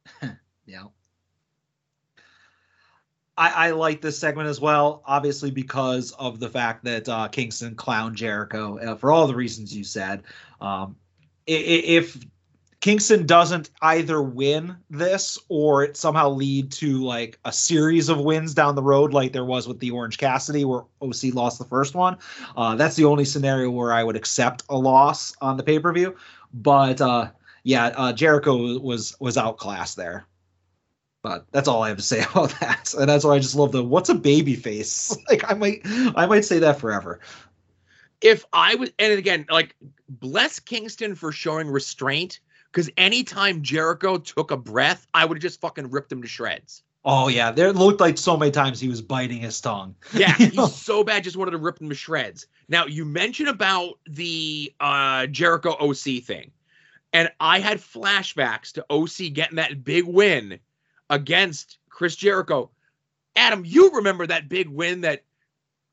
[0.66, 0.86] Yeah.
[3.38, 7.76] I, I like this segment as well, obviously because of the fact that uh, Kingston
[7.76, 10.24] clown Jericho uh, for all the reasons you said.
[10.62, 10.96] Um,
[11.48, 12.18] if
[12.80, 18.54] Kingston doesn't either win this or it somehow lead to like a series of wins
[18.54, 21.96] down the road, like there was with the Orange Cassidy, where OC lost the first
[21.96, 22.18] one,
[22.56, 25.92] uh, that's the only scenario where I would accept a loss on the pay per
[25.92, 26.16] view.
[26.54, 27.30] But uh,
[27.64, 30.26] yeah, uh, Jericho was was outclassed there.
[31.22, 32.94] But that's all I have to say about that.
[32.94, 35.15] And that's why I just love the what's a baby face?
[35.30, 35.81] Like I might
[36.15, 37.19] I might say that forever.
[38.22, 39.76] If I was, and again, like,
[40.07, 42.40] bless Kingston for showing restraint,
[42.72, 46.84] because anytime Jericho took a breath, I would have just fucking ripped him to shreds.
[47.06, 49.94] Oh yeah, there it looked like so many times he was biting his tongue.
[50.14, 50.68] Yeah, You know?
[50.68, 52.48] he's so bad, just wanted to rip him to shreds.
[52.69, 56.52] Now, you mentioned about the uh, Jericho OC thing,
[57.14, 60.60] and I had flashbacks to OC getting that big win
[61.10, 62.72] against Chris Jericho.
[63.35, 65.23] Adam, you remember that big win that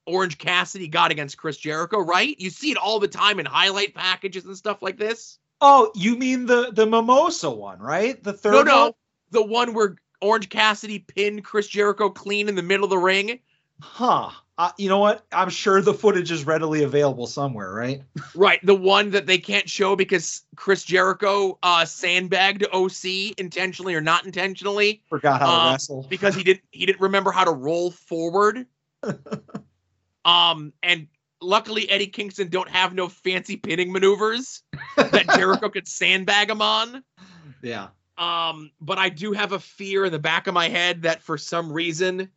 [0.07, 2.39] Orange Cassidy got against Chris Jericho, right?
[2.41, 5.39] You see it all the time in highlight packages and stuff like this.
[5.61, 8.23] Oh, you mean the the mimosa one, right?
[8.23, 8.93] The third No, no, one?
[9.31, 13.39] the one where Orange Cassidy pinned Chris Jericho clean in the middle of the ring.
[13.81, 14.31] Huh.
[14.61, 15.25] Uh, you know what?
[15.33, 18.03] I'm sure the footage is readily available somewhere, right?
[18.35, 24.03] Right, the one that they can't show because Chris Jericho uh, sandbagged OC intentionally or
[24.03, 26.07] not intentionally Forgot how Um, to wrestle.
[26.11, 28.67] because he didn't he didn't remember how to roll forward.
[30.27, 31.07] um, and
[31.41, 34.63] luckily Eddie Kingston don't have no fancy pinning maneuvers
[34.97, 37.03] that Jericho could sandbag him on.
[37.63, 37.89] yeah.
[38.19, 41.39] Um, but I do have a fear in the back of my head that for
[41.39, 42.29] some reason,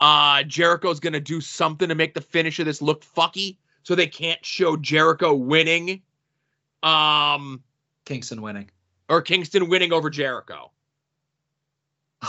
[0.00, 4.06] uh, Jericho's gonna do something to make the finish of this look fucky, so they
[4.06, 6.02] can't show Jericho winning,
[6.82, 7.62] um,
[8.04, 8.70] Kingston winning.
[9.08, 10.70] or Kingston winning over Jericho.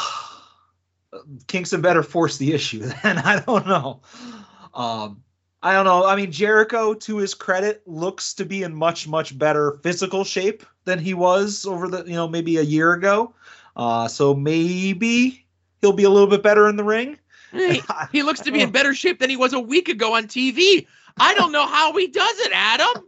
[1.47, 3.17] Kingston better force the issue then.
[3.17, 4.01] I don't know.
[4.73, 5.23] Um,
[5.61, 6.05] I don't know.
[6.05, 10.63] I mean, Jericho, to his credit, looks to be in much, much better physical shape
[10.85, 13.33] than he was over the, you know, maybe a year ago.
[13.75, 15.45] Uh, so maybe
[15.81, 17.17] he'll be a little bit better in the ring.
[17.51, 17.81] He,
[18.11, 20.85] he looks to be in better shape than he was a week ago on TV.
[21.17, 23.03] I don't know how he does it, Adam.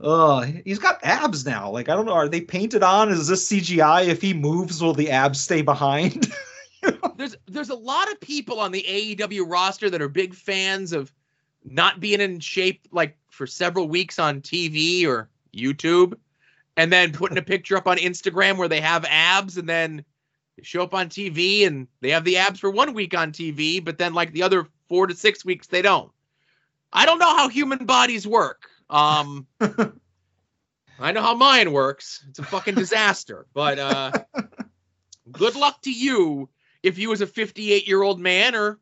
[0.00, 1.70] uh, he's got abs now.
[1.70, 2.12] Like, I don't know.
[2.12, 3.08] Are they painted on?
[3.08, 4.06] Is this CGI?
[4.06, 6.32] If he moves, will the abs stay behind?
[7.16, 11.12] There's there's a lot of people on the AEW roster that are big fans of
[11.64, 16.14] not being in shape like for several weeks on TV or YouTube,
[16.76, 20.04] and then putting a picture up on Instagram where they have abs, and then
[20.56, 23.84] they show up on TV and they have the abs for one week on TV,
[23.84, 26.10] but then like the other four to six weeks they don't.
[26.92, 28.68] I don't know how human bodies work.
[28.88, 29.46] Um,
[30.98, 32.24] I know how mine works.
[32.28, 33.46] It's a fucking disaster.
[33.52, 34.12] But uh,
[35.30, 36.48] good luck to you
[36.82, 38.78] if you as a 58 year old man or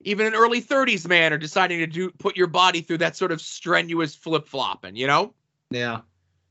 [0.00, 3.32] even an early 30s man are deciding to do put your body through that sort
[3.32, 4.96] of strenuous flip flopping.
[4.96, 5.34] You know?
[5.70, 6.00] Yeah.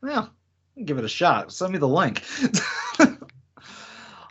[0.05, 0.27] Yeah.
[0.83, 1.51] Give it a shot.
[1.51, 2.23] Send me the link.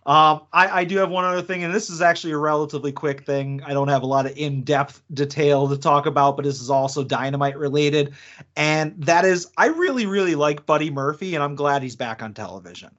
[0.06, 3.26] um, I, I do have one other thing, and this is actually a relatively quick
[3.26, 3.60] thing.
[3.66, 6.70] I don't have a lot of in depth detail to talk about, but this is
[6.70, 8.14] also dynamite related.
[8.54, 12.34] And that is, I really, really like Buddy Murphy, and I'm glad he's back on
[12.34, 12.96] television.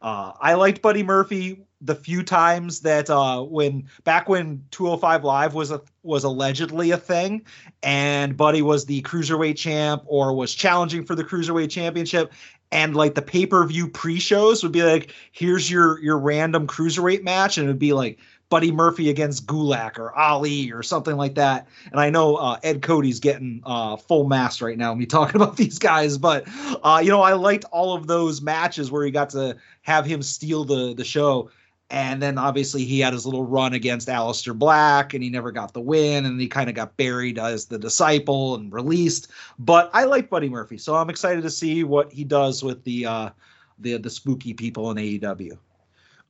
[0.00, 5.54] Uh, I liked Buddy Murphy the few times that uh, when back when 205 Live
[5.54, 7.44] was a was allegedly a thing,
[7.82, 12.32] and Buddy was the cruiserweight champ or was challenging for the cruiserweight championship,
[12.72, 16.66] and like the pay per view pre shows would be like, here's your your random
[16.66, 18.18] cruiserweight match, and it would be like
[18.50, 21.66] Buddy Murphy against Gulak or Ali or something like that.
[21.90, 24.94] And I know uh, Ed Cody's getting uh, full mass right now.
[24.94, 26.44] Me talking about these guys, but
[26.82, 30.22] uh, you know I liked all of those matches where he got to have him
[30.22, 31.50] steal the the show.
[31.90, 35.74] And then obviously he had his little run against Aleister Black and he never got
[35.74, 39.30] the win and he kind of got buried as the disciple and released.
[39.58, 43.06] But I like Buddy Murphy, so I'm excited to see what he does with the
[43.06, 43.30] uh
[43.78, 45.58] the the spooky people in AEW.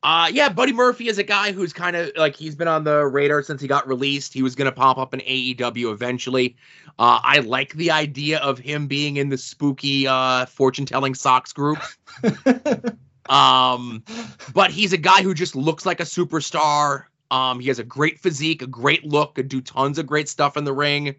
[0.05, 3.07] Uh, yeah, Buddy Murphy is a guy who's kind of like he's been on the
[3.07, 4.35] radar since he got released.
[4.35, 6.57] He was going to pop up in AEW eventually.
[6.99, 11.55] Uh, I like the idea of him being in the spooky uh, fortune telling socks
[11.55, 11.79] group.
[13.29, 14.05] Um,
[14.53, 17.05] but he's a guy who just looks like a superstar.
[17.31, 20.57] Um, he has a great physique, a great look, could do tons of great stuff
[20.57, 21.15] in the ring.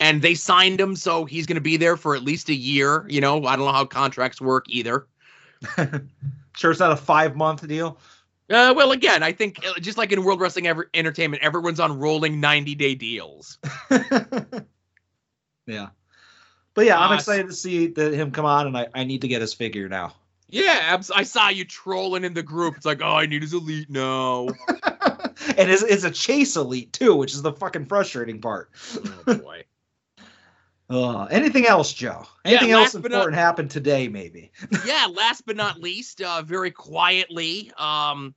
[0.00, 3.06] And they signed him, so he's going to be there for at least a year.
[3.08, 5.06] You know, I don't know how contracts work either.
[6.56, 7.98] sure, it's not a five month deal.
[8.50, 11.98] Uh, well, again, I think uh, just like in World Wrestling Ever- Entertainment, everyone's on
[11.98, 13.58] rolling 90 day deals.
[15.66, 15.88] yeah.
[16.74, 19.20] But yeah, I'm Uh, excited to see that him come on, and I, I need
[19.20, 20.14] to get his figure now.
[20.52, 22.76] Yeah, I saw you trolling in the group.
[22.76, 24.48] It's like, oh, I need his elite now.
[24.68, 28.70] and it's, it's a chase elite too, which is the fucking frustrating part.
[29.26, 29.64] oh boy.
[30.90, 32.26] Uh, anything else, Joe?
[32.44, 34.08] Yeah, Anything else last but not- important happened today?
[34.08, 34.52] Maybe.
[34.84, 38.34] yeah, last but not least, uh, very quietly, um,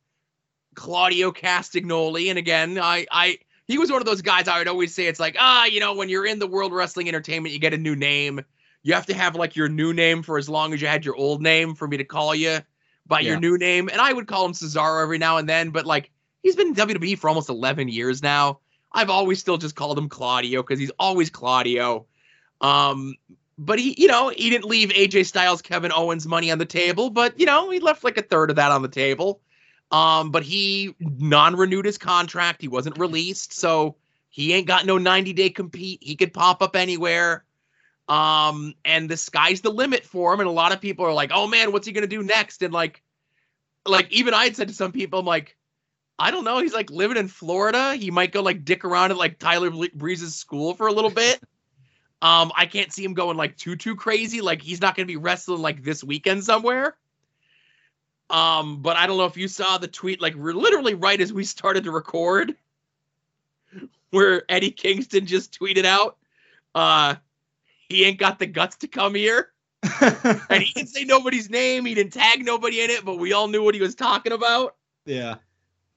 [0.73, 4.95] Claudio Castagnoli, and again, I, I, he was one of those guys I would always
[4.95, 7.73] say it's like, ah, you know, when you're in the World Wrestling Entertainment, you get
[7.73, 8.39] a new name.
[8.85, 11.15] You have to have like your new name for as long as you had your
[11.15, 12.59] old name for me to call you
[13.07, 13.89] by your new name.
[13.91, 16.11] And I would call him Cesaro every now and then, but like
[16.43, 18.59] he's been in WWE for almost 11 years now.
[18.91, 22.05] I've always still just called him Claudio because he's always Claudio.
[22.61, 23.15] Um,
[23.57, 27.09] but he, you know, he didn't leave AJ Styles, Kevin Owens money on the table,
[27.09, 29.41] but you know, he left like a third of that on the table.
[29.89, 32.61] Um, but he non-renewed his contract.
[32.61, 33.95] He wasn't released, so
[34.29, 36.03] he ain't got no 90-day compete.
[36.03, 37.44] He could pop up anywhere.
[38.07, 40.39] Um, and the sky's the limit for him.
[40.39, 42.61] And a lot of people are like, oh man, what's he gonna do next?
[42.61, 43.01] And like,
[43.85, 45.57] like even I had said to some people, I'm like,
[46.17, 46.59] I don't know.
[46.59, 47.95] He's like living in Florida.
[47.95, 51.39] He might go like dick around at like Tyler Breeze's school for a little bit.
[52.21, 54.41] Um, I can't see him going like too too crazy.
[54.41, 56.95] Like he's not gonna be wrestling like this weekend somewhere.
[58.29, 61.43] Um, but I don't know if you saw the tweet, like literally right as we
[61.43, 62.55] started to record,
[64.09, 66.17] where Eddie Kingston just tweeted out,
[66.73, 67.15] uh,
[67.89, 69.49] he ain't got the guts to come here.
[70.01, 73.47] and he didn't say nobody's name, he didn't tag nobody in it, but we all
[73.47, 74.75] knew what he was talking about.
[75.05, 75.35] yeah.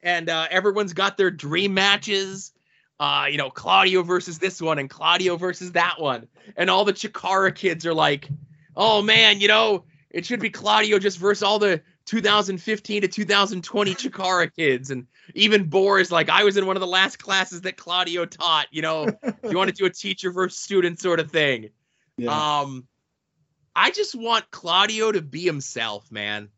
[0.03, 2.53] And uh, everyone's got their dream matches.
[3.01, 6.29] Uh, you know, Claudio versus this one and Claudio versus that one.
[6.57, 8.29] And all the Chikara kids are like,
[8.77, 13.95] oh man, you know, it should be Claudio just versus all the 2015 to 2020
[13.95, 14.91] Chikara kids.
[14.91, 18.67] And even Boris, like, I was in one of the last classes that Claudio taught.
[18.71, 19.09] You know,
[19.45, 21.69] you want to do a teacher versus student sort of thing.
[22.19, 22.61] Yeah.
[22.61, 22.87] Um,
[23.75, 26.49] I just want Claudio to be himself, man.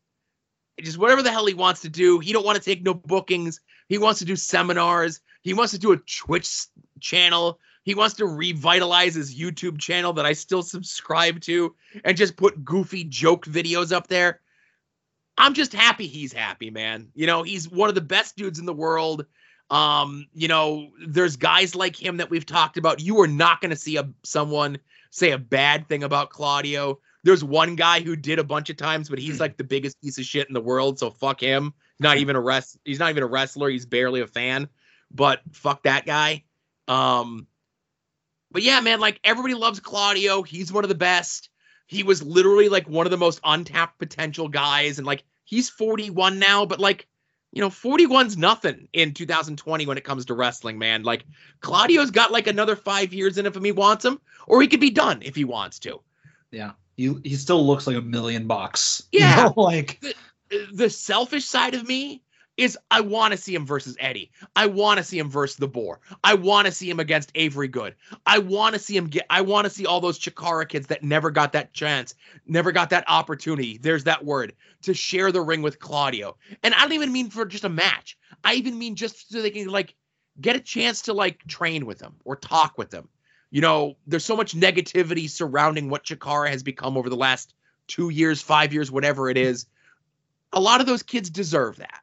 [0.80, 2.18] Just whatever the hell he wants to do.
[2.18, 3.60] He don't want to take no bookings.
[3.88, 5.20] He wants to do seminars.
[5.42, 6.66] He wants to do a Twitch
[7.00, 7.60] channel.
[7.82, 11.74] He wants to revitalize his YouTube channel that I still subscribe to
[12.04, 14.40] and just put goofy joke videos up there.
[15.36, 17.08] I'm just happy he's happy, man.
[17.14, 19.26] You know, he's one of the best dudes in the world.
[19.70, 23.00] Um, you know, there's guys like him that we've talked about.
[23.00, 24.78] You are not going to see a someone
[25.10, 27.00] say a bad thing about Claudio.
[27.22, 30.18] There's one guy who did a bunch of times, but he's like the biggest piece
[30.18, 31.74] of shit in the world, so fuck him.
[31.98, 34.68] Not even a rest he's not even a wrestler, he's barely a fan.
[35.10, 36.44] But fuck that guy.
[36.88, 37.46] Um
[38.50, 40.42] but yeah, man, like everybody loves Claudio.
[40.42, 41.50] He's one of the best.
[41.86, 46.38] He was literally like one of the most untapped potential guys and like he's 41
[46.38, 47.06] now, but like
[47.52, 51.02] you know, 41's nothing in 2020 when it comes to wrestling, man.
[51.02, 51.24] Like
[51.60, 54.90] Claudio's got like another 5 years in if he wants him or he could be
[54.90, 56.00] done if he wants to.
[56.50, 56.72] Yeah.
[56.96, 59.02] He he still looks like a million bucks.
[59.12, 59.36] Yeah.
[59.36, 60.02] You know, like
[60.72, 62.22] the selfish side of me
[62.60, 64.30] is I want to see him versus Eddie.
[64.54, 66.00] I want to see him versus the Boar.
[66.22, 67.94] I want to see him against Avery Good.
[68.26, 69.26] I want to see him get.
[69.30, 72.14] I want to see all those Chikara kids that never got that chance,
[72.46, 73.78] never got that opportunity.
[73.78, 76.36] There's that word to share the ring with Claudio.
[76.62, 78.18] And I don't even mean for just a match.
[78.44, 79.94] I even mean just so they can like
[80.40, 83.08] get a chance to like train with him or talk with them.
[83.50, 87.54] You know, there's so much negativity surrounding what Chikara has become over the last
[87.88, 89.66] two years, five years, whatever it is
[90.52, 92.00] a lot of those kids deserve that.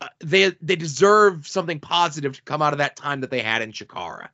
[0.00, 3.62] Uh, they they deserve something positive to come out of that time that they had
[3.62, 4.28] in Chikara.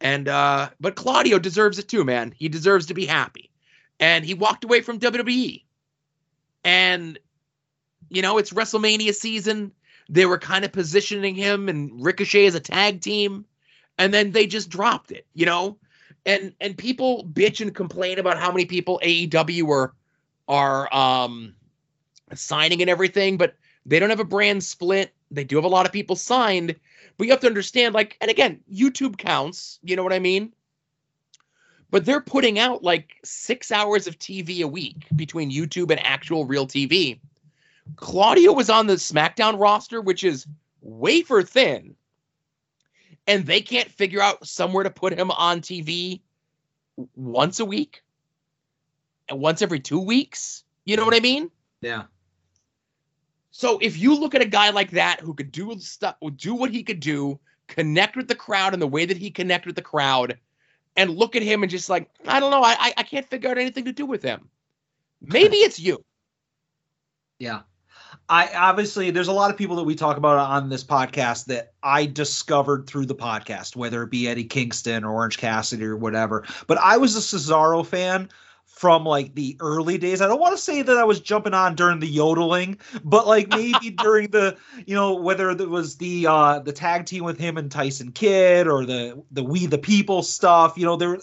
[0.00, 2.34] And uh but Claudio deserves it too, man.
[2.36, 3.50] He deserves to be happy.
[4.00, 5.62] And he walked away from WWE.
[6.64, 7.18] And
[8.10, 9.72] you know, it's WrestleMania season.
[10.08, 13.44] They were kind of positioning him and Ricochet as a tag team
[13.98, 15.76] and then they just dropped it, you know?
[16.24, 19.92] And and people bitch and complain about how many people AEW are
[20.48, 21.54] are um
[22.34, 23.54] signing and everything, but
[23.88, 25.14] they don't have a brand split.
[25.30, 26.76] They do have a lot of people signed,
[27.16, 30.52] but you have to understand, like, and again, YouTube counts, you know what I mean?
[31.90, 36.44] But they're putting out like six hours of TV a week between YouTube and actual
[36.44, 37.18] real TV.
[37.96, 40.46] Claudio was on the SmackDown roster, which is
[40.82, 41.96] wafer thin,
[43.26, 46.20] and they can't figure out somewhere to put him on TV
[47.16, 48.02] once a week
[49.30, 50.62] and once every two weeks.
[50.84, 51.50] You know what I mean?
[51.80, 52.04] yeah.
[53.58, 56.70] So if you look at a guy like that who could do stuff, do what
[56.70, 59.82] he could do, connect with the crowd in the way that he connected with the
[59.82, 60.38] crowd,
[60.94, 63.50] and look at him and just like, I don't know, I I, I can't figure
[63.50, 64.48] out anything to do with him.
[65.20, 66.04] Maybe it's you.
[67.40, 67.62] Yeah.
[68.28, 71.72] I obviously there's a lot of people that we talk about on this podcast that
[71.82, 76.46] I discovered through the podcast, whether it be Eddie Kingston or Orange Cassidy or whatever.
[76.68, 78.28] But I was a Cesaro fan
[78.68, 80.20] from like the early days.
[80.20, 83.48] I don't want to say that I was jumping on during the yodeling, but like
[83.56, 87.56] maybe during the, you know, whether it was the uh the tag team with him
[87.56, 91.18] and Tyson Kidd or the the We the People stuff, you know, they're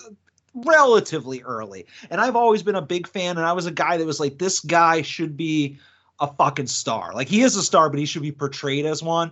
[0.54, 1.86] relatively early.
[2.10, 4.38] And I've always been a big fan and I was a guy that was like
[4.38, 5.80] this guy should be
[6.20, 7.14] a fucking star.
[7.14, 9.32] Like he is a star, but he should be portrayed as one.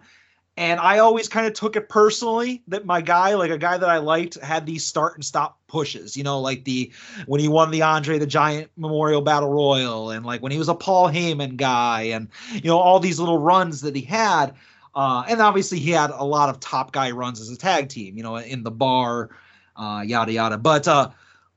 [0.56, 3.90] And I always kind of took it personally that my guy, like a guy that
[3.90, 6.16] I liked, had these start and stop pushes.
[6.16, 6.92] You know, like the
[7.26, 10.70] when he won the Andre the Giant Memorial Battle Royal, and like when he was
[10.70, 14.54] a Paul Heyman guy, and you know all these little runs that he had.
[14.96, 18.16] Uh, and obviously he had a lot of top guy runs as a tag team.
[18.16, 19.32] You know, in the bar,
[19.76, 20.60] uh, yada yada.
[20.60, 21.10] But uh,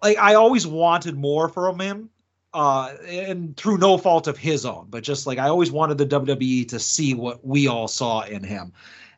[0.03, 2.09] like I always wanted more from him
[2.57, 6.07] uh, and through no fault of his own, but just like I always wanted the
[6.07, 8.73] WWE to see what we all saw in him.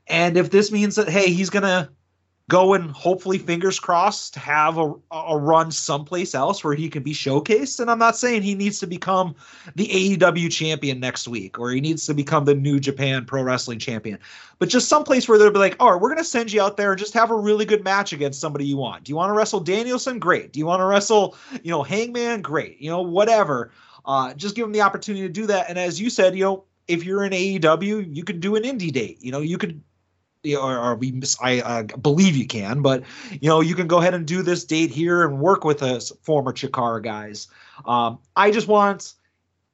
[0.09, 1.89] And if this means that, hey, he's to
[2.49, 7.13] go and hopefully, fingers crossed, have a, a run someplace else where he can be
[7.13, 7.79] showcased.
[7.79, 9.35] And I'm not saying he needs to become
[9.77, 13.79] the AEW champion next week or he needs to become the New Japan Pro Wrestling
[13.79, 14.19] champion,
[14.59, 16.79] but just someplace where they'll be like, all right, we're going to send you out
[16.79, 19.05] there and just have a really good match against somebody you want.
[19.05, 20.19] Do you want to wrestle Danielson?
[20.19, 20.53] Great.
[20.53, 22.41] Do you want to wrestle, you know, Hangman?
[22.41, 22.81] Great.
[22.81, 23.73] You know, whatever.
[24.07, 25.69] Uh, just give him the opportunity to do that.
[25.69, 28.91] And as you said, you know, if you're in AEW, you could do an indie
[28.91, 29.19] date.
[29.21, 29.83] You know, you could
[30.57, 33.99] or, or we miss, I uh, believe you can, but you know you can go
[33.99, 37.49] ahead and do this date here and work with us former Chikara guys.
[37.85, 39.15] Um, I just want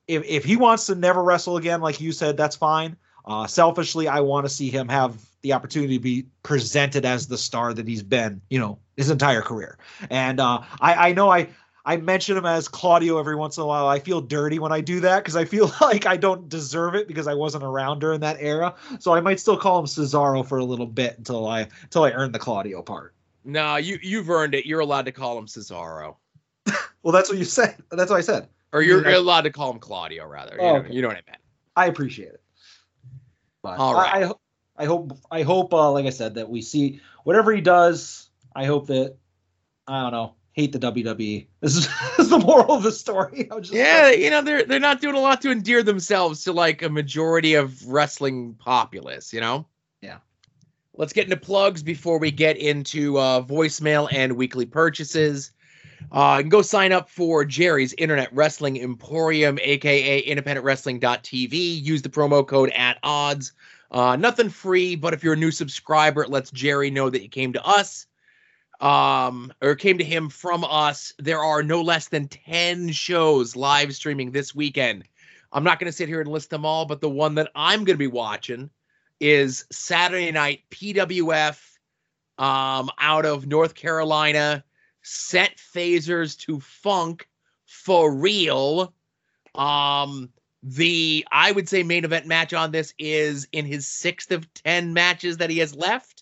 [0.08, 2.96] if if he wants to never wrestle again, like you said, that's fine.
[3.26, 7.38] Uh, selfishly, I want to see him have the opportunity to be presented as the
[7.38, 9.78] star that he's been, you know, his entire career.
[10.10, 11.48] And uh, I I know I
[11.86, 13.86] I mention him as Claudio every once in a while.
[13.86, 17.06] I feel dirty when I do that because I feel like I don't deserve it
[17.08, 18.74] because I wasn't around during that era.
[19.00, 22.10] So I might still call him Cesaro for a little bit until I until I
[22.12, 23.14] earn the Claudio part.
[23.44, 24.64] No, you you've earned it.
[24.64, 26.16] You're allowed to call him Cesaro,
[27.02, 27.76] Well, that's what you said.
[27.90, 28.48] That's what I said.
[28.72, 30.54] or you're, you're allowed to call him Claudio rather.
[30.54, 30.92] You, Oh, know, okay.
[30.94, 31.42] you know what I meant.
[31.76, 32.40] I appreciate it.
[33.62, 34.30] But All I, right.
[34.78, 38.30] I, I hope I hope uh, like I said that we see whatever he does.
[38.56, 39.16] I hope that
[39.86, 40.34] I don't know.
[40.54, 41.46] Hate the WWE.
[41.60, 43.50] This is, this is the moral of the story.
[43.64, 46.88] Yeah, you know they're they're not doing a lot to endear themselves to like a
[46.88, 49.32] majority of wrestling populace.
[49.32, 49.66] You know.
[50.00, 50.18] Yeah.
[50.96, 55.50] Let's get into plugs before we get into uh, voicemail and weekly purchases.
[56.12, 61.82] Uh, you can go sign up for Jerry's Internet Wrestling Emporium, aka IndependentWrestling.tv.
[61.82, 63.52] Use the promo code at odds.
[63.90, 67.28] Uh, nothing free, but if you're a new subscriber, it lets Jerry know that you
[67.28, 68.06] came to us
[68.80, 71.12] um or came to him from us.
[71.18, 75.04] There are no less than 10 shows live streaming this weekend.
[75.52, 77.84] I'm not going to sit here and list them all but the one that i'm
[77.84, 78.70] going to be watching
[79.20, 81.58] is saturday night pwf
[82.38, 84.64] um out of north carolina.
[85.02, 87.28] Set phasers to funk
[87.66, 88.94] for real.
[89.54, 90.30] Um
[90.62, 94.94] the i would say main event match on this is in his sixth of 10
[94.94, 96.13] matches that he has left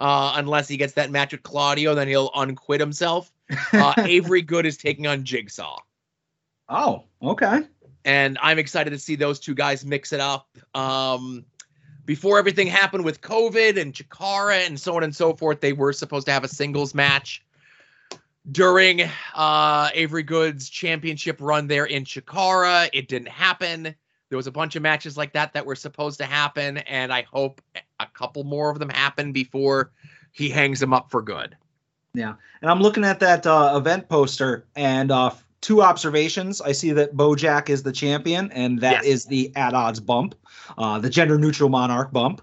[0.00, 3.30] uh, unless he gets that match with Claudio, then he'll unquit himself.
[3.72, 5.78] Uh, Avery Good is taking on Jigsaw,
[6.68, 7.60] oh, okay.
[8.04, 10.48] and I'm excited to see those two guys mix it up.
[10.74, 11.44] Um,
[12.06, 15.92] before everything happened with COVID and Chikara and so on and so forth, they were
[15.92, 17.44] supposed to have a singles match
[18.50, 19.02] during
[19.34, 22.88] uh, Avery Good's championship run there in Chikara.
[22.92, 23.94] It didn't happen.
[24.28, 27.22] There was a bunch of matches like that that were supposed to happen, and I
[27.22, 27.60] hope
[28.00, 29.92] a couple more of them happen before
[30.32, 31.56] he hangs them up for good.
[32.14, 36.60] Yeah, and I'm looking at that uh, event poster and uh, two observations.
[36.60, 39.26] I see that Bojack is the champion, and that is Yes.
[39.26, 40.34] the at odds bump,
[40.76, 42.42] uh, the gender neutral monarch bump.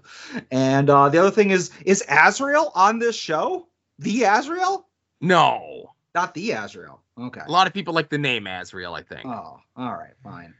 [0.50, 3.68] And uh, the other thing is, is Azrael on this show?
[3.98, 4.86] The Azrael?
[5.20, 7.02] No, Not the Azrael.
[7.20, 7.40] Okay.
[7.46, 8.94] a lot of people like the name Azrael.
[8.94, 9.26] I think.
[9.26, 10.54] Oh, all right, fine.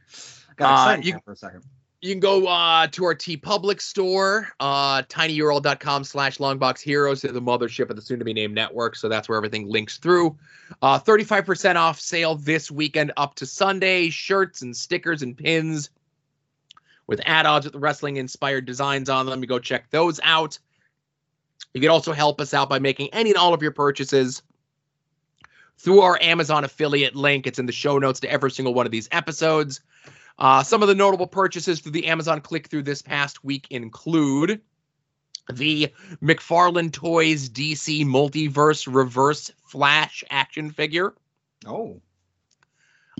[0.57, 1.63] Got Uh, excited you- for a second.
[2.01, 7.89] You can go uh, to our TeePublic store, uh, tinyurl.com slash longbox heroes, the mothership
[7.89, 8.95] of the soon to be named network.
[8.95, 10.37] So that's where everything links through.
[10.81, 14.09] Uh, 35% off sale this weekend up to Sunday.
[14.09, 15.89] Shirts and stickers and pins
[17.07, 19.41] with add odds with the wrestling inspired designs on them.
[19.41, 20.57] You go check those out.
[21.73, 24.41] You can also help us out by making any and all of your purchases
[25.77, 27.45] through our Amazon affiliate link.
[27.45, 29.81] It's in the show notes to every single one of these episodes.
[30.39, 34.61] Uh, some of the notable purchases through the Amazon click through this past week include
[35.51, 35.93] the
[36.23, 41.13] McFarlane Toys DC Multiverse Reverse Flash action figure.
[41.65, 42.01] Oh.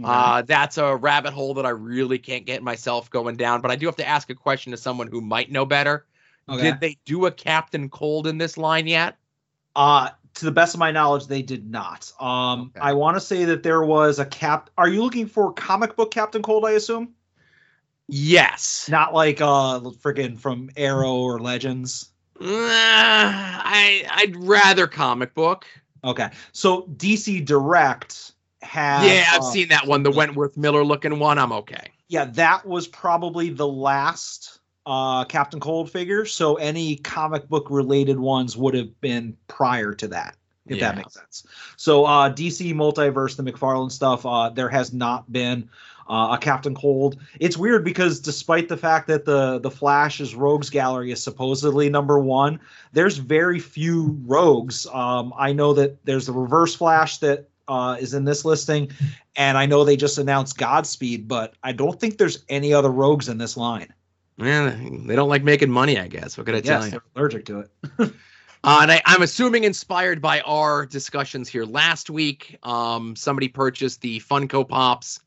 [0.02, 3.76] Uh, that's a rabbit hole that I really can't get myself going down, but I
[3.76, 6.06] do have to ask a question to someone who might know better.
[6.48, 6.64] okay.
[6.64, 9.18] Did they do a Captain Cold in this line yet?
[9.76, 12.12] Uh, to the best of my knowledge, they did not.
[12.20, 12.80] Um, Okay.
[12.80, 14.70] I want to say that there was a cap.
[14.78, 16.66] Are you looking for comic book Captain Cold?
[16.66, 17.14] I assume
[18.08, 18.88] Yes.
[18.90, 22.12] not like uh, friggin' from Arrow or Legends.
[22.42, 25.66] Uh, I I'd rather comic book.
[26.04, 28.32] Okay, so DC Direct
[28.62, 29.06] has.
[29.06, 31.38] yeah, I've uh, seen that one, the Wentworth Miller looking one.
[31.38, 31.92] I'm okay.
[32.08, 36.26] Yeah, that was probably the last uh, Captain Cold figure.
[36.26, 40.36] So any comic book related ones would have been prior to that.
[40.68, 40.90] If Yeah.
[40.90, 41.46] that makes sense.
[41.78, 45.70] So uh, DC Multiverse, the McFarlane stuff, uh, there has not been
[46.08, 47.18] uh, a Captain Cold.
[47.40, 52.20] It's weird because despite the fact that the the Flash's Rogues Gallery is supposedly number
[52.20, 52.60] one,
[52.94, 54.88] there's very few Rogues.
[54.88, 58.92] Um, I know that there's the Reverse Flash that uh, is in this listing,
[59.36, 63.30] and I know they just announced Godspeed, but I don't think there's any other Rogues
[63.30, 63.94] in this line.
[64.40, 64.76] Yeah,
[65.06, 66.38] they don't like making money, I guess.
[66.38, 66.92] What could I tell Yes, you?
[66.92, 68.14] they're allergic to it.
[68.62, 72.58] Uh, and I, I'm assuming inspired by our discussions here last week.
[72.64, 75.22] Um, somebody purchased the Funko Pops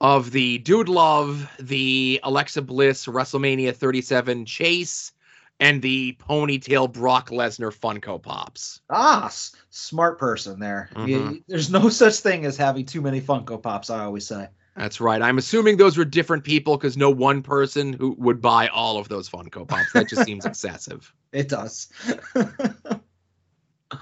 [0.00, 5.12] of the Dude Love, the Alexa Bliss WrestleMania 37 Chase,
[5.60, 8.80] and the Ponytail Brock Lesnar Funko Pops.
[8.90, 10.90] Ah, s- smart person there.
[10.96, 11.06] Mhm.
[11.08, 13.90] You- there's no such thing as having too many Funko Pops.
[13.90, 14.48] I always say.
[14.76, 15.22] That's right.
[15.22, 19.08] I'm assuming those were different people because no one person who would buy all of
[19.08, 19.92] those Funko Pops.
[19.92, 21.12] That just seems excessive.
[21.32, 21.88] It does.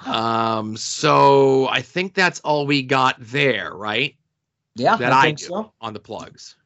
[0.07, 4.17] Um, so I think that's all we got there, right?
[4.77, 5.45] yeah, That I I think do.
[5.45, 5.73] so.
[5.81, 6.57] On the plugs.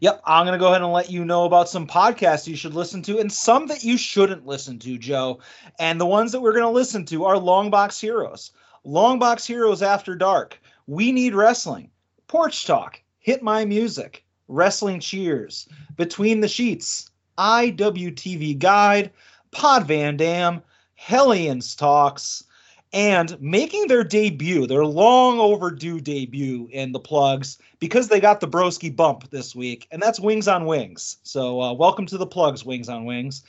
[0.00, 2.74] Yep, I'm going to go ahead and let you know about some podcasts you should
[2.74, 5.40] listen to and some that you shouldn't listen to, Joe.
[5.78, 8.52] And the ones that we're going to listen to are Longbox Heroes,
[8.86, 11.90] Longbox Heroes After Dark, We Need Wrestling,
[12.28, 19.10] Porch Talk, Hit My Music, Wrestling Cheers, Between the Sheets, IWTV Guide,
[19.50, 20.62] Pod Van Dam,
[20.94, 22.44] Hellions Talks,
[22.92, 28.48] and making their debut, their long overdue debut in the plugs because they got the
[28.48, 31.18] broski bump this week, and that's Wings on Wings.
[31.22, 33.42] So uh, welcome to the plugs, Wings on Wings.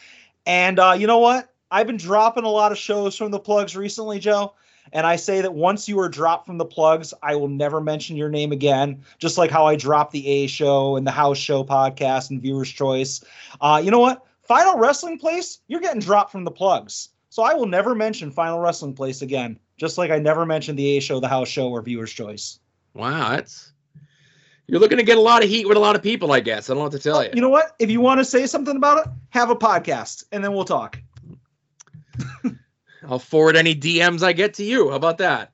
[0.45, 1.53] And uh, you know what?
[1.71, 4.53] I've been dropping a lot of shows from the plugs recently, Joe.
[4.93, 8.15] And I say that once you are dropped from the plugs, I will never mention
[8.15, 9.03] your name again.
[9.17, 12.69] Just like how I dropped the A Show and the House Show podcast and Viewer's
[12.69, 13.23] Choice.
[13.61, 14.25] Uh, you know what?
[14.43, 17.09] Final Wrestling Place, you're getting dropped from the plugs.
[17.29, 19.59] So I will never mention Final Wrestling Place again.
[19.77, 22.59] Just like I never mentioned the A Show, the House Show, or Viewer's Choice.
[22.95, 23.71] Wow, that's
[24.69, 26.69] you're looking to get a lot of heat with a lot of people, I guess.
[26.69, 27.31] I don't know what to tell you.
[27.33, 27.75] You know what?
[27.79, 30.99] If you want to say something about it, have a podcast, and then we'll talk.
[33.09, 34.89] I'll forward any DMs I get to you.
[34.89, 35.51] How about that?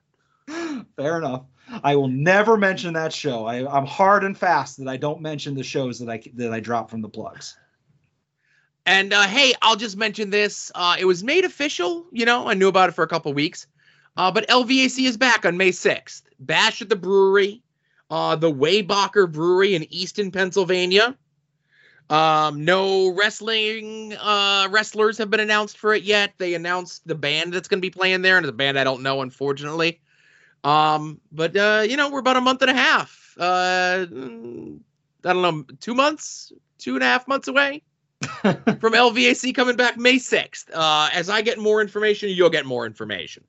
[0.96, 1.44] Fair enough.
[1.82, 3.46] I will never mention that show.
[3.46, 6.60] I, I'm hard and fast that I don't mention the shows that I that I
[6.60, 7.56] drop from the plugs.
[8.84, 10.70] And uh, hey, I'll just mention this.
[10.74, 12.06] Uh, it was made official.
[12.12, 13.66] You know, I knew about it for a couple weeks.
[14.18, 16.22] Uh, but LVAC is back on May 6th.
[16.38, 17.62] Bash at the brewery,
[18.10, 21.16] uh, the Weyerbacher Brewery in Easton, Pennsylvania.
[22.08, 26.34] Um, no wrestling uh, wrestlers have been announced for it yet.
[26.38, 28.84] They announced the band that's going to be playing there, and it's a band I
[28.84, 30.00] don't know, unfortunately.
[30.62, 33.34] Um, but uh, you know, we're about a month and a half.
[33.38, 34.78] Uh, mm,
[35.24, 37.82] I don't know, two months, two and a half months away
[38.22, 40.70] from LVAC coming back May 6th.
[40.72, 43.44] Uh, as I get more information, you'll get more information.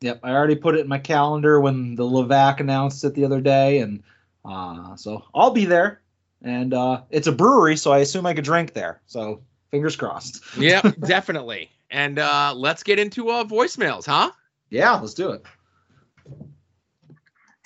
[0.00, 3.42] Yep, I already put it in my calendar when the LVAC announced it the other
[3.42, 4.02] day, and
[4.46, 6.00] uh, so I'll be there.
[6.42, 9.00] And uh, it's a brewery, so I assume I could drink there.
[9.06, 10.42] So fingers crossed.
[10.58, 11.70] Yeah, definitely.
[11.90, 14.30] And uh, let's get into uh, voicemails, huh?
[14.70, 15.42] Yeah, let's do it.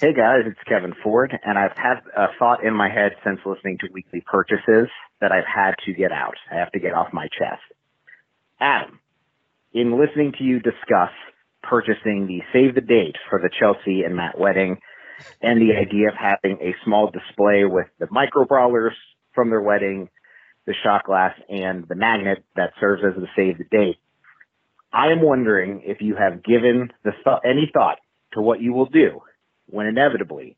[0.00, 3.78] Hey guys, it's Kevin Ford, and I've had a thought in my head since listening
[3.78, 4.88] to weekly purchases
[5.20, 6.34] that I've had to get out.
[6.50, 7.62] I have to get off my chest.
[8.60, 8.98] Adam,
[9.72, 11.10] in listening to you discuss
[11.62, 14.78] purchasing the save the date for the Chelsea and Matt wedding,
[15.40, 18.94] and the idea of having a small display with the micro brawlers
[19.34, 20.08] from their wedding,
[20.66, 23.98] the shot glass, and the magnet that serves as the save the date,
[24.92, 27.14] I am wondering if you have given th-
[27.44, 27.98] any thought
[28.32, 29.20] to what you will do
[29.66, 30.56] when inevitably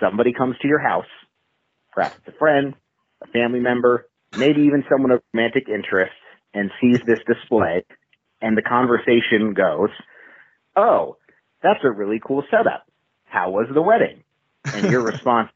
[0.00, 1.06] somebody comes to your house,
[1.92, 2.74] perhaps a friend,
[3.22, 4.06] a family member,
[4.36, 6.12] maybe even someone of romantic interest,
[6.54, 7.84] and sees this display,
[8.40, 9.90] and the conversation goes,
[10.76, 11.16] Oh,
[11.62, 12.86] that's a really cool setup.
[13.36, 14.24] How was the wedding?
[14.64, 15.50] And your response,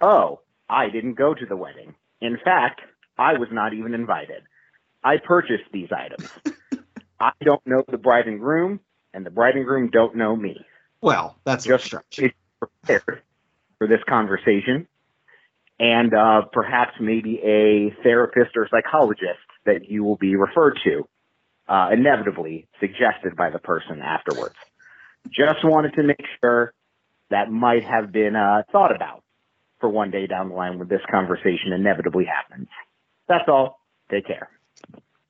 [0.00, 0.40] Oh,
[0.70, 1.94] I didn't go to the wedding.
[2.22, 2.80] In fact,
[3.18, 4.44] I was not even invited.
[5.04, 6.30] I purchased these items.
[7.20, 8.80] I don't know the bride and groom,
[9.12, 10.64] and the bride and groom don't know me
[11.02, 11.94] Well, that's just
[12.58, 13.20] prepared
[13.76, 14.88] for this conversation
[15.78, 21.06] and uh, perhaps maybe a therapist or psychologist that you will be referred to
[21.68, 24.56] uh, inevitably suggested by the person afterwards
[25.30, 26.72] just wanted to make sure
[27.32, 29.22] that might have been uh, thought about
[29.80, 32.68] for one day down the line when this conversation inevitably happens
[33.28, 33.80] that's all
[34.10, 34.48] take care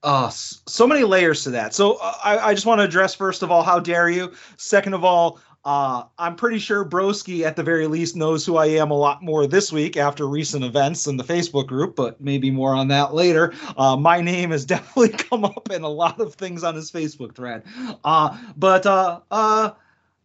[0.02, 1.72] Uh, so many layers to that.
[1.72, 4.32] So uh, I, I just want to address first of all, how dare you?
[4.56, 8.66] Second of all, uh, I'm pretty sure Broski at the very least knows who I
[8.66, 12.50] am a lot more this week after recent events in the Facebook group, but maybe
[12.50, 13.54] more on that later.
[13.76, 17.36] Uh, my name has definitely come up in a lot of things on his Facebook
[17.36, 17.62] thread.
[18.02, 19.70] Uh, but uh, uh,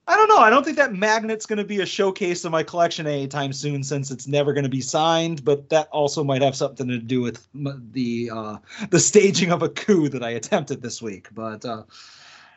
[0.09, 0.37] I don't know.
[0.37, 3.83] I don't think that magnet's going to be a showcase of my collection anytime soon,
[3.83, 5.43] since it's never going to be signed.
[5.43, 7.45] But that also might have something to do with
[7.91, 8.57] the uh,
[8.89, 11.27] the staging of a coup that I attempted this week.
[11.33, 11.83] But uh,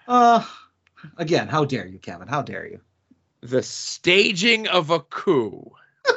[0.07, 0.45] uh,
[1.19, 2.29] again, how dare you, Kevin?
[2.29, 2.81] How dare you?
[3.41, 5.73] The staging of a coup.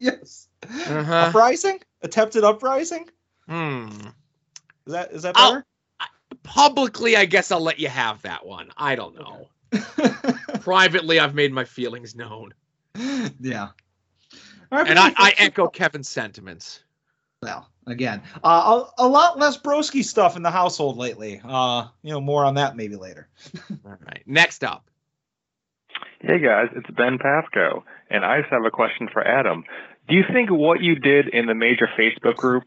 [0.00, 1.12] Yes, Uh-huh.
[1.12, 3.08] uprising, attempted uprising.
[3.48, 3.88] Hmm.
[4.86, 5.66] Is that is that I'll- better?
[6.44, 8.70] Publicly, I guess I'll let you have that one.
[8.76, 9.48] I don't know.
[10.60, 12.52] Privately, I've made my feelings known.
[13.40, 13.68] yeah.
[14.70, 16.82] All right, And I, I yeah, echo Kevin's sentiments.
[17.42, 21.40] Well, again, uh, a, a lot less broski stuff in the household lately.
[21.44, 23.28] Uh, you know, more on that maybe later.
[23.84, 24.22] All right.
[24.26, 24.90] Next up.
[26.20, 29.64] Hey guys, it's Ben Pasco, and I just have a question for Adam.
[30.08, 32.64] Do you think what you did in the major Facebook group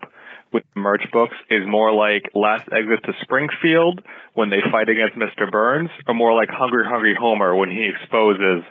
[0.52, 4.02] with merch books is more like Last Exit to Springfield
[4.34, 5.50] when they fight against Mr.
[5.50, 8.64] Burns, or more like Hungry Hungry Homer when he exposes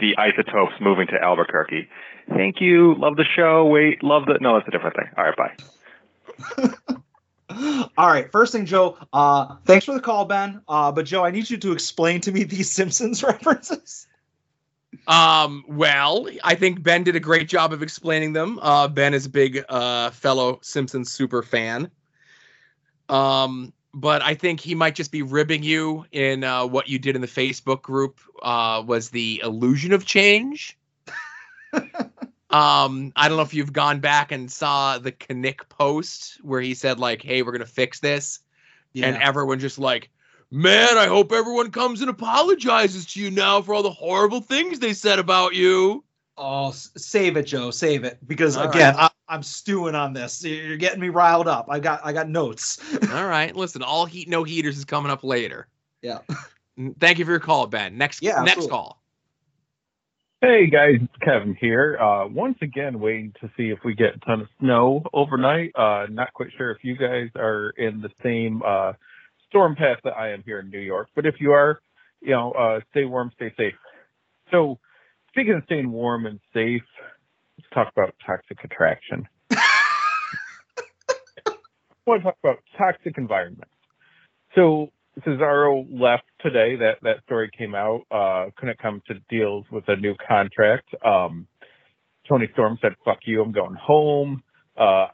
[0.00, 1.88] the isotopes moving to Albuquerque?
[2.28, 2.94] Thank you.
[2.94, 3.66] Love the show.
[3.66, 4.38] Wait, love the.
[4.40, 5.08] No, that's a different thing.
[5.16, 7.00] All right, bye.
[7.98, 8.96] All right, first thing, Joe.
[9.12, 10.62] Uh, thanks for the call, Ben.
[10.68, 14.06] Uh, but Joe, I need you to explain to me these Simpsons references.
[15.06, 18.58] Um, well, I think Ben did a great job of explaining them.
[18.62, 21.90] Uh, ben is a big uh, fellow Simpsons super fan.
[23.08, 27.16] Um, but I think he might just be ribbing you in uh, what you did
[27.16, 30.78] in the Facebook group uh, was the illusion of change.
[31.72, 36.74] um, I don't know if you've gone back and saw the Knick post where he
[36.74, 38.40] said like, "Hey, we're gonna fix this,"
[38.92, 39.06] yeah.
[39.06, 40.10] and everyone just like,
[40.50, 44.78] "Man, I hope everyone comes and apologizes to you now for all the horrible things
[44.78, 46.04] they said about you."
[46.36, 47.70] Oh, save it, Joe.
[47.70, 50.42] Save it, because All again, I, I'm stewing on this.
[50.42, 51.66] You're getting me riled up.
[51.68, 52.78] I got, I got notes.
[53.12, 55.66] All right, listen, all heat no heaters is coming up later.
[56.02, 56.18] yeah.
[56.98, 57.98] Thank you for your call, Ben.
[57.98, 58.70] Next, Yeah, next absolutely.
[58.70, 59.02] call.
[60.40, 61.98] Hey guys, Kevin here.
[61.98, 65.72] Uh, once again, waiting to see if we get a ton of snow overnight.
[65.76, 68.94] Uh, not quite sure if you guys are in the same uh,
[69.50, 71.80] storm path that I am here in New York, but if you are,
[72.20, 73.74] you know, uh, stay warm, stay safe.
[74.50, 74.78] So,
[75.28, 76.82] speaking of staying warm and safe,
[77.58, 79.28] let's talk about toxic attraction.
[79.50, 79.56] I
[82.06, 83.70] want to talk about toxic environments.
[84.54, 84.90] So
[85.20, 86.76] Cesaro left today.
[86.76, 88.02] That that story came out.
[88.10, 90.88] Uh, couldn't come to deals with a new contract.
[91.04, 91.46] Um,
[92.28, 94.42] Toni Storm said, "Fuck you, I'm going home."
[94.76, 95.08] Uh,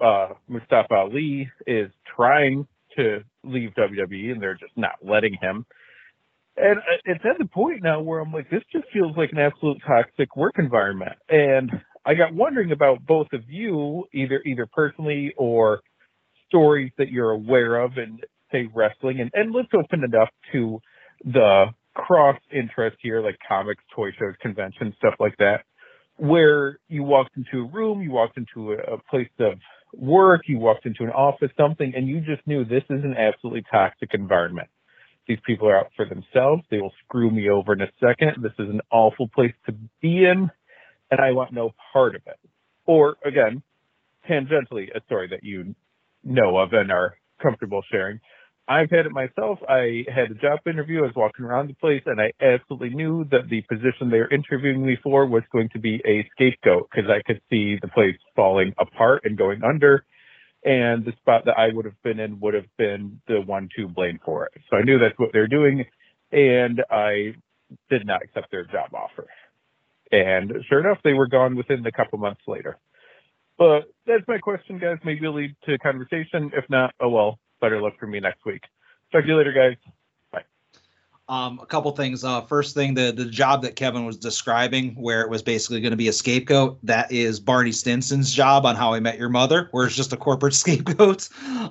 [0.00, 2.66] uh, Mustafa Ali is trying
[2.96, 5.66] to leave WWE, and they're just not letting him.
[6.56, 9.38] And uh, it's at the point now where I'm like, this just feels like an
[9.38, 11.16] absolute toxic work environment.
[11.28, 11.70] And
[12.06, 15.80] I got wondering about both of you, either either personally or
[16.48, 18.20] stories that you're aware of in
[18.52, 20.78] say wrestling and, and let's open it up to
[21.24, 25.64] the cross interest here like comics toy shows conventions stuff like that
[26.16, 29.54] where you walked into a room you walked into a, a place of
[29.98, 33.64] work you walked into an office something and you just knew this is an absolutely
[33.70, 34.68] toxic environment.
[35.26, 36.62] These people are out for themselves.
[36.70, 38.42] They will screw me over in a second.
[38.42, 40.50] This is an awful place to be in
[41.10, 42.38] and i want no part of it.
[42.86, 43.62] Or again
[44.28, 45.74] tangentially a story that you
[46.22, 48.20] know of and are comfortable sharing.
[48.66, 49.58] I've had it myself.
[49.68, 51.00] I had a job interview.
[51.00, 54.30] I was walking around the place and I absolutely knew that the position they were
[54.30, 58.16] interviewing me for was going to be a scapegoat because I could see the place
[58.34, 60.06] falling apart and going under.
[60.64, 63.86] And the spot that I would have been in would have been the one to
[63.86, 64.52] blame for it.
[64.70, 65.84] So I knew that's what they're doing.
[66.32, 67.34] And I
[67.90, 69.26] did not accept their job offer.
[70.10, 72.78] And sure enough, they were gone within a couple months later.
[73.58, 74.98] But that's my question, guys.
[75.04, 76.50] Maybe lead to conversation.
[76.54, 77.38] If not, oh well.
[77.64, 78.62] Better luck for me next week.
[79.10, 79.76] Talk to you later, guys.
[81.30, 82.22] Um, a couple things.
[82.22, 85.92] Uh, first thing, the the job that Kevin was describing, where it was basically going
[85.92, 89.68] to be a scapegoat, that is Barney Stinson's job on How I Met Your Mother,
[89.70, 91.30] where it's just a corporate scapegoat.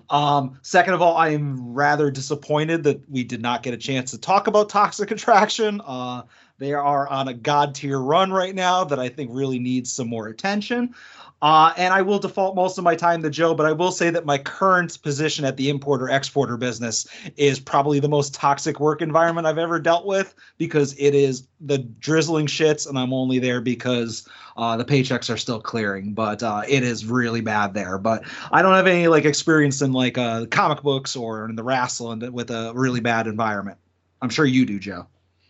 [0.10, 4.10] Um, second of all, I am rather disappointed that we did not get a chance
[4.10, 5.80] to talk about Toxic Attraction.
[5.86, 6.24] Uh,
[6.58, 10.08] they are on a god tier run right now that I think really needs some
[10.08, 10.96] more attention.
[11.44, 14.10] Uh, and I will default most of my time to Joe, but I will say
[14.10, 17.06] that my current position at the importer exporter business
[17.36, 21.80] is probably the most toxic work environment I've ever dealt with because it is the
[21.80, 24.26] drizzling shits, and I'm only there because
[24.56, 26.14] uh, the paychecks are still clearing.
[26.14, 27.98] But uh, it is really bad there.
[27.98, 31.64] But I don't have any like experience in like uh, comic books or in the
[31.64, 33.78] wrestling with a really bad environment.
[34.22, 35.08] I'm sure you do, Joe.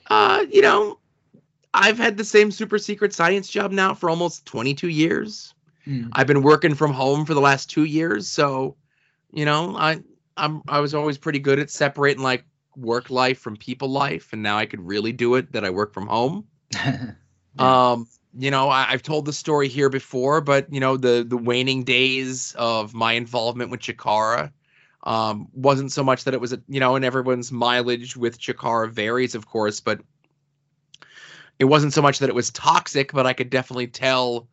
[0.07, 0.97] Uh, you know,
[1.75, 5.53] I've had the same super secret science job now for almost 22 years.
[5.85, 6.07] Hmm.
[6.13, 8.75] I've been working from home for the last two years, so
[9.31, 10.01] you know, I
[10.37, 12.45] I'm I was always pretty good at separating like
[12.75, 15.93] work life from people life, and now I could really do it that I work
[15.93, 16.45] from home.
[17.59, 21.37] Um, you know, I, I've told the story here before, but you know, the the
[21.37, 24.51] waning days of my involvement with Chikara
[25.03, 28.91] um, wasn't so much that it was a you know, and everyone's mileage with Chikara
[28.91, 30.01] varies, of course, but
[31.59, 34.47] it wasn't so much that it was toxic, but I could definitely tell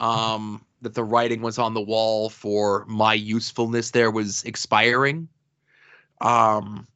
[0.00, 5.28] um, that the writing was on the wall for my usefulness there was expiring.
[6.20, 6.86] Um,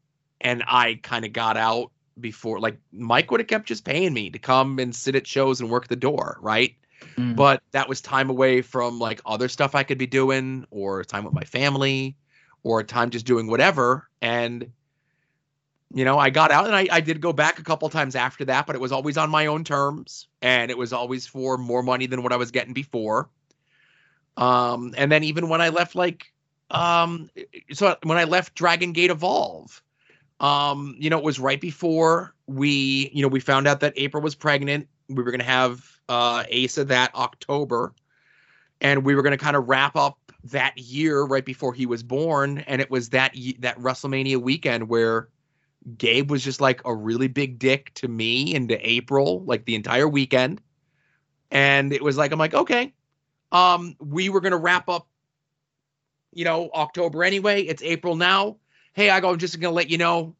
[0.40, 4.30] and I kind of got out before, like Mike would have kept just paying me
[4.30, 6.74] to come and sit at shows and work the door, right?
[7.16, 7.36] Mm.
[7.36, 11.24] But that was time away from like other stuff I could be doing, or time
[11.24, 12.16] with my family,
[12.62, 14.08] or time just doing whatever.
[14.20, 14.70] And
[15.94, 18.44] you know, I got out and I, I did go back a couple times after
[18.46, 21.82] that, but it was always on my own terms and it was always for more
[21.82, 23.28] money than what I was getting before.
[24.36, 26.32] Um, and then even when I left, like,
[26.70, 27.28] um,
[27.72, 29.82] so when I left Dragon Gate Evolve,
[30.40, 34.22] um, you know, it was right before we, you know, we found out that April
[34.22, 34.88] was pregnant.
[35.08, 37.94] We were going to have uh, Asa that October,
[38.80, 42.02] and we were going to kind of wrap up that year right before he was
[42.02, 42.58] born.
[42.60, 45.28] And it was that that WrestleMania weekend where
[45.98, 49.74] Gabe was just like a really big dick to me and to April, like the
[49.74, 50.60] entire weekend.
[51.50, 52.92] And it was like, I'm like, okay,
[53.50, 55.06] um, we were gonna wrap up,
[56.32, 57.62] you know, October anyway.
[57.62, 58.56] It's April now.
[58.94, 60.34] Hey, I go, I'm just gonna let you know,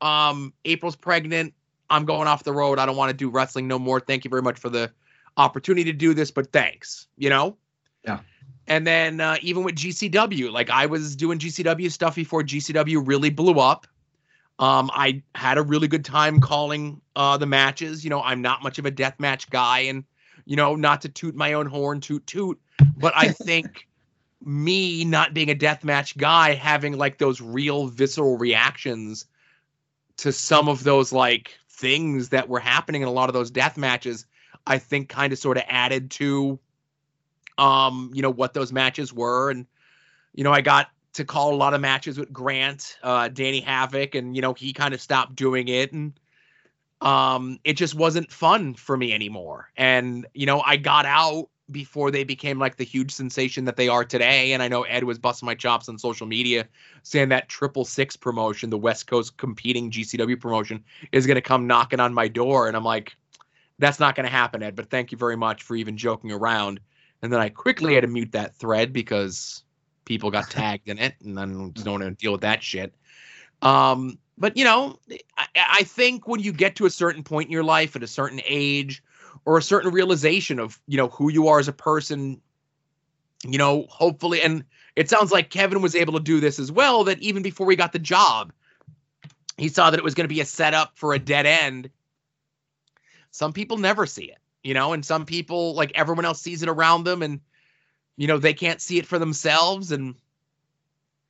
[0.00, 1.54] um, April's pregnant.
[1.90, 2.78] I'm going off the road.
[2.78, 4.00] I don't want to do wrestling no more.
[4.00, 4.90] Thank you very much for the
[5.36, 7.56] opportunity to do this, but thanks, you know?
[8.04, 8.20] Yeah.
[8.66, 13.30] And then uh, even with GCW, like I was doing GCW stuff before GCW really
[13.30, 13.86] blew up.
[14.62, 18.04] Um, I had a really good time calling uh, the matches.
[18.04, 20.04] You know, I'm not much of a death match guy, and
[20.44, 22.60] you know, not to toot my own horn, toot toot,
[22.96, 23.88] but I think
[24.40, 29.26] me not being a death match guy, having like those real visceral reactions
[30.18, 33.76] to some of those like things that were happening in a lot of those death
[33.76, 34.26] matches,
[34.64, 36.60] I think kind of sort of added to,
[37.58, 39.66] um, you know, what those matches were, and
[40.34, 44.14] you know, I got to call a lot of matches with Grant, uh, Danny Havoc,
[44.14, 46.12] and you know he kind of stopped doing it, and
[47.00, 49.70] um, it just wasn't fun for me anymore.
[49.76, 53.88] And you know I got out before they became like the huge sensation that they
[53.88, 54.52] are today.
[54.52, 56.68] And I know Ed was busting my chops on social media
[57.02, 61.66] saying that Triple Six promotion, the West Coast competing GCW promotion, is going to come
[61.66, 63.16] knocking on my door, and I'm like,
[63.78, 64.76] that's not going to happen, Ed.
[64.76, 66.80] But thank you very much for even joking around.
[67.22, 69.62] And then I quickly had to mute that thread because
[70.04, 72.94] people got tagged in it, and then don't want to deal with that shit.
[73.62, 74.98] Um, but you know,
[75.36, 78.08] I, I think when you get to a certain point in your life, at a
[78.08, 79.02] certain age,
[79.44, 82.40] or a certain realization of you know who you are as a person,
[83.44, 84.64] you know, hopefully, and
[84.96, 87.04] it sounds like Kevin was able to do this as well.
[87.04, 88.52] That even before he got the job,
[89.56, 91.90] he saw that it was going to be a setup for a dead end.
[93.30, 96.68] Some people never see it, you know, and some people like everyone else sees it
[96.68, 97.40] around them, and
[98.16, 100.14] you know they can't see it for themselves and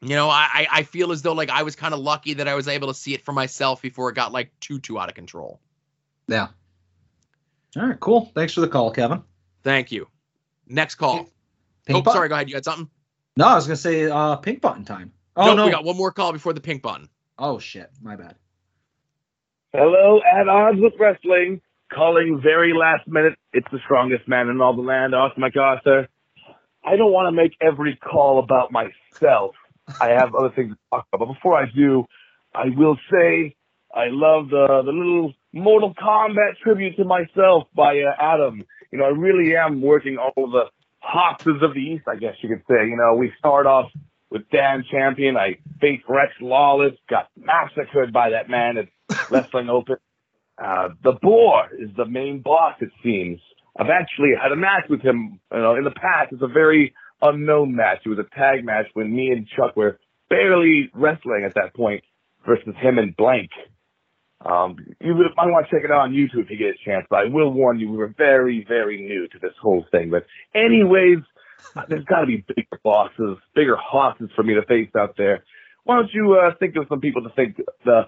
[0.01, 2.55] you know i i feel as though like i was kind of lucky that i
[2.55, 5.15] was able to see it for myself before it got like too too out of
[5.15, 5.61] control
[6.29, 6.49] Yeah.
[7.77, 8.31] All right, cool.
[8.35, 9.23] Thanks for the call, Kevin.
[9.63, 10.09] thank you
[10.67, 11.29] next call
[11.87, 12.17] Pink oh button?
[12.17, 12.89] sorry go ahead you had something
[13.37, 15.13] No, I was gonna say uh pink button time.
[15.37, 15.65] Oh Nope, no.
[15.67, 18.37] we got one more call before the pink button Oh shit, my bad.
[19.73, 21.61] Hello, at odds with wrestling.
[21.93, 23.35] Calling very last minute.
[23.53, 26.09] It's the strongest man in all the land, Austin MacArthur.
[26.85, 29.55] I don't want to make every call about myself.
[30.01, 31.27] I have other things to talk about.
[31.27, 32.05] But before I do,
[32.55, 33.57] I will say
[33.95, 38.65] I love the the little Mortal Kombat tribute to myself by uh, Adam.
[38.91, 40.65] You know, I really am working all the
[41.01, 42.89] hosses of the East, I guess you could say.
[42.89, 43.91] You know, we start off
[44.31, 45.37] with Dan Champion.
[45.37, 48.89] I faced Rex Lawless, got massacred by that man at
[49.31, 49.97] Wrestling Open.
[50.63, 53.41] Uh, the Boar is the main boss, it seems.
[53.79, 56.33] I've actually had a match with him you know, in the past.
[56.33, 58.01] It's a very unknown match.
[58.05, 62.05] It was a tag match when me and Chuck were barely wrestling at that point
[62.47, 63.51] versus him and Blank.
[64.45, 66.85] Um, you would, might want to check it out on YouTube if you get a
[66.85, 70.11] chance, but I will warn you, we were very, very new to this whole thing.
[70.11, 71.19] But anyways,
[71.77, 75.45] uh, there's got to be bigger bosses, bigger hosses for me to face out there.
[75.85, 78.07] Why don't you uh, think of some people to think the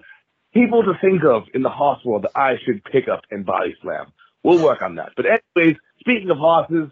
[0.53, 3.75] people to think of in the hoss world that I should pick up and body
[3.81, 4.07] slam?
[4.45, 5.13] We'll work on that.
[5.17, 6.91] But anyways, speaking of hosses,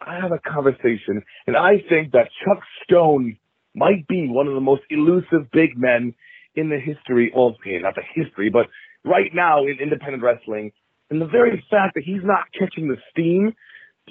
[0.00, 3.36] I have a conversation, and I think that Chuck Stone
[3.74, 6.14] might be one of the most elusive big men
[6.54, 8.66] in the history, of, okay, not the history, but
[9.04, 10.70] right now in independent wrestling.
[11.10, 13.54] And the very fact that he's not catching the steam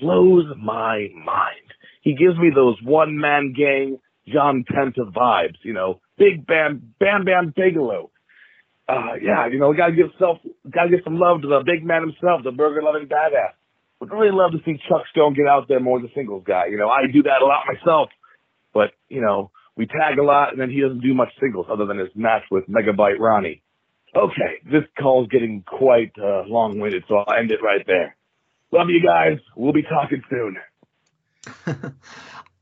[0.01, 1.71] blows my mind.
[2.01, 7.23] He gives me those one man gang John Tenta vibes, you know, Big Bam, Bam
[7.23, 8.11] Bam Bigelow.
[8.87, 10.37] Uh, yeah, you know, we gotta give self,
[10.69, 13.51] gotta give some love to the big man himself, the burger loving badass.
[13.99, 16.67] Would really love to see Chuck Stone get out there more as a singles guy.
[16.67, 18.09] You know, I do that a lot myself,
[18.73, 21.85] but you know, we tag a lot, and then he doesn't do much singles other
[21.85, 23.61] than his match with Megabyte Ronnie.
[24.15, 28.15] Okay, this call's getting quite uh, long-winded, so I'll end it right there.
[28.71, 29.37] Love you guys.
[29.55, 30.57] We'll be talking soon.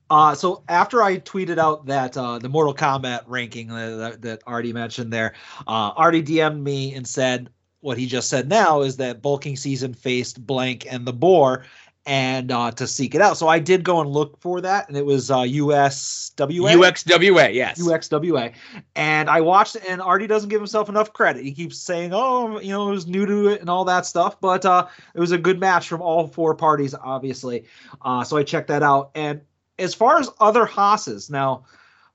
[0.10, 4.73] Uh, so after I tweeted out that uh, the Mortal Kombat ranking that, that Artie
[4.73, 5.34] mentioned there,
[5.68, 7.49] uh, Artie DM'd me and said
[7.82, 11.65] what he just said now is that bulking season faced blank and the boar,
[12.07, 13.38] and uh, to seek it out.
[13.38, 16.76] So I did go and look for that, and it was uh, USWA.
[16.76, 17.82] UXWA, yes.
[17.82, 18.53] UXWA.
[18.95, 21.44] And I watched it, and Artie doesn't give himself enough credit.
[21.44, 24.40] He keeps saying, oh, you know, it was new to it and all that stuff.
[24.40, 27.65] But uh, it was a good match from all four parties, obviously.
[28.02, 29.11] Uh, so I checked that out.
[29.15, 29.41] And
[29.77, 31.65] as far as other hosses, now,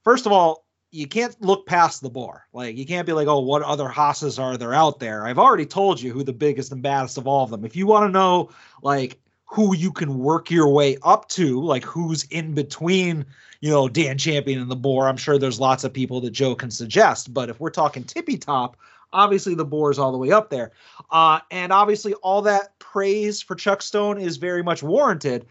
[0.03, 2.47] first of all, you can't look past the Boar.
[2.53, 5.27] Like you can't be like, oh, what other hosses are there out there?
[5.27, 7.65] I've already told you who the biggest and baddest of all of them.
[7.65, 8.51] If you want to know,
[8.83, 13.25] like who you can work your way up to, like who's in between,
[13.61, 15.09] you know, Dan Champion and the Boar.
[15.09, 18.37] I'm sure there's lots of people that Joe can suggest, but if we're talking tippy
[18.37, 18.77] top,
[19.13, 20.73] obviously the Boar is all the way up there.
[21.11, 25.47] Uh, and obviously all that praise for Chuck Stone is very much warranted.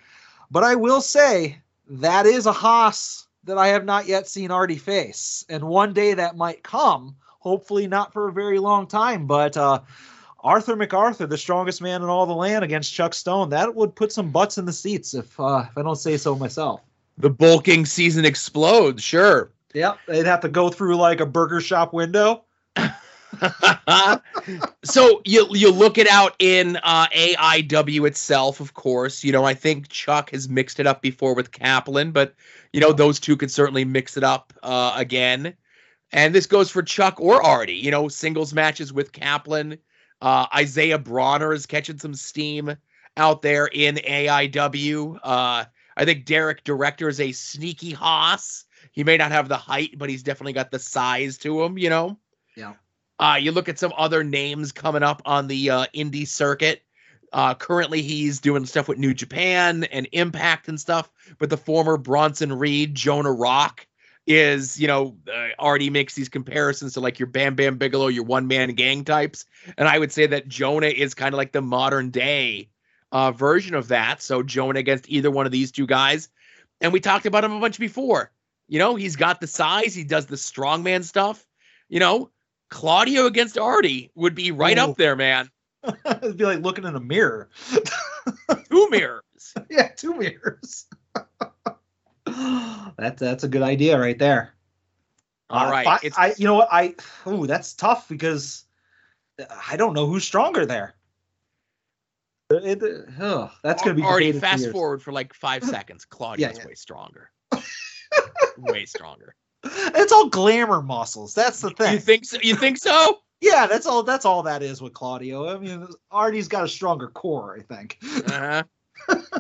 [0.52, 4.78] But I will say that is a hoss that I have not yet seen Artie
[4.78, 5.44] face.
[5.50, 9.80] And one day that might come, hopefully not for a very long time, but uh,
[10.42, 14.12] Arthur MacArthur, the strongest man in all the land against Chuck Stone, that would put
[14.12, 16.82] some butts in the seats if uh, if I don't say so myself.
[17.18, 19.52] The bulking season explodes, sure.
[19.74, 22.44] Yep, they'd have to go through like a burger shop window.
[24.84, 29.24] so you you look it out in uh, AIW itself, of course.
[29.24, 32.36] You know, I think Chuck has mixed it up before with Kaplan, but
[32.74, 35.56] you know those two could certainly mix it up uh, again.
[36.12, 37.74] And this goes for Chuck or Artie.
[37.74, 39.78] You know, singles matches with Kaplan.
[40.22, 42.76] Uh, Isaiah Bronner is catching some steam
[43.16, 45.20] out there in AIW.
[45.24, 48.66] Uh, I think Derek Director is a sneaky hoss.
[48.92, 51.78] He may not have the height, but he's definitely got the size to him.
[51.78, 52.18] You know.
[52.56, 52.74] Yeah.
[53.20, 56.82] Uh, you look at some other names coming up on the uh, indie circuit.
[57.32, 61.10] Uh, currently, he's doing stuff with New Japan and Impact and stuff.
[61.38, 63.86] But the former Bronson Reed, Jonah Rock,
[64.30, 68.24] is you know uh, already makes these comparisons to like your Bam Bam Bigelow, your
[68.24, 69.46] one man gang types,
[69.78, 72.70] and I would say that Jonah is kind of like the modern day
[73.12, 74.22] uh, version of that.
[74.22, 76.30] So Jonah against either one of these two guys,
[76.80, 78.32] and we talked about him a bunch before.
[78.68, 81.44] You know, he's got the size, he does the strongman stuff.
[81.90, 82.30] You know,
[82.70, 84.82] Claudio against Artie would be right Ooh.
[84.82, 85.50] up there, man.
[86.06, 87.50] It'd be like looking in a mirror.
[88.72, 89.54] Two mirrors.
[89.70, 90.86] yeah, two mirrors.
[92.26, 94.54] that's that's a good idea right there.
[95.50, 96.94] All Uh, right, I, it's- I you know what I
[97.26, 98.66] oh that's tough because
[99.68, 100.96] I don't know who's stronger there.
[102.52, 102.82] It,
[103.22, 104.32] ugh, that's going to be Artie.
[104.32, 106.04] debated for Fast forward for like five seconds.
[106.06, 106.66] Claudio's yeah.
[106.66, 107.30] way stronger.
[108.58, 109.36] way stronger.
[109.64, 111.34] It's all glamour muscles.
[111.34, 111.94] That's the thing.
[111.94, 112.38] You think so?
[112.42, 113.20] You think so?
[113.42, 114.04] Yeah, that's all.
[114.04, 115.48] That's all that is with Claudio.
[115.48, 117.58] I mean, Artie's got a stronger core.
[117.58, 117.98] I think.
[118.04, 118.64] Uh-huh.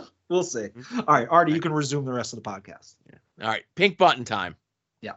[0.30, 0.68] We'll see.
[0.96, 2.96] All right, Artie, you can resume the rest of the podcast.
[3.42, 4.56] All right, pink button time.
[5.02, 5.14] Yeah.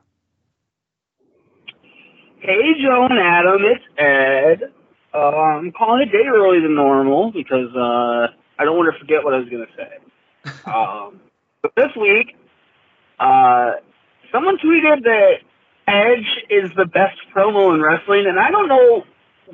[2.38, 4.72] Hey, Joe and Adam, it's Ed.
[5.12, 9.22] Uh, I'm calling a day early than normal because uh, I don't want to forget
[9.22, 10.62] what I was going to say.
[10.72, 11.20] um,
[11.60, 12.34] but this week,
[13.20, 13.72] uh,
[14.32, 15.34] someone tweeted that
[15.86, 19.04] Edge is the best promo in wrestling, and I don't know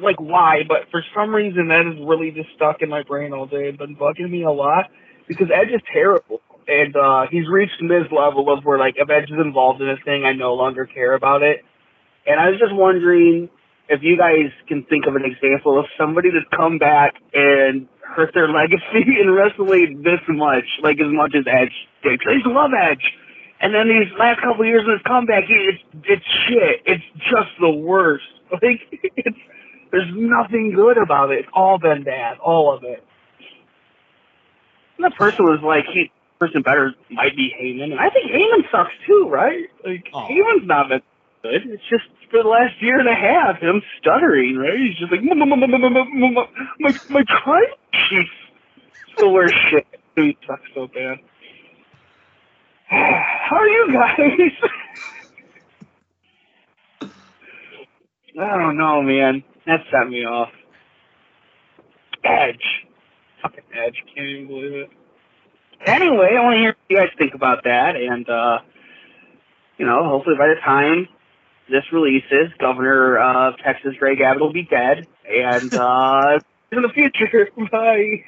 [0.01, 3.47] like why, but for some reason that is really just stuck in my brain all
[3.47, 3.69] day.
[3.69, 4.91] It's been bugging me a lot
[5.27, 6.41] because Edge is terrible.
[6.67, 9.97] And uh, he's reached Miz level of where like if Edge is involved in a
[10.05, 11.65] thing, I no longer care about it.
[12.27, 13.49] And I was just wondering
[13.89, 18.35] if you guys can think of an example of somebody that's come back and hurt
[18.35, 21.73] their legacy in wrestling this much, like as much as Edge
[22.03, 22.21] did.
[22.29, 23.03] I to love Edge.
[23.61, 26.83] And then these last couple years of his comeback, it's it's shit.
[26.87, 28.25] It's just the worst.
[28.51, 29.39] Like it's
[29.91, 31.41] there's nothing good about it.
[31.41, 33.05] It's all been bad, all of it.
[34.97, 38.71] And the person was like, he person better might be Heyman, and I think Heyman
[38.71, 39.69] sucks too, right?
[39.85, 40.27] Like Oh.
[40.31, 41.03] Heyman's not been
[41.43, 41.67] good.
[41.67, 44.79] It's just for the last year and a half, him stuttering, right?
[44.79, 47.25] He's just like my my my my my
[49.19, 49.87] the worst shit.
[50.17, 51.19] He sucks so bad.
[52.91, 54.71] How are you guys?
[58.41, 59.43] I don't know, man.
[59.67, 60.51] That set me off.
[62.25, 62.87] Edge.
[63.43, 63.97] Fucking Edge.
[64.15, 64.91] Can't even believe it.
[65.87, 67.97] Anyway, I want to hear what you guys think about that.
[67.97, 68.59] And, uh,
[69.77, 71.09] you know, hopefully by the time
[71.69, 75.07] this releases, Governor of Texas, Greg Abbott, will be dead.
[75.29, 76.39] And, uh,
[76.73, 78.25] in the future, bye.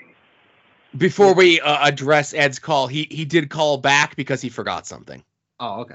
[0.97, 5.23] Before we uh, address Ed's call, he he did call back because he forgot something.
[5.61, 5.95] Oh, okay.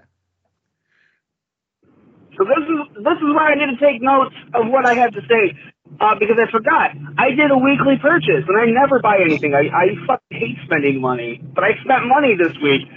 [2.38, 5.11] So this is this is why I need to take notes of what I have
[5.13, 5.57] to say,
[5.99, 6.91] uh, because I forgot.
[7.17, 9.53] I did a weekly purchase, and I never buy anything.
[9.53, 12.88] I I fucking hate spending money, but I spent money this week.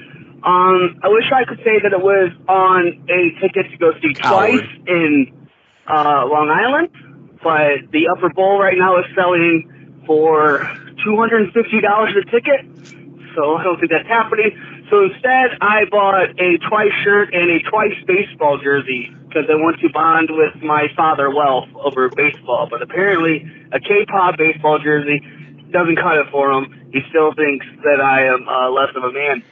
[0.44, 4.14] Um, I wish I could say that it was on a ticket to go see
[4.20, 4.50] Howard.
[4.50, 5.32] twice in
[5.88, 6.90] uh, Long Island,
[7.42, 10.62] but the Upper Bowl right now is selling for
[11.06, 12.66] $250 a ticket.
[13.36, 14.50] So I don't think that's happening.
[14.90, 19.78] So instead, I bought a twice shirt and a twice baseball jersey because I want
[19.80, 22.66] to bond with my father Wealth over baseball.
[22.70, 25.20] But apparently, a K-pop baseball jersey
[25.70, 26.90] doesn't cut it for him.
[26.92, 29.44] He still thinks that I am uh, less of a man.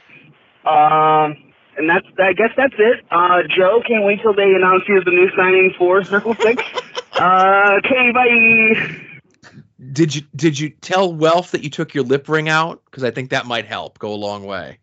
[0.65, 1.47] Um,
[1.77, 3.05] and that's I guess that's it.
[3.11, 6.63] Uh, Joe, can't wait till they announce you as the new signing for Circle Six.
[7.19, 9.03] uh, okay, bye.
[9.91, 12.81] Did you did you tell Welf that you took your lip ring out?
[12.85, 14.79] Because I think that might help go a long way.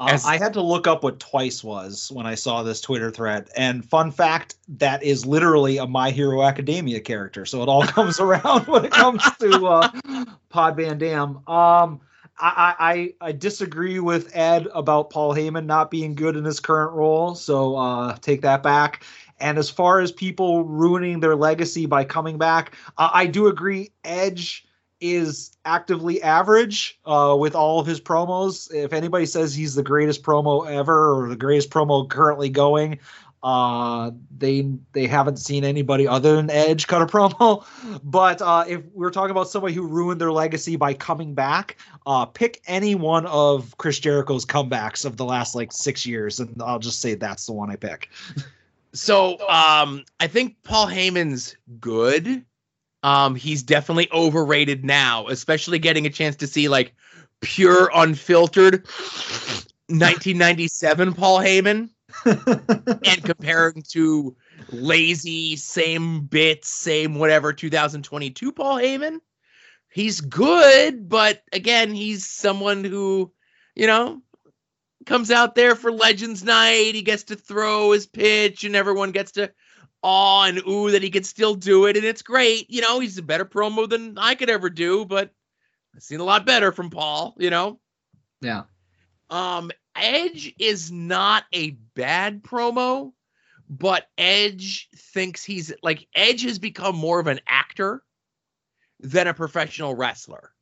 [0.00, 3.50] Uh, I had to look up what twice was when I saw this Twitter thread.
[3.54, 7.44] And fun fact, that is literally a My Hero Academia character.
[7.44, 11.46] So it all comes around when it comes to uh, Pod Van Dam.
[11.46, 12.00] Um,
[12.42, 16.92] I, I I disagree with Ed about Paul Heyman not being good in his current
[16.92, 17.34] role.
[17.34, 19.04] So uh, take that back.
[19.40, 23.90] And as far as people ruining their legacy by coming back, uh, I do agree.
[24.04, 24.66] Edge
[25.00, 28.72] is actively average uh, with all of his promos.
[28.72, 32.98] If anybody says he's the greatest promo ever or the greatest promo currently going,
[33.42, 37.64] uh, they they haven't seen anybody other than Edge cut a promo.
[38.04, 42.26] But uh, if we're talking about somebody who ruined their legacy by coming back, uh,
[42.26, 46.78] pick any one of Chris Jericho's comebacks of the last like six years, and I'll
[46.78, 48.10] just say that's the one I pick.
[48.92, 52.44] So um, I think Paul Heyman's good.
[53.02, 56.94] Um, he's definitely overrated now, especially getting a chance to see like
[57.40, 58.86] pure, unfiltered
[59.88, 61.88] 1997 Paul Heyman,
[62.24, 64.36] and comparing to
[64.70, 69.20] lazy, same bits, same whatever 2022 Paul Heyman.
[69.88, 73.32] He's good, but again, he's someone who,
[73.74, 74.22] you know,
[75.06, 76.94] comes out there for Legends Night.
[76.94, 79.52] He gets to throw his pitch, and everyone gets to
[80.02, 82.70] awe and ooh that he can still do it, and it's great.
[82.70, 85.30] You know, he's a better promo than I could ever do, but
[85.94, 87.34] I've seen a lot better from Paul.
[87.38, 87.80] You know,
[88.40, 88.62] Yeah.
[89.28, 93.12] um, Edge is not a bad promo,
[93.68, 98.02] but Edge thinks he's like Edge has become more of an actor
[99.00, 100.52] than a professional wrestler.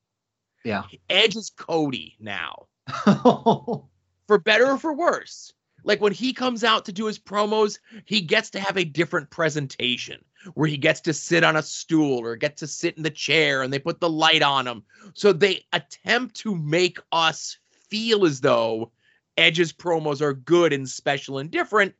[0.64, 0.84] Yeah.
[1.08, 2.66] Edge is Cody now
[4.28, 5.52] for better or for worse.
[5.84, 9.30] Like when he comes out to do his promos, he gets to have a different
[9.30, 10.22] presentation
[10.54, 13.62] where he gets to sit on a stool or get to sit in the chair
[13.62, 14.84] and they put the light on him.
[15.14, 18.92] So they attempt to make us feel as though
[19.36, 21.94] Edge's promos are good and special and different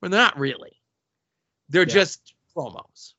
[0.00, 0.80] when they're not really.
[1.68, 1.94] They're Yeah.
[1.94, 3.14] just promos.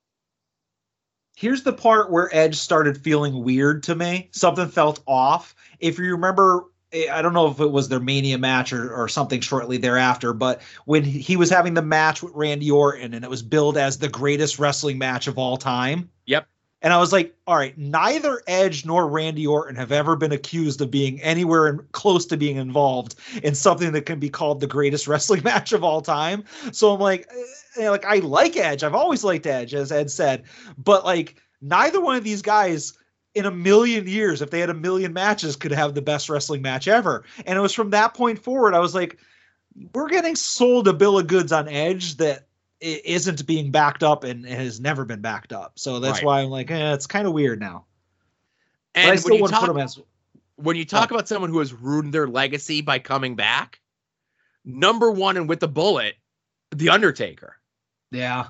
[1.35, 4.29] Here's the part where Edge started feeling weird to me.
[4.31, 5.55] Something felt off.
[5.79, 9.39] If you remember, I don't know if it was their Mania match or, or something
[9.39, 13.41] shortly thereafter, but when he was having the match with Randy Orton and it was
[13.41, 16.09] billed as the greatest wrestling match of all time.
[16.25, 16.47] Yep.
[16.81, 20.81] And I was like, all right, neither Edge nor Randy Orton have ever been accused
[20.81, 24.67] of being anywhere in, close to being involved in something that can be called the
[24.67, 26.43] greatest wrestling match of all time.
[26.71, 27.29] So I'm like,
[27.77, 28.83] eh, like I like Edge.
[28.83, 30.43] I've always liked Edge, as Ed said,
[30.77, 32.93] but like neither one of these guys
[33.33, 36.61] in a million years, if they had a million matches, could have the best wrestling
[36.61, 37.23] match ever.
[37.45, 39.17] And it was from that point forward, I was like,
[39.93, 42.47] we're getting sold a bill of goods on Edge that
[42.83, 45.79] i- isn't being backed up and has never been backed up.
[45.79, 46.25] So that's Right.
[46.25, 47.85] why I'm like, eh, it's kind of weird now.
[48.93, 49.99] But And I when still you wouldn't put talk- him as
[50.57, 53.79] when you talk about someone who has ruined their legacy by coming back,
[54.65, 56.15] number one and with the bullet,
[56.75, 57.55] The Undertaker.
[58.11, 58.49] yeah.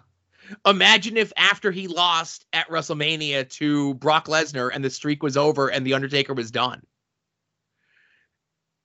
[0.65, 5.69] Imagine if after he lost at WrestleMania to Brock Lesnar and the streak was over
[5.69, 6.82] and The Undertaker was done.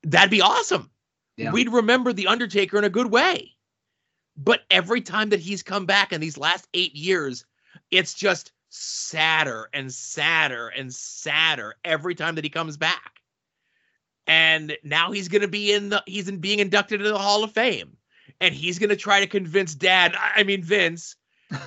[0.03, 0.91] That'd be awesome.
[1.37, 1.53] Yeah.
[1.53, 3.53] We'd remember The Undertaker in a good way.
[4.37, 7.45] But every time that he's come back in these last eight years,
[7.91, 13.21] it's just sadder and sadder and sadder every time that he comes back.
[14.27, 17.45] And now he's going to be in the he's in being inducted into the Hall
[17.45, 17.97] of Fame.
[18.41, 21.17] And he's going to try to convince dad, I mean Vince,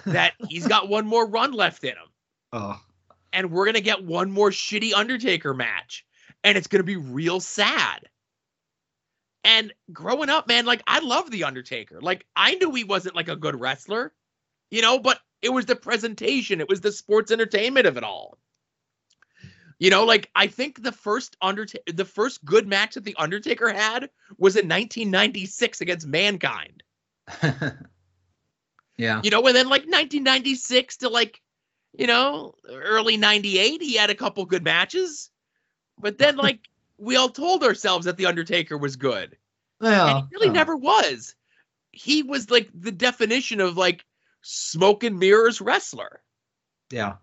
[0.06, 2.08] that he's got one more run left in him.
[2.52, 2.82] Oh.
[3.32, 6.06] And we're going to get one more shitty Undertaker match.
[6.44, 8.08] And it's going to be real sad.
[9.44, 12.00] And growing up, man, like I love the Undertaker.
[12.02, 14.14] Like I knew he wasn't like a good wrestler,
[14.70, 18.38] you know, but it was the presentation, it was the sports entertainment of it all.
[19.80, 23.70] You know, like I think the first Undertaker, the first good match that the Undertaker
[23.70, 26.84] had was in 1996 against Mankind.
[29.00, 29.22] yeah.
[29.24, 31.42] You know, and then like 1996 to like,
[31.98, 35.30] you know, early 98, he had a couple good matches.
[35.98, 36.60] But then like
[36.98, 39.38] we all told ourselves that the Undertaker was good.
[39.80, 40.54] And Well, he really oh.
[40.54, 41.34] never was.
[41.92, 44.04] He was like the definition of like
[44.42, 46.22] smoke and mirrors wrestler.
[46.92, 47.16] Yeah.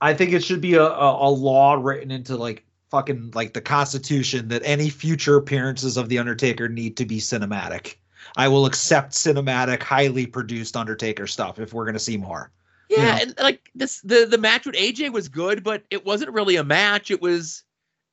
[0.00, 3.60] I think it should be a, a, a law written into like fucking like the
[3.60, 7.96] Constitution that any future appearances of the Undertaker need to be cinematic.
[8.36, 12.50] I will accept cinematic, highly produced Undertaker stuff if we're gonna see more.
[12.88, 13.18] Yeah, Yeah.
[13.22, 16.64] and like this, the the match with AJ was good, but it wasn't really a
[16.64, 17.10] match.
[17.10, 17.62] It was,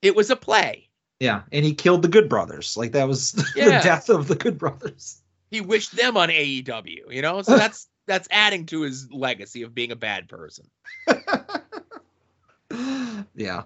[0.02, 0.90] it was a play.
[1.20, 2.76] Yeah, and he killed the Good Brothers.
[2.76, 5.22] Like that was the death of the Good Brothers.
[5.52, 7.10] He wished them on AEW.
[7.10, 10.66] You know, so that's that's adding to his legacy of being a bad person.
[13.36, 13.64] Yeah.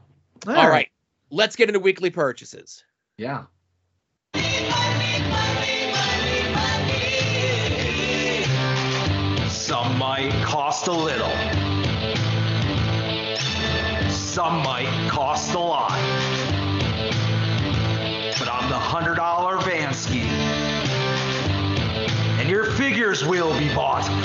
[0.47, 0.89] All right,
[1.29, 2.83] let's get into weekly purchases.
[3.17, 3.43] Yeah.
[9.69, 11.29] Some might cost a little.
[14.09, 15.91] Some might cost a lot.
[18.39, 20.23] But I'm the hundred dollar Vansky.
[22.39, 24.09] And your figures will be bought.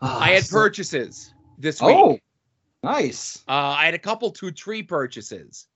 [0.00, 1.96] I had purchases this week.
[1.96, 2.18] Oh,
[2.82, 3.44] nice.
[3.48, 5.66] Uh, I had a couple two tree purchases.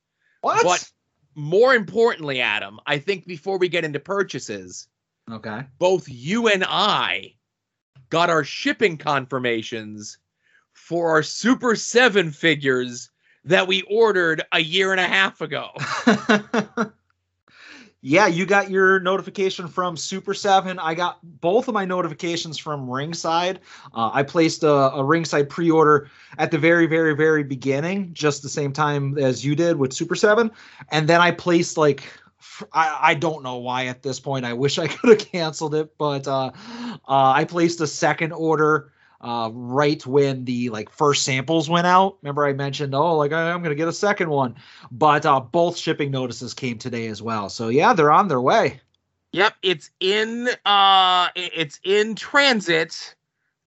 [0.41, 0.63] What?
[0.63, 0.89] But
[1.35, 4.89] more importantly, Adam, I think before we get into purchases,
[5.31, 5.65] Okay.
[5.79, 7.35] both you and I
[8.11, 10.19] got our shipping confirmations
[10.73, 13.11] for our Super 7 figures
[13.45, 15.71] that we ordered a year and a half ago.
[18.05, 20.77] yeah, you got your notification from Super 7.
[20.81, 23.61] I got both of my notifications from Ringside.
[23.95, 28.43] Uh, I placed a, a Ringside pre order at the very, very, very beginning, just
[28.43, 30.51] the same time as you did with Super 7.
[30.91, 32.03] And then I placed like,
[32.73, 34.45] I don't know why at this point.
[34.45, 36.51] I wish I could have canceled it, but uh,
[37.09, 38.93] uh, I placed a second order
[39.23, 42.19] uh, right when the like first samples went out.
[42.23, 44.57] Remember, I mentioned, oh, like I, I'm gonna get a second one,
[44.91, 47.49] but uh, both shipping notices came today as well.
[47.49, 48.81] So yeah, they're on their way.
[49.33, 53.15] Yep, it's in uh it's in transit.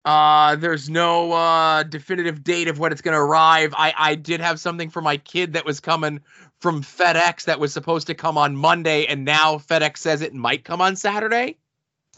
[0.04, 3.72] Uh there's no uh definitive date of when it's going to arrive.
[3.76, 6.20] I I did have something for my kid that was coming
[6.58, 10.64] from FedEx that was supposed to come on Monday and now FedEx says it might
[10.64, 11.58] come on Saturday.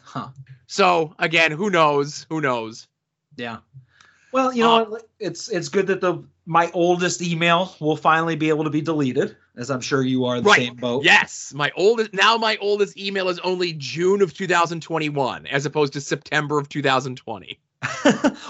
[0.01, 0.29] Huh.
[0.67, 2.27] So, again, who knows?
[2.31, 2.89] Who knows?
[3.37, 3.59] Yeah.
[4.33, 5.09] Well, you know, what?
[5.21, 9.37] it's it's good that the my oldest email will finally be able to be deleted,
[9.57, 10.59] as I'm sure you are the Right.
[10.59, 11.05] same boat.
[11.05, 16.01] Yes, my oldest now my oldest email is only June of 2021 as opposed to
[16.01, 17.61] September of 2020.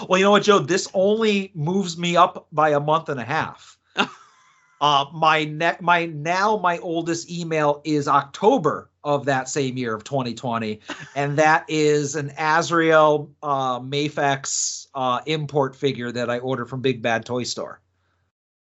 [0.09, 0.57] well, you know what, Joe?
[0.59, 3.77] This only moves me up by a month and a half.
[4.81, 10.03] uh, my ne- my now my oldest email is October of that same year of
[10.03, 10.81] 2020,
[11.15, 17.01] and that is an Azrael uh, Mafex uh, import figure that I ordered from Big
[17.01, 17.79] Bad Toy Store.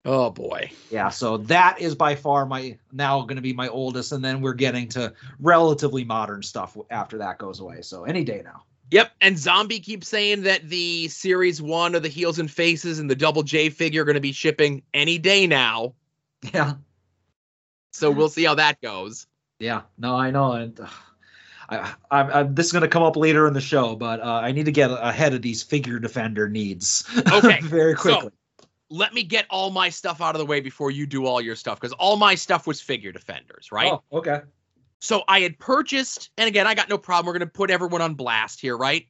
[0.05, 0.71] Oh boy.
[0.91, 4.41] Yeah, so that is by far my now going to be my oldest, and then
[4.41, 7.83] we're getting to relatively modern stuff after that goes away.
[7.83, 8.63] So any day now.
[8.91, 13.11] Yep, and Zombie keeps saying that the series one of the heels and faces and
[13.11, 15.93] the double J figure are going to be shipping any day now.
[16.55, 16.75] Yeah.
[17.91, 19.27] So we'll see how that goes.
[19.59, 20.87] Yeah, no, I know, and uh,
[21.69, 24.41] I, I, I, this is going to come up later in the show, but uh,
[24.43, 27.05] I need to get ahead of these figure defender needs.
[27.33, 28.31] Okay, very so- quickly.
[28.91, 31.55] Let me get all my stuff out of the way before you do all your
[31.57, 33.93] stuff because all my stuff was figure defenders, right?
[33.93, 34.41] Oh, okay.
[34.99, 37.27] So I had purchased, and again, I got no problem.
[37.27, 39.07] We're gonna put everyone on blast here, right?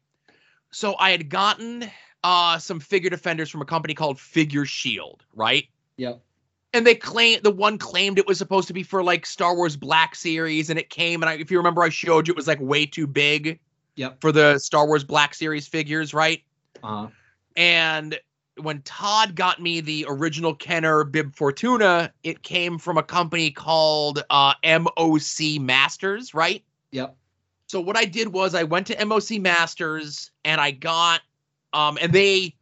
[0.73, 1.89] So I had gotten
[2.25, 5.69] uh some figure defenders from a company called Figure Shield, right?
[5.97, 6.23] Yep.
[6.75, 9.77] And they claim the one claimed it was supposed to be for like Star Wars
[9.77, 12.47] Black Series, and it came, and I, if you remember, I showed you it was
[12.47, 13.59] like way too big
[13.97, 14.21] Yep.
[14.21, 16.43] for the Star Wars Black Series figures, right?
[16.85, 17.09] Uh,
[17.57, 18.19] And
[18.61, 24.23] when Todd got me the original Kenner Bib Fortuna, it came from a company called
[24.31, 26.63] uh, MOC Masters, right?
[26.93, 27.17] yep.
[27.67, 31.21] So what I did was I went to MOC Masters and I got
[31.75, 32.55] um and they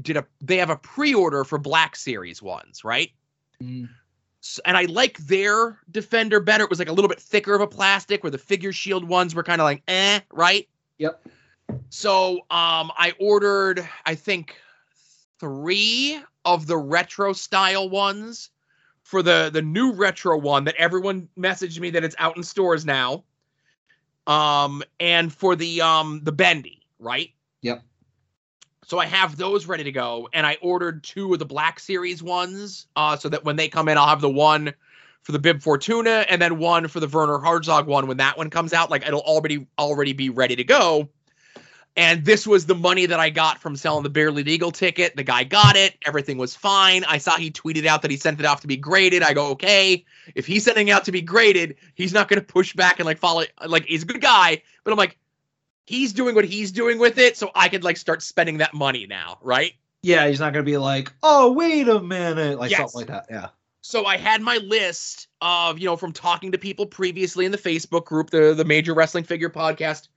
[0.00, 3.10] did a they have a pre-order for Black Series ones, right?
[3.62, 3.88] Mm.
[4.64, 6.64] And I like their Defender better.
[6.64, 9.34] It was like a little bit thicker of a plastic, where the figure shield ones
[9.34, 10.68] were kind of like eh, right?
[10.98, 11.24] Yep.
[11.90, 14.56] So um I ordered I think
[15.38, 18.50] three of the retro style ones
[19.04, 22.84] for the the new retro one that everyone messaged me that it's out in stores
[22.84, 23.22] now.
[24.26, 27.30] Um and for the um the bendy, right?
[27.60, 27.84] Yep.
[28.84, 32.22] So I have those ready to go and I ordered two of the Black Series
[32.22, 34.74] ones uh so that when they come in I'll have the one
[35.22, 38.50] for the Bib Fortuna and then one for the Werner Herzog one when that one
[38.50, 41.08] comes out like it'll already already be ready to go.
[41.94, 45.14] And this was the money that I got from selling the Barely Legal ticket.
[45.14, 45.94] The guy got it.
[46.06, 47.04] Everything was fine.
[47.04, 49.22] I saw he tweeted out that he sent it off to be graded.
[49.22, 50.02] I go, okay,
[50.34, 53.18] if he's sending out to be graded, he's not going to push back and like
[53.18, 53.44] follow.
[53.66, 55.18] Like he's a good guy, but I'm like,
[55.92, 59.06] he's doing what he's doing with it, so I could like start spending that money
[59.06, 59.74] now, right?
[60.02, 62.78] Yeah, he's not gonna be like, oh wait a minute, like Yes.
[62.80, 63.26] something like that.
[63.30, 63.48] Yeah.
[63.82, 67.58] so I had my list of, you know, from talking to people previously in the
[67.58, 70.08] Facebook group, the the Major Wrestling Figure Podcast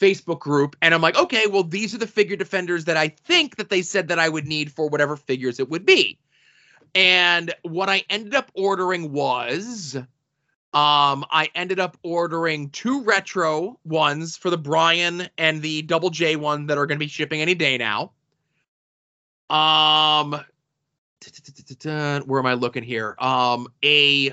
[0.00, 3.56] Facebook group, and I'm like, okay, well, these are the figure defenders that I think
[3.56, 6.18] that they said that I would need for whatever figures it would be.
[6.94, 9.96] And what I ended up ordering was
[10.72, 16.36] um I ended up ordering two retro ones for the Brian and the Double J
[16.36, 18.12] one that are going to be shipping any day now.
[19.54, 20.44] Um
[22.26, 23.14] where am I looking here?
[23.18, 24.32] Um, a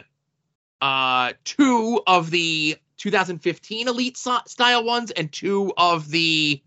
[0.82, 6.62] uh, two of the 2015 Elite style ones and two of the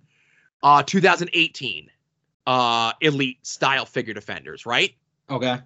[0.62, 1.90] uh 2018
[2.46, 4.94] uh Elite style figure defenders, right?
[5.28, 5.58] Okay.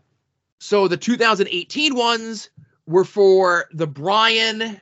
[0.58, 2.50] So the 2018 ones
[2.86, 4.80] were for the Brian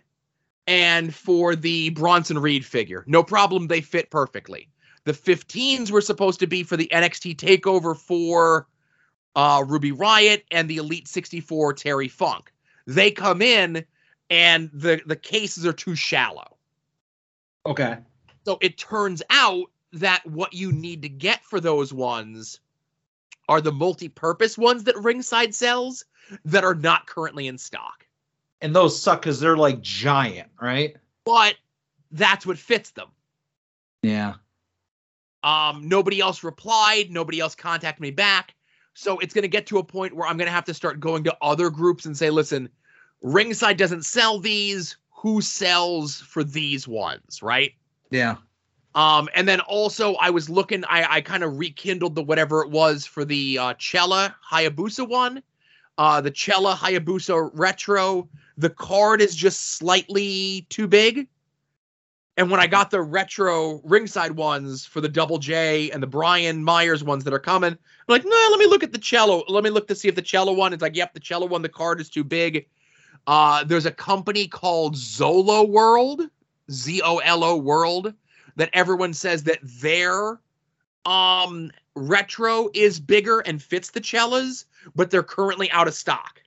[0.66, 3.04] and for the Bronson Reed figure.
[3.06, 4.68] No problem, they fit perfectly.
[5.04, 8.68] The 15s were supposed to be for the NXT takeover for
[9.34, 12.52] uh, Ruby Riott and the Elite 64 Terry Funk.
[12.86, 13.84] They come in
[14.30, 16.56] and the the cases are too shallow.
[17.66, 17.98] Okay.
[18.44, 22.60] So it turns out that what you need to get for those ones
[23.48, 26.04] are the multi-purpose ones that Ringside sells
[26.44, 28.06] that are not currently in stock.
[28.60, 30.96] And those suck because they're like giant, right?
[31.24, 31.56] But
[32.10, 33.08] that's what fits them.
[34.02, 34.34] Yeah.
[35.42, 37.10] Um, nobody else replied.
[37.10, 38.54] Nobody else contacted me back.
[38.94, 41.00] So it's going to get to a point where I'm going to have to start
[41.00, 42.68] going to other groups and say, listen,
[43.22, 44.96] Ringside doesn't sell these.
[45.10, 47.72] Who sells for these ones, right?
[48.10, 48.36] Yeah.
[48.94, 52.70] Um, and then also I was looking, I, I kind of rekindled the whatever it
[52.70, 55.42] was for the uh, Cella Hayabusa one.
[55.98, 58.28] Uh, the Cella Hayabusa Retro.
[58.58, 61.28] The card is just slightly too big.
[62.36, 66.64] And when I got the retro ringside ones for the Double J and the Brian
[66.64, 67.78] Myers ones that are coming, I'm
[68.08, 69.44] like, no, let me look at the cello.
[69.48, 70.72] Let me look to see if the cello one.
[70.72, 72.66] It's like, yep, the cello one, the card is too big.
[73.26, 76.22] Uh, there's a company called Zolo World,
[76.70, 78.14] Z O L O World,
[78.56, 80.40] that everyone says that their
[81.04, 84.64] um retro is bigger and fits the cellos,
[84.94, 86.42] but they're currently out of stock.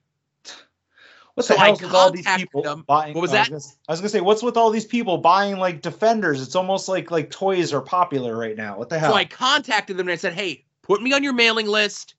[1.36, 2.84] What So the I hell's with all these people them.
[2.88, 3.14] buying?
[3.14, 3.50] What was oh, I that?
[3.50, 6.42] gonna- I was gonna say, what's with all these people buying like defenders?
[6.42, 8.78] It's almost like like toys are popular right now.
[8.78, 9.12] What the hell?
[9.12, 12.16] So I contacted them and I said, "Hey, put me on your mailing list.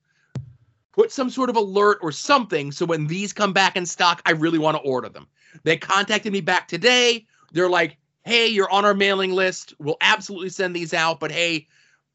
[0.92, 4.32] Put some sort of alert or something so when these come back in stock, I
[4.32, 5.26] really want to order them."
[5.62, 7.26] They contacted me back today.
[7.52, 9.72] They're like, "Hey, you're on our mailing list.
[9.78, 11.68] We'll absolutely send these out, but hey,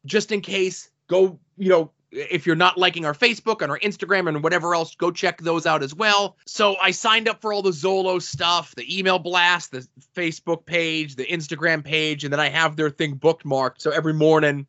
[0.06, 4.28] just in case, go, you know, if you're not liking our Facebook and our Instagram
[4.28, 6.36] and whatever else, go check those out as well.
[6.44, 11.16] So I signed up for all the Zolo stuff, the email blast, the Facebook page,
[11.16, 13.80] the Instagram page, and then I have their thing bookmarked.
[13.80, 14.66] So every morning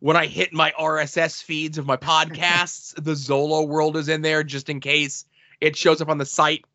[0.00, 4.44] when I hit my RSS feeds of my podcasts, the Zolo world is in there
[4.44, 5.24] just in case
[5.60, 6.66] it shows up on the site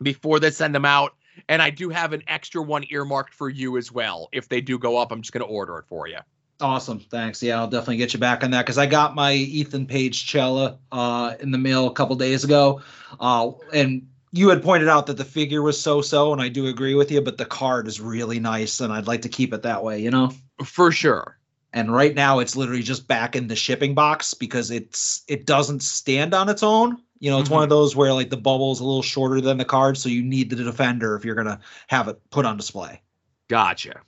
[0.00, 1.14] before they send them out.
[1.48, 4.28] And I do have an extra one earmarked for you as well.
[4.30, 6.18] If they do go up, I'm just going to order it for you.
[6.60, 7.00] Awesome.
[7.00, 7.42] Thanks.
[7.42, 10.78] Yeah, I'll definitely get you back on that because I got my Ethan Page Cella
[10.92, 12.80] uh, in the mail a couple days ago.
[13.18, 16.66] Uh, and you had pointed out that the figure was so so, and I do
[16.66, 19.62] agree with you, but the card is really nice, and I'd like to keep it
[19.62, 20.32] that way, you know?
[20.64, 21.38] For sure.
[21.72, 25.82] And right now it's literally just back in the shipping box because it's it doesn't
[25.82, 26.98] stand on its own.
[27.18, 29.58] You know, it's one of those where like the bubble is a little shorter than
[29.58, 31.58] the card, so you need the defender if you're gonna
[31.88, 33.02] have it put on display.
[33.48, 34.00] Gotcha.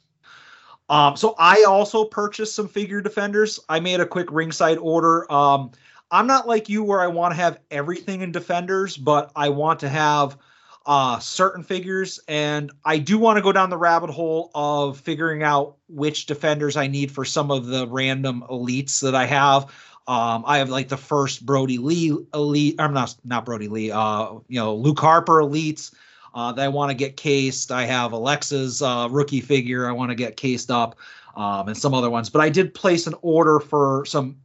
[0.89, 3.59] Um, so I also purchased some figure defenders.
[3.69, 5.31] I made a quick ringside order.
[5.33, 5.73] Um,
[6.11, 9.81] I'm not like you where I want to have everything in defenders, but I want
[9.81, 10.39] to have
[10.87, 15.43] uh, certain figures, and I do want to go down the rabbit hole of figuring
[15.43, 19.65] out which defenders I need for some of the random elites that I have.
[20.07, 22.77] Um, I have like the first Brodie Lee elite.
[22.79, 23.91] I'm not not Brodie Lee.
[23.91, 25.93] Uh, you know, Luke Harper elites
[26.37, 27.73] uh, that I want to get cased.
[27.73, 30.97] I have Alexa's uh, rookie figure I want to get cased up,
[31.35, 32.29] um, and some other ones.
[32.29, 34.37] But I did place an order for some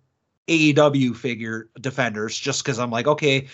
[0.48, 3.50] AEW figure defenders just because I'm like, okay,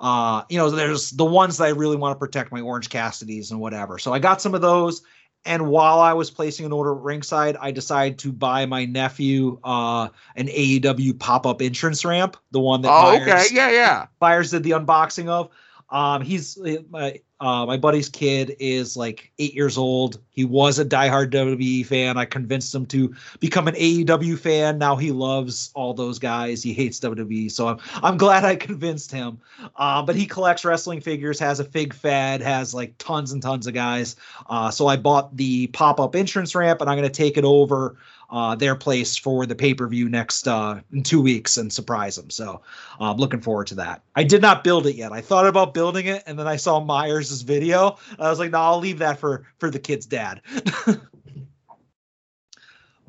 [0.00, 3.50] uh, you know, there's the ones that I really want to protect, my Orange Cassidy's
[3.50, 3.98] and whatever.
[3.98, 5.02] So I got some of those.
[5.44, 9.58] And while I was placing an order at ringside, I decided to buy my nephew
[9.64, 13.44] uh, an AEW pop up entrance ramp, the one that Oh, Myers, okay.
[13.54, 14.06] Yeah, yeah.
[14.20, 15.50] Myers did the unboxing of.
[15.90, 16.58] Um, he's
[16.90, 20.18] my uh, my buddy's kid is like eight years old.
[20.30, 22.16] He was a diehard WWE fan.
[22.18, 24.78] I convinced him to become an AEW fan.
[24.78, 26.62] Now he loves all those guys.
[26.62, 29.40] He hates WWE, so I'm I'm glad I convinced him.
[29.76, 33.66] Uh, but he collects wrestling figures, has a fig fad, has like tons and tons
[33.66, 34.16] of guys.
[34.48, 37.96] Uh, so I bought the pop up entrance ramp, and I'm gonna take it over
[38.30, 42.16] uh, their place for the pay per view next uh, in two weeks and surprise
[42.16, 42.30] them.
[42.30, 42.62] So
[43.00, 44.02] I'm looking forward to that.
[44.14, 45.12] I did not build it yet.
[45.12, 47.96] I thought about building it, and then I saw Myers' video.
[48.18, 50.42] I was like, no, I'll leave that for for the kid's dad.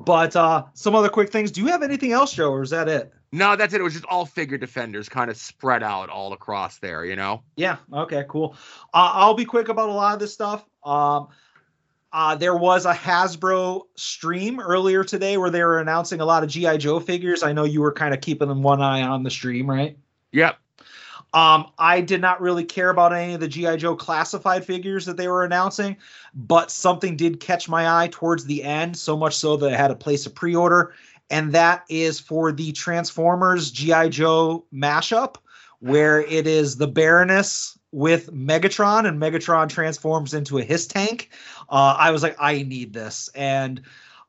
[0.00, 1.50] but uh, some other quick things.
[1.50, 3.12] Do you have anything else, Joe, or is that it?
[3.32, 3.80] No, that's it.
[3.80, 7.44] It was just all figure defenders kind of spread out all across there, you know?
[7.56, 7.76] Yeah.
[7.92, 8.24] Okay.
[8.28, 8.56] Cool.
[8.92, 10.64] Uh, I'll be quick about a lot of this stuff.
[10.84, 11.28] Um,
[12.12, 16.50] uh, there was a Hasbro stream earlier today where they were announcing a lot of
[16.50, 17.42] GI Joe figures.
[17.42, 19.96] I know you were kind of keeping one eye on the stream, right?
[20.32, 20.56] Yep.
[21.32, 25.16] Um, I did not really care about any of the GI Joe classified figures that
[25.16, 25.96] they were announcing,
[26.34, 29.88] but something did catch my eye towards the end, so much so that I had
[29.88, 30.92] to place a pre-order,
[31.30, 35.36] and that is for the Transformers GI Joe mashup,
[35.78, 41.30] where it is the Baroness with Megatron, and Megatron transforms into a Hiss tank.
[41.68, 43.82] Uh, I was like, I need this, and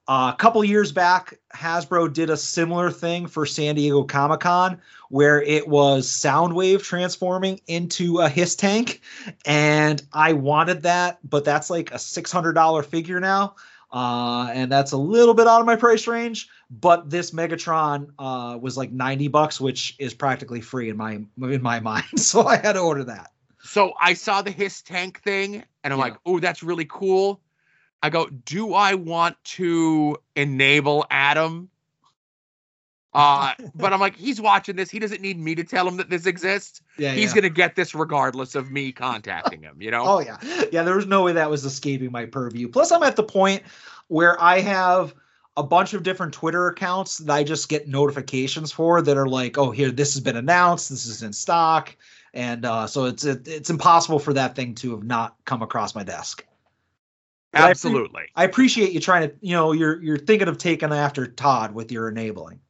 [0.08, 4.82] uh, a couple years back, Hasbro did a similar thing for San Diego Comic Con
[5.10, 9.02] where it was Soundwave transforming into a Hiss tank.
[9.46, 13.56] And I wanted that, but that's like a $600 figure now.
[13.92, 16.50] Uh, and that's a little bit out of my price range.
[16.70, 21.62] But this Megatron uh, was like 90 bucks, which is practically free in my in
[21.62, 22.06] my mind.
[22.16, 23.31] So I had to order that.
[23.72, 26.04] So I saw the Hiss tank thing, and I'm yeah.
[26.04, 27.40] like, oh, that's really cool.
[28.04, 31.70] I go, do I want to enable Adam?
[33.14, 34.90] Uh, but I'm like, he's watching this.
[34.90, 36.82] He doesn't need me to tell him that this exists.
[36.98, 37.42] Yeah, he's yeah.
[37.42, 39.82] gonna get this regardless of me contacting him.
[39.82, 40.04] You know?
[40.06, 40.38] oh yeah,
[40.72, 40.84] yeah.
[40.84, 42.70] There was no way that was escaping my purview.
[42.70, 43.64] Plus, I'm at the point
[44.08, 45.14] where I have
[45.58, 49.58] a bunch of different Twitter accounts that I just get notifications for that are like,
[49.58, 50.90] oh, here, this has been announced.
[50.90, 51.94] This is in stock,
[52.34, 55.96] and uh, so it's it, it's impossible for that thing to have not come across
[55.96, 56.46] my desk.
[57.54, 58.24] Absolutely.
[58.36, 61.74] I, I, appreciate you trying to, you know, you're you're thinking of taking after Todd
[61.74, 62.62] with your enabling.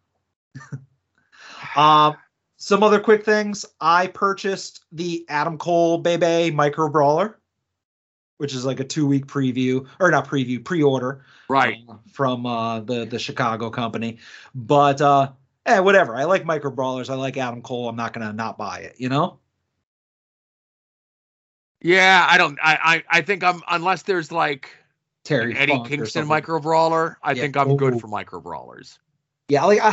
[1.75, 2.15] um,
[2.57, 3.65] some other quick things.
[3.79, 7.39] I purchased the Adam Cole Bebe Micro Brawler,
[8.37, 12.47] which is like a two week preview or not preview, pre order, right, uh, from
[12.47, 14.17] uh, the the Chicago company.
[14.55, 15.31] But uh,
[15.67, 16.15] eh, whatever.
[16.15, 17.11] I like Micro Brawlers.
[17.11, 17.87] I like Adam Cole.
[17.87, 18.95] I'm not gonna not buy it.
[18.97, 19.37] You know.
[21.81, 22.57] Yeah, I don't.
[22.63, 24.69] I I, I think I'm unless there's like
[25.23, 27.17] Terry Eddie Funk Kingston micro brawler.
[27.23, 27.41] I Yeah.
[27.41, 28.99] think I'm good for micro brawlers.
[29.49, 29.89] Yeah, like I,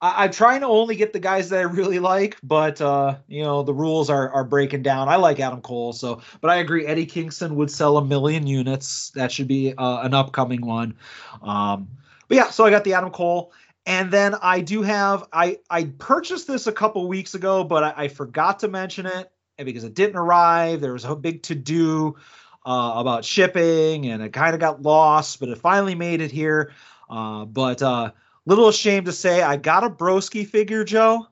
[0.00, 3.42] I, I'm trying to only get the guys that I really like, but uh, you
[3.42, 5.08] know the rules are are breaking down.
[5.08, 9.10] I like Adam Cole, so but I agree Eddie Kingston would sell a million units.
[9.10, 10.96] That should be uh, an upcoming one.
[11.42, 11.88] Um,
[12.28, 13.52] but yeah, so I got the Adam Cole,
[13.84, 18.04] and then I do have I I purchased this a couple weeks ago, but I,
[18.04, 19.30] I forgot to mention it
[19.64, 20.80] because it didn't arrive.
[20.80, 22.16] There was a big to do
[22.64, 26.72] uh, about shipping, and it kind of got lost, but it finally made it here.
[27.10, 28.12] Uh, but uh,
[28.46, 31.26] little ashamed to say, I got a Broski figure, Joe.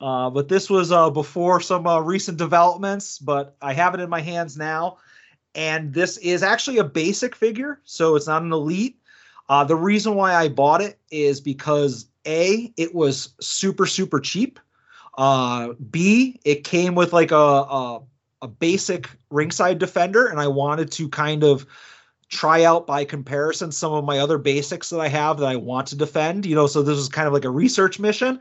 [0.00, 4.08] Uh, but this was uh, before some uh, recent developments, but I have it in
[4.08, 4.96] my hands now.
[5.54, 8.98] And this is actually a basic figure, so it's not an elite.
[9.48, 14.60] Uh, the reason why I bought it is because A, it was super, super cheap.
[15.16, 18.02] Uh, B, it came with like a, a,
[18.42, 21.66] a basic ringside defender, and I wanted to kind of
[22.28, 25.88] try out by comparison some of my other basics that I have that I want
[25.88, 26.46] to defend.
[26.46, 28.40] You know, so this was kind of like a research mission.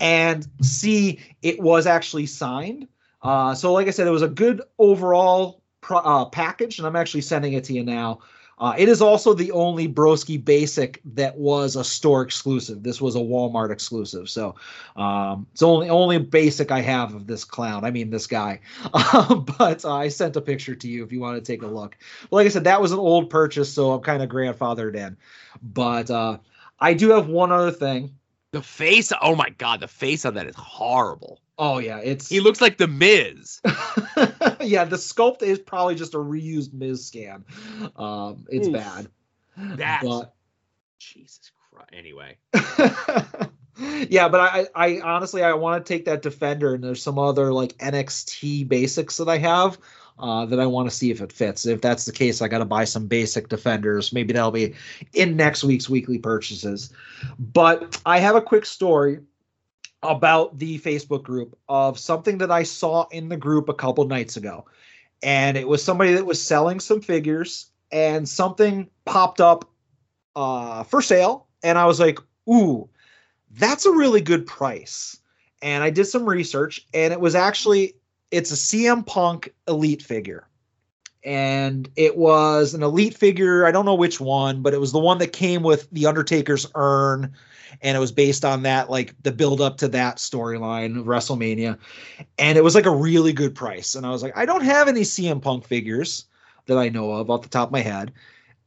[0.00, 2.86] And C, it was actually signed.
[3.22, 6.96] Uh, so, like I said, it was a good overall pro- uh, package, and I'm
[6.96, 8.20] actually sending it to you now.
[8.58, 12.82] Uh, it is also the only Broski Basic that was a store exclusive.
[12.82, 14.54] This was a Walmart exclusive, so
[14.96, 17.84] um, it's only only basic I have of this clown.
[17.84, 18.60] I mean, this guy.
[19.14, 21.66] Um, but uh, I sent a picture to you if you want to take a
[21.66, 21.96] look.
[22.22, 25.16] But like I said, that was an old purchase, so I'm kind of grandfathered in.
[25.62, 26.38] But uh,
[26.80, 28.14] I do have one other thing.
[28.52, 31.40] The face, oh my god, the face on that is horrible.
[31.58, 33.60] Oh yeah, it's He looks like the Miz.
[34.60, 34.84] yeah.
[34.84, 37.44] The sculpt is probably just a reused Miz scan.
[37.96, 38.72] Um, it's Oof.
[38.72, 39.08] bad.
[39.56, 40.34] That's But
[40.98, 41.90] Jesus Christ.
[41.92, 42.36] Anyway,
[44.08, 47.52] yeah, but I, I honestly I want to take that defender, and there's some other
[47.52, 49.78] like NXT basics that I have
[50.18, 51.66] uh, that I want to see if it fits.
[51.66, 54.12] If that's the case, I got to buy some basic defenders.
[54.12, 54.74] Maybe that'll be
[55.12, 56.92] in next week's weekly purchases.
[57.38, 59.20] But I have a quick story.
[60.04, 64.36] About the Facebook group of something that I saw in the group a couple nights
[64.36, 64.66] ago.
[65.22, 69.70] And it was somebody that was selling some figures and something popped up
[70.36, 71.46] uh, for sale.
[71.62, 72.18] And I was like,
[72.48, 72.88] ooh,
[73.50, 75.18] that's a really good price.
[75.62, 77.94] And I did some research and it was actually
[78.30, 80.46] it's a CM Punk elite figure.
[81.24, 83.64] And it was an elite figure.
[83.64, 86.66] I don't know which one, but it was the one that came with the Undertaker's
[86.74, 87.32] urn
[87.82, 91.78] and it was based on that like the build up to that storyline WrestleMania.
[92.38, 93.94] And it was like a really good price.
[93.94, 96.26] And I was like I don't have any CM Punk figures
[96.66, 98.12] that I know of off the top of my head.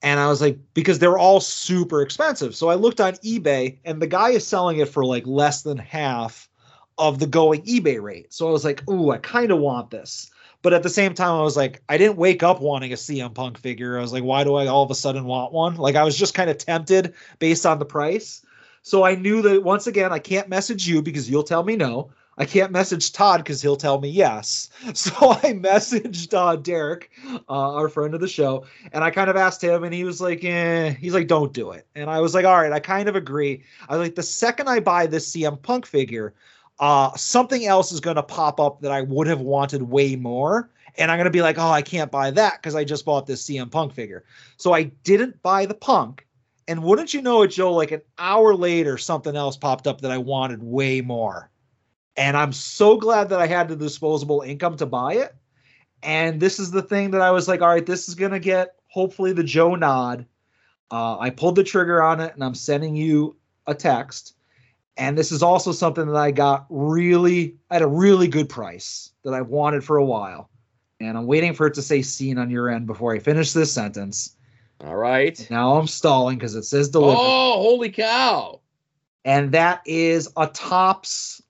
[0.03, 2.55] And I was like because they're all super expensive.
[2.55, 5.77] So I looked on eBay and the guy is selling it for like less than
[5.77, 6.49] half
[6.97, 8.33] of the going eBay rate.
[8.33, 10.29] So I was like ooh I kind of want this.
[10.63, 13.33] But at the same time I was like I didn't wake up wanting a CM
[13.33, 13.97] Punk figure.
[13.97, 15.75] I was like why do I all of a sudden want one?
[15.75, 18.43] Like I was just kind of tempted based on the price
[18.87, 22.09] so I knew that once again, I can't message you because you'll tell me no.
[22.37, 24.69] I can't message Todd because he'll tell me yes.
[24.93, 27.11] So I messaged uh, Derek,
[27.49, 30.21] uh, our friend of the show, and I kind of asked him, and he was
[30.21, 30.91] like, eh.
[30.91, 31.85] he's like, don't do it.
[31.95, 33.61] And I was like, all right, I kind of agree.
[33.89, 36.33] I was like, the second I buy this CM Punk figure,
[36.79, 40.69] uh, something else is going to pop up that I would have wanted way more.
[40.97, 43.27] And I'm going to be like, oh, I can't buy that because I just bought
[43.27, 44.23] this CM Punk figure.
[44.55, 46.26] So I didn't buy the Punk.
[46.67, 50.11] And wouldn't you know it, Joe, like an hour later, something else popped up that
[50.11, 51.49] I wanted way more.
[52.17, 55.35] And I'm so glad that I had the disposable income to buy it.
[56.03, 58.39] And this is the thing that I was like, all right, this is going to
[58.39, 60.25] get hopefully the Joe nod.
[60.91, 63.35] Uh, I pulled the trigger on it and I'm sending you
[63.65, 64.33] a text.
[64.97, 69.33] And this is also something that I got really at a really good price that
[69.33, 70.49] I've wanted for a while.
[70.99, 73.71] And I'm waiting for it to say seen on your end before I finish this
[73.71, 74.35] sentence.
[74.83, 75.47] All right.
[75.49, 77.19] Now I'm stalling because it says delivered.
[77.19, 78.61] Oh, holy cow.
[79.25, 81.41] And that is a Topps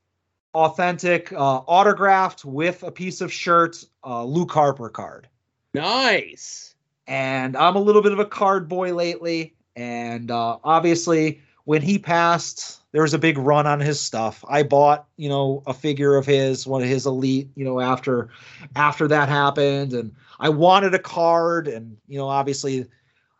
[0.53, 5.27] authentic uh, autographed with a piece of shirt uh, Luke Harper card.
[5.73, 6.75] Nice.
[7.05, 9.55] And I'm a little bit of a card boy lately.
[9.75, 14.43] And uh, obviously, when he passed, there was a big run on his stuff.
[14.49, 18.29] I bought, you know, a figure of his, one of his elite, you know, after
[18.75, 22.87] after that happened, and I wanted a card, and you know, obviously,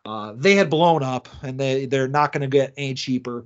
[0.08, 3.44] uh, they had blown up, and they they're not going to get any cheaper.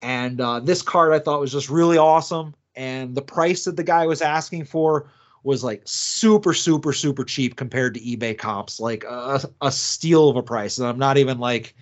[0.00, 3.82] And uh, this card I thought was just really awesome, and the price that the
[3.82, 5.10] guy was asking for
[5.42, 8.78] was like super super super cheap compared to ebay comps.
[8.78, 10.78] Like a, a steal of a price.
[10.78, 11.74] And i'm not even like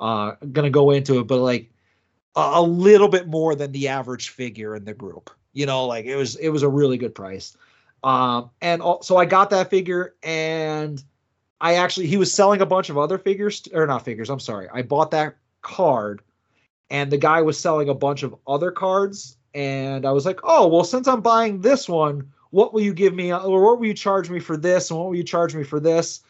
[0.00, 1.70] uh gonna go into it but like
[2.36, 5.30] a, a little bit more than the average figure in the group.
[5.54, 7.56] You know like it was it was a really good price.
[8.04, 11.02] Um and al- so i got that figure and
[11.60, 14.68] i actually he was selling a bunch of other figures or not figures i'm sorry.
[14.72, 16.22] I bought that card
[16.90, 20.68] and the guy was selling a bunch of other cards and i was like oh
[20.68, 23.94] well since i'm buying this one what will you give me or what will you
[23.94, 26.20] charge me for this and what will you charge me for this?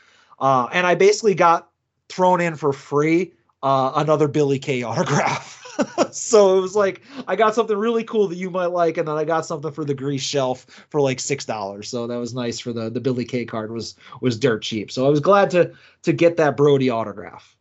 [0.41, 1.71] Uh, and i basically got
[2.09, 3.33] thrown in for free
[3.63, 5.63] uh, another billy k autograph
[6.11, 9.17] so it was like i got something really cool that you might like and then
[9.17, 12.59] i got something for the grease shelf for like six dollars so that was nice
[12.59, 15.73] for the the billy k card was was dirt cheap so i was glad to
[16.03, 17.57] to get that brody autograph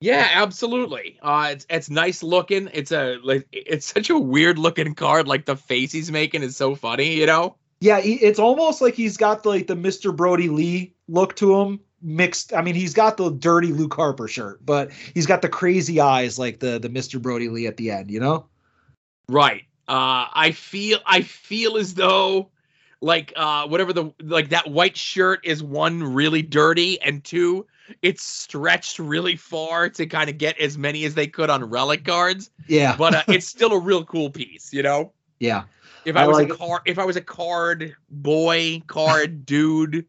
[0.00, 1.18] Yeah, absolutely.
[1.22, 2.68] Uh, it's it's nice looking.
[2.72, 5.26] It's a like it's such a weird looking card.
[5.26, 7.56] Like the face he's making is so funny, you know.
[7.80, 10.14] Yeah, he, it's almost like he's got like the Mr.
[10.14, 12.52] Brodie Lee look to him mixed.
[12.54, 16.38] I mean, he's got the dirty Luke Harper shirt, but he's got the crazy eyes
[16.38, 17.20] like the the Mr.
[17.20, 18.46] Brodie Lee at the end, you know?
[19.28, 19.62] Right.
[19.88, 22.50] Uh, I feel I feel as though
[23.00, 27.64] like uh whatever the like that white shirt is one really dirty and two
[28.02, 32.04] it's stretched really far to kind of get as many as they could on relic
[32.04, 32.96] cards Yeah.
[32.96, 35.62] but uh, it's still a real cool piece you know yeah.
[36.04, 36.58] if i, I was like a it.
[36.58, 40.04] card if i was a card boy card dude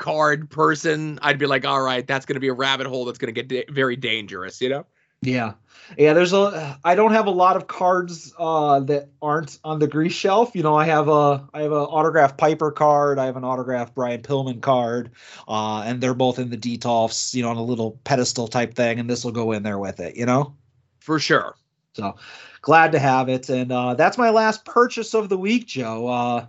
[0.00, 3.18] card person i'd be like all right that's going to be a rabbit hole that's
[3.18, 4.86] going to get da- very dangerous you know
[5.22, 5.52] Yeah.
[5.98, 9.88] Yeah, there's a I don't have a lot of cards uh that aren't on the
[9.88, 10.52] grease shelf.
[10.54, 13.94] You know, I have a I have an autographed Piper card, I have an autographed
[13.94, 15.10] Brian Pillman card,
[15.48, 19.00] uh, and they're both in the Detolfs, you know, on a little pedestal type thing,
[19.00, 20.54] and this will go in there with it, you know?
[21.00, 21.56] for sure
[21.94, 22.16] So
[22.62, 23.48] glad to have it.
[23.50, 26.48] And uh that's my last purchase of the week, Joe.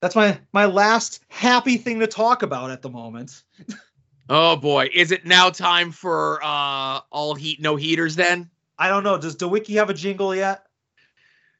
[0.00, 3.42] That's my my last happy thing to talk about at the moment.
[4.28, 8.48] oh boy is it now time for uh all heat no heaters then
[8.78, 9.18] I don't know.
[9.18, 10.64] Does DeWiki have a jingle yet?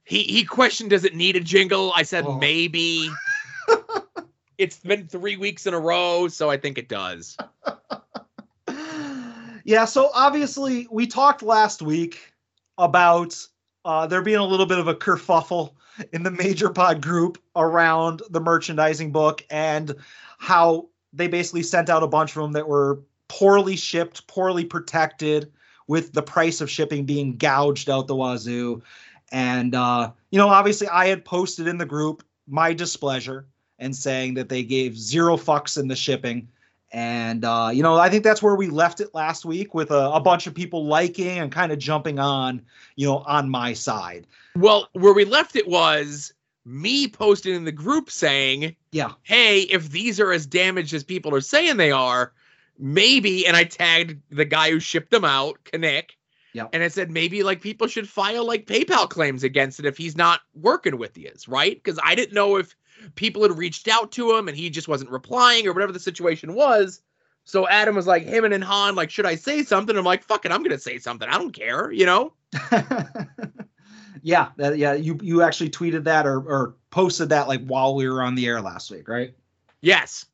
[0.05, 1.93] He he questioned does it need a jingle?
[1.95, 2.39] I said Oh.
[2.39, 3.11] maybe.
[4.59, 7.37] it's been three weeks in a row, so I think it does.
[9.65, 12.33] Yeah, so obviously we talked last week
[12.79, 13.37] about
[13.85, 15.75] uh, there being a little bit of a kerfuffle
[16.13, 19.95] in the Major Pod group around the merchandising book and
[20.39, 25.51] how they basically sent out a bunch of them that were poorly shipped, poorly protected,
[25.91, 28.81] with the price of shipping being gouged out the wazoo.
[29.33, 33.47] And uh, you know, obviously, I had posted in the group my displeasure
[33.81, 36.49] and saying that they gave zero fucks in the shipping.
[36.93, 40.11] And uh, you know, I think that's where we left it last week with a,
[40.11, 42.63] a bunch of people liking and kind of jumping on,
[42.95, 44.29] you know, on my side.
[44.57, 46.33] Well, where we left it was
[46.65, 51.35] me posting in the group saying, Yeah, "Hey, if these are as damaged as people
[51.35, 52.33] are saying they are,
[52.79, 56.17] maybe." And I tagged the guy who shipped them out, Knick.
[56.53, 56.67] Yeah.
[56.73, 60.17] And I said maybe like people should file like PayPal claims against it if he's
[60.17, 61.77] not working with you, right?
[61.77, 62.75] Because I didn't know if
[63.15, 66.55] people had reached out to him and he just wasn't replying or whatever the situation
[66.55, 67.03] was.
[67.45, 69.97] So Adam was like, him and Han, like, should I say something?
[69.97, 71.29] I'm like, fuck it, I'm gonna say something.
[71.29, 72.35] I don't care, you know?
[74.23, 74.95] yeah, that, yeah.
[74.95, 78.47] You you actually tweeted that or or posted that like while we were on the
[78.47, 79.35] air last week, right?
[79.81, 80.27] Yes.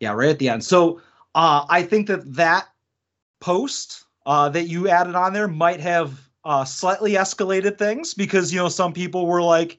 [0.00, 0.64] Yeah, right at the end.
[0.64, 1.00] So
[1.34, 2.68] uh, I think that that
[3.40, 8.58] post uh, that you added on there might have uh, slightly escalated things because you
[8.58, 9.78] know some people were like,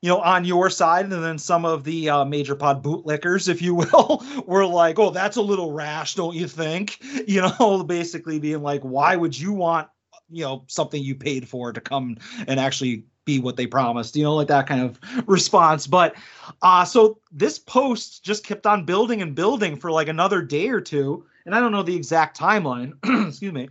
[0.00, 3.62] you know, on your side, and then some of the uh, major pod bootlickers, if
[3.62, 8.38] you will, were like, "Oh, that's a little rash, don't you think?" You know, basically
[8.38, 9.88] being like, "Why would you want,
[10.30, 14.24] you know, something you paid for to come and actually be what they promised?" You
[14.24, 15.86] know, like that kind of response.
[15.86, 16.14] But
[16.62, 20.80] uh, so this post just kept on building and building for like another day or
[20.80, 22.92] two, and I don't know the exact timeline.
[23.28, 23.68] excuse me,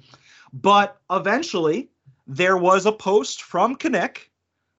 [0.54, 1.90] but eventually
[2.28, 4.30] there was a post from Kinnick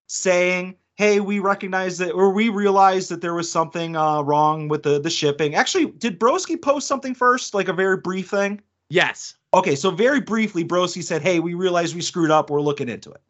[0.07, 4.83] saying hey, we recognize that, or we realized that there was something uh, wrong with
[4.83, 5.55] the the shipping.
[5.55, 8.61] Actually, did Broski post something first, like a very brief thing?
[8.89, 9.35] Yes.
[9.55, 12.49] Okay, so very briefly, Broski said, "Hey, we realized we screwed up.
[12.49, 13.21] We're looking into it,"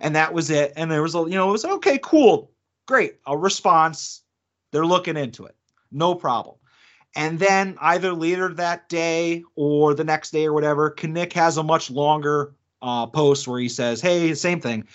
[0.00, 0.72] and that was it.
[0.76, 2.50] And there was a, you know, it was okay, cool,
[2.86, 4.22] great, a response.
[4.72, 5.54] They're looking into it,
[5.92, 6.56] no problem.
[7.14, 11.62] And then either later that day or the next day or whatever, Kinnick has a
[11.62, 14.86] much longer uh, post where he says, "Hey, same thing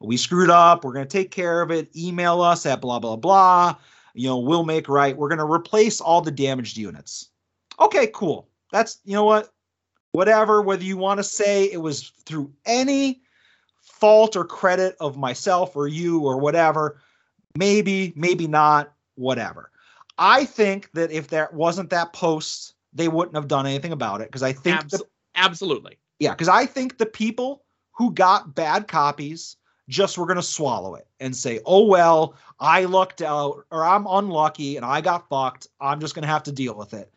[0.00, 0.84] we screwed up.
[0.84, 1.94] We're going to take care of it.
[1.96, 3.76] Email us at blah, blah, blah.
[4.14, 5.16] You know, we'll make right.
[5.16, 7.30] We're going to replace all the damaged units.
[7.80, 8.48] Okay, cool.
[8.72, 9.52] That's, you know what?
[10.16, 13.20] Whatever, whether you want to say it was through any
[13.82, 17.02] fault or credit of myself or you or whatever,
[17.54, 19.70] maybe, maybe not, whatever.
[20.16, 24.28] I think that if there wasn't that post, they wouldn't have done anything about it
[24.28, 25.04] because I think Abs- the,
[25.34, 25.98] absolutely.
[26.18, 30.94] yeah, because I think the people who got bad copies just were going to swallow
[30.94, 35.68] it and say, oh, well, I lucked out or I'm unlucky and I got fucked.
[35.78, 37.12] I'm just going to have to deal with it.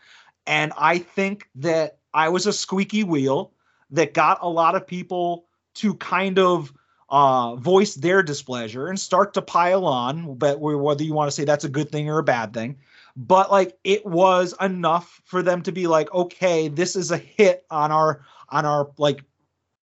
[0.45, 3.53] And I think that I was a squeaky wheel
[3.91, 6.73] that got a lot of people to kind of
[7.09, 11.43] uh, voice their displeasure and start to pile on, but whether you want to say
[11.43, 12.77] that's a good thing or a bad thing.
[13.15, 17.65] But like it was enough for them to be like, okay, this is a hit
[17.69, 19.23] on our on our like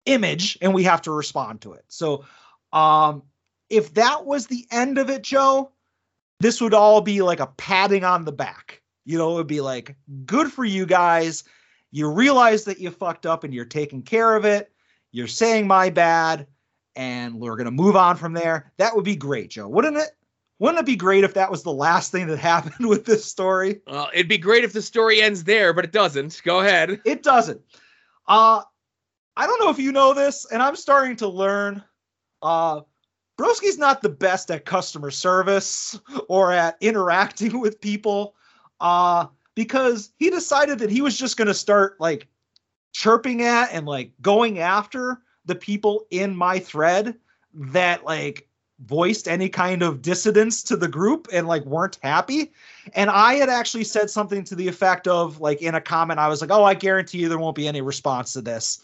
[0.05, 1.85] image and we have to respond to it.
[1.87, 2.25] So
[2.73, 3.23] um
[3.69, 5.71] if that was the end of it, Joe,
[6.39, 8.81] this would all be like a patting on the back.
[9.05, 11.43] You know, it would be like, good for you guys.
[11.91, 14.71] You realize that you fucked up and you're taking care of it.
[15.11, 16.47] You're saying my bad,
[16.95, 18.71] and we're gonna move on from there.
[18.77, 19.67] That would be great, Joe.
[19.67, 20.11] Wouldn't it?
[20.59, 23.81] Wouldn't it be great if that was the last thing that happened with this story?
[23.87, 26.41] Well, it'd be great if the story ends there, but it doesn't.
[26.43, 27.01] Go ahead.
[27.05, 27.61] It doesn't.
[28.27, 28.61] Uh
[29.35, 31.83] I don't know if you know this, and I'm starting to learn.
[32.41, 32.81] Uh
[33.37, 38.35] Broski's not the best at customer service or at interacting with people.
[38.79, 42.27] Uh because he decided that he was just gonna start like
[42.93, 47.15] chirping at and like going after the people in my thread
[47.53, 48.47] that like
[48.85, 52.51] voiced any kind of dissidence to the group and like weren't happy.
[52.93, 56.27] And I had actually said something to the effect of like in a comment, I
[56.27, 58.81] was like, oh, I guarantee you there won't be any response to this.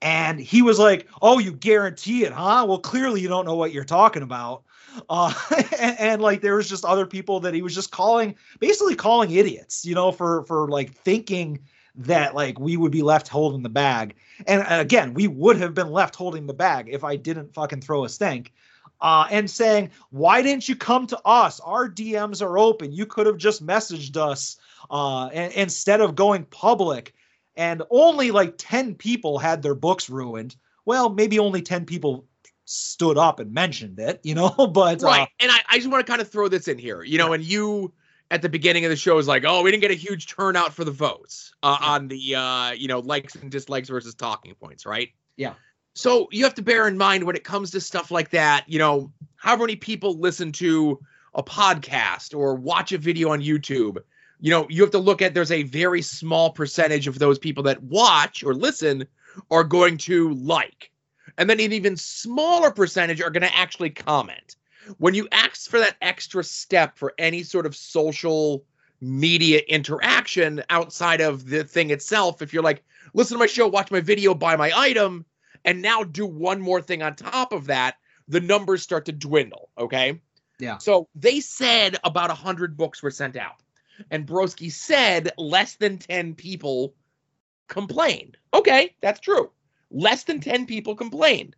[0.00, 2.64] And he was like, oh, you guarantee it, huh?
[2.68, 4.62] Well, clearly you don't know what you're talking about.
[5.08, 5.32] Uh,
[5.78, 9.30] and, and like there was just other people that he was just calling, basically calling
[9.30, 11.58] idiots, you know, for for like thinking
[11.98, 14.14] that like we would be left holding the bag.
[14.46, 18.04] And again, we would have been left holding the bag if I didn't fucking throw
[18.04, 18.52] a stink.
[19.00, 21.60] Uh, and saying, why didn't you come to us?
[21.60, 22.90] Our DMs are open.
[22.90, 24.56] You could have just messaged us
[24.90, 27.14] uh, instead of going public.
[27.56, 30.56] And only like 10 people had their books ruined.
[30.84, 32.24] Well, maybe only 10 people
[32.70, 35.22] stood up and mentioned it, you know, but right.
[35.22, 37.32] Uh, and I, I just want to kind of throw this in here, you know,
[37.32, 37.92] and you
[38.30, 40.74] at the beginning of the show is like, oh, we didn't get a huge turnout
[40.74, 44.84] for the votes uh, on the, uh, you know, likes and dislikes versus talking points,
[44.84, 45.08] right?
[45.36, 45.54] Yeah.
[45.94, 48.78] So you have to bear in mind when it comes to stuff like that, you
[48.78, 51.00] know, however many people listen to
[51.34, 53.96] a podcast or watch a video on YouTube?
[54.40, 57.62] You know, you have to look at there's a very small percentage of those people
[57.64, 59.08] that watch or listen
[59.50, 60.90] are going to like.
[61.38, 64.56] And then an even smaller percentage are going to actually comment.
[64.98, 68.64] When you ask for that extra step for any sort of social
[69.00, 72.82] media interaction outside of the thing itself, if you're like,
[73.14, 75.24] listen to my show, watch my video, buy my item,
[75.64, 79.70] and now do one more thing on top of that, the numbers start to dwindle.
[79.78, 80.20] Okay.
[80.58, 80.78] Yeah.
[80.78, 83.62] So they said about 100 books were sent out.
[84.10, 86.94] And Broski said less than 10 people
[87.68, 88.36] complained.
[88.54, 89.50] Okay, that's true.
[89.90, 91.56] Less than 10 people complained.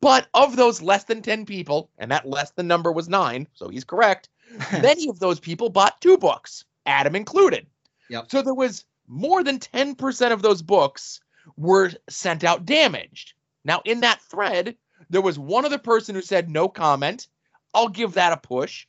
[0.00, 3.68] But of those less than 10 people, and that less than number was nine, so
[3.68, 4.28] he's correct,
[4.72, 7.66] many of those people bought two books, Adam included.
[8.08, 8.30] Yep.
[8.30, 11.20] So there was more than 10% of those books
[11.56, 13.34] were sent out damaged.
[13.64, 14.76] Now, in that thread,
[15.10, 17.28] there was one other person who said no comment.
[17.74, 18.86] I'll give that a push.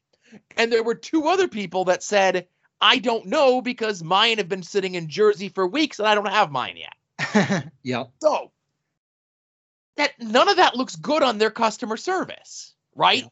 [0.56, 2.48] And there were two other people that said,
[2.80, 6.28] I don't know because mine have been sitting in Jersey for weeks and I don't
[6.28, 7.68] have mine yet.
[7.84, 8.12] Yep.
[8.22, 8.52] So
[9.98, 13.26] that none of that looks good on their customer service, right?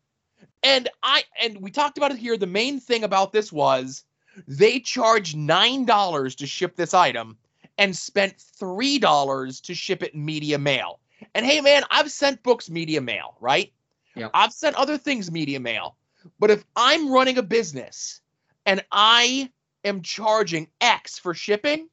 [0.63, 2.37] And I and we talked about it here.
[2.37, 4.03] The main thing about this was
[4.47, 7.37] they charged nine dollars to ship this item
[7.77, 10.99] and spent three dollars to ship it media mail.
[11.33, 13.71] And hey, man, I've sent books media mail, right?
[14.15, 14.31] Yep.
[14.33, 15.95] I've sent other things media mail.
[16.39, 18.21] But if I'm running a business
[18.65, 19.49] and I
[19.83, 21.89] am charging X for shipping,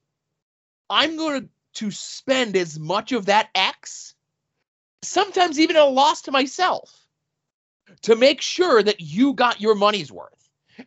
[0.90, 4.14] I'm going to spend as much of that X,
[5.02, 7.06] sometimes even at a loss to myself,
[8.02, 10.32] to make sure that you got your money's worth.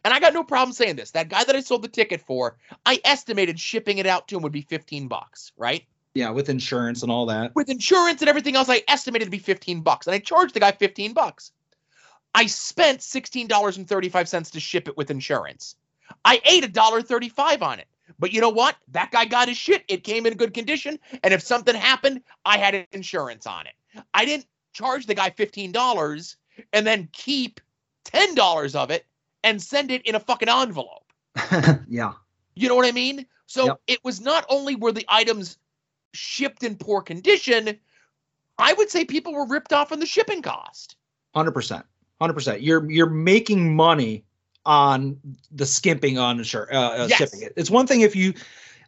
[0.03, 1.11] And I got no problem saying this.
[1.11, 4.43] That guy that I sold the ticket for, I estimated shipping it out to him
[4.43, 5.83] would be 15 bucks, right?
[6.13, 7.55] Yeah, with insurance and all that.
[7.55, 10.07] With insurance and everything else, I estimated to be 15 bucks.
[10.07, 11.51] And I charged the guy 15 bucks.
[12.35, 15.75] I spent $16.35 to ship it with insurance.
[16.25, 17.87] I ate $1.35 on it.
[18.17, 18.75] But you know what?
[18.89, 19.83] That guy got his shit.
[19.87, 20.99] It came in good condition.
[21.23, 23.73] And if something happened, I had insurance on it.
[24.13, 26.35] I didn't charge the guy $15
[26.73, 27.59] and then keep
[28.05, 29.05] $10 of it
[29.43, 31.11] and send it in a fucking envelope.
[31.87, 32.13] yeah.
[32.55, 33.25] You know what I mean?
[33.45, 33.81] So Yep.
[33.87, 35.57] it was not only were the items
[36.13, 37.77] shipped in poor condition,
[38.57, 40.95] I would say people were ripped off on the shipping cost.
[41.33, 41.85] Hundred percent,
[42.19, 42.61] hundred percent.
[42.61, 44.25] You're you're making money
[44.65, 45.17] on
[45.51, 47.17] the skimping on insur- uh, uh, Yes.
[47.17, 47.53] shipping it.
[47.55, 48.33] It's one thing if you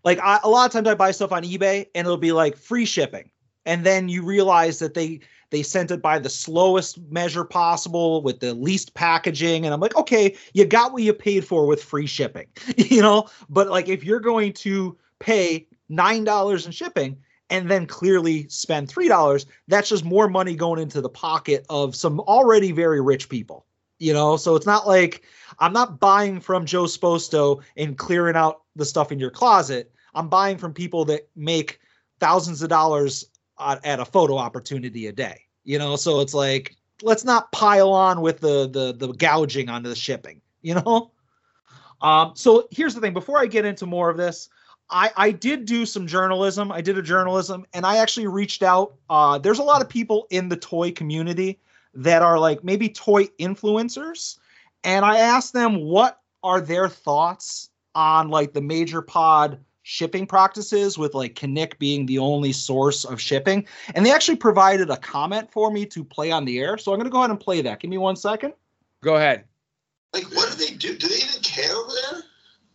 [0.03, 0.19] like.
[0.19, 2.85] I, a lot of times I buy stuff on eBay and it'll be like free
[2.85, 3.31] shipping,
[3.65, 8.39] and then you realize that they they sent it by the slowest measure possible with
[8.39, 12.07] the least packaging, and I'm like, okay, you got what you paid for with free
[12.07, 13.29] shipping, you know.
[13.49, 17.17] But like if you're going to pay nine dollars in shipping
[17.49, 21.95] and then clearly spend three dollars that's just more money going into the pocket of
[21.95, 23.65] some already very rich people
[23.99, 24.35] you know?
[24.35, 25.23] So it's not like
[25.59, 29.91] i'm not buying from joe sposto and clearing out the stuff in your closet.
[30.13, 31.79] I'm buying from people that make
[32.19, 33.25] thousands of dollars
[33.83, 38.21] at, a photo opportunity a day you know so it's like let's not pile on
[38.21, 41.11] with the the the gouging onto the shipping you know
[42.01, 44.49] um so here's the thing before i get into more of this
[44.91, 46.71] I, I did do some journalism.
[46.71, 48.95] I did a journalism and I actually reached out.
[49.09, 51.59] Uh, there's a lot of people in the toy community
[51.93, 54.37] that are like maybe toy influencers.
[54.83, 60.97] And I asked them what are their thoughts on like the major pod shipping practices
[60.97, 63.65] with like Kinnick being the only source of shipping.
[63.95, 66.77] And they actually provided a comment for me to play on the air.
[66.77, 67.79] So I'm going to go ahead and play that.
[67.79, 68.53] Give me one second.
[69.01, 69.45] Go ahead.
[70.13, 70.97] Like, what do they do?
[70.97, 72.21] Do they even care over there?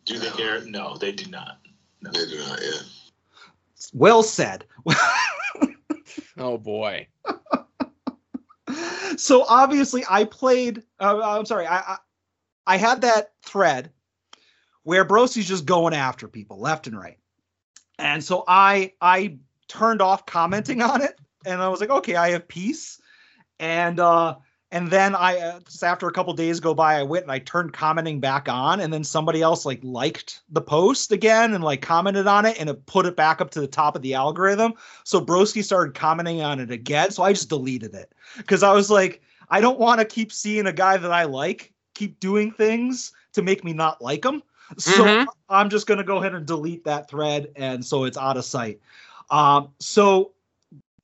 [0.06, 0.64] Do they care?
[0.64, 1.58] No, they do not.
[2.02, 2.80] They do not, yeah.
[3.92, 4.64] Well said.
[6.38, 7.08] Oh boy.
[9.16, 10.82] so obviously I played.
[11.00, 11.66] Uh, I'm sorry.
[11.66, 11.96] I, I
[12.66, 13.90] I had that thread
[14.86, 17.18] where Broski's just going after people left and right,
[17.98, 22.30] and so I I turned off commenting on it, and I was like, okay, I
[22.30, 23.00] have peace,
[23.58, 24.36] and uh
[24.70, 27.40] and then I uh, just after a couple days go by, I went and I
[27.40, 31.82] turned commenting back on, and then somebody else like liked the post again and like
[31.82, 34.74] commented on it, and it put it back up to the top of the algorithm.
[35.02, 38.88] So Broski started commenting on it again, so I just deleted it because I was
[38.88, 43.10] like, I don't want to keep seeing a guy that I like keep doing things
[43.32, 44.44] to make me not like him.
[44.76, 45.26] So Mhm.
[45.48, 48.80] I'm just gonna go ahead and delete that thread, and so it's out of sight.
[49.30, 50.32] Um, so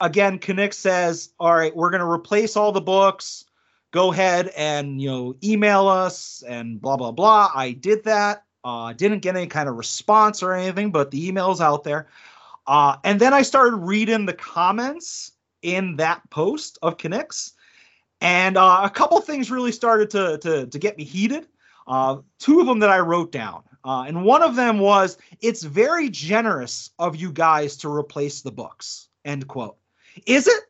[0.01, 3.45] again, Kinnick says, all right, we're gonna replace all the books.
[3.93, 7.51] Go ahead and you know email us and blah blah blah.
[7.55, 8.45] I did that.
[8.65, 12.09] Uh, didn't get any kind of response or anything, but the email's out there.
[12.67, 15.33] Uh, and then I started reading the comments,
[15.63, 17.55] in that post of Kinnick's.
[18.21, 21.49] And uh, a couple things really started to, to, to get me heated.
[21.87, 23.63] Uh, two of them that I wrote down.
[23.85, 28.53] Uh, and one of them was, it's very generous of you guys to replace the
[28.53, 29.09] books.
[29.25, 29.77] End quote.
[30.27, 30.63] Is it?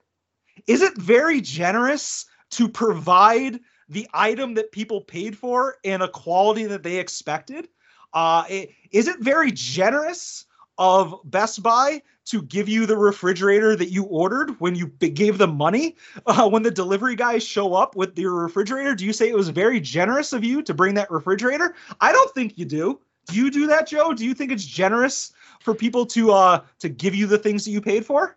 [0.66, 6.64] Is it very generous to provide the item that people paid for in a quality
[6.64, 7.68] that they expected?
[8.14, 10.46] Uh, i- is it very generous
[10.78, 15.56] of Best Buy to give you the refrigerator that you ordered when you gave them
[15.56, 15.96] money?
[16.26, 19.48] Uh, when the delivery guys show up with your refrigerator, do you say it was
[19.48, 21.74] very generous of you to bring that refrigerator?
[22.00, 23.00] I don't think you do.
[23.26, 24.12] Do you do that, Joe?
[24.12, 27.70] Do you think it's generous for people to uh to give you the things that
[27.70, 28.36] you paid for?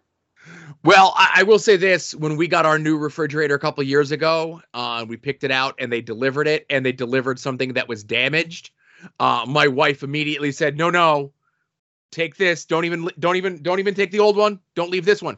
[0.83, 4.11] Well, I, I will say this: when we got our new refrigerator a couple years
[4.11, 7.87] ago, uh, we picked it out and they delivered it, and they delivered something that
[7.87, 8.71] was damaged.
[9.19, 11.33] Uh, my wife immediately said, "No, no,
[12.11, 12.65] take this.
[12.65, 14.59] Don't even, don't even, don't even take the old one.
[14.75, 15.37] Don't leave this one.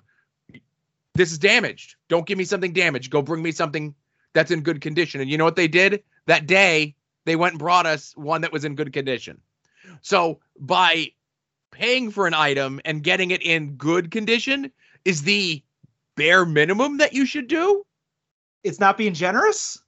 [1.15, 1.95] This is damaged.
[2.09, 3.11] Don't give me something damaged.
[3.11, 3.95] Go bring me something
[4.33, 6.95] that's in good condition." And you know what they did that day?
[7.25, 9.41] They went and brought us one that was in good condition.
[10.01, 11.11] So by
[11.71, 14.71] paying for an item and getting it in good condition
[15.05, 15.63] is the
[16.15, 17.83] bare minimum that you should do.
[18.63, 19.79] It's not being generous.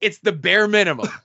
[0.00, 1.08] It's the bare minimum.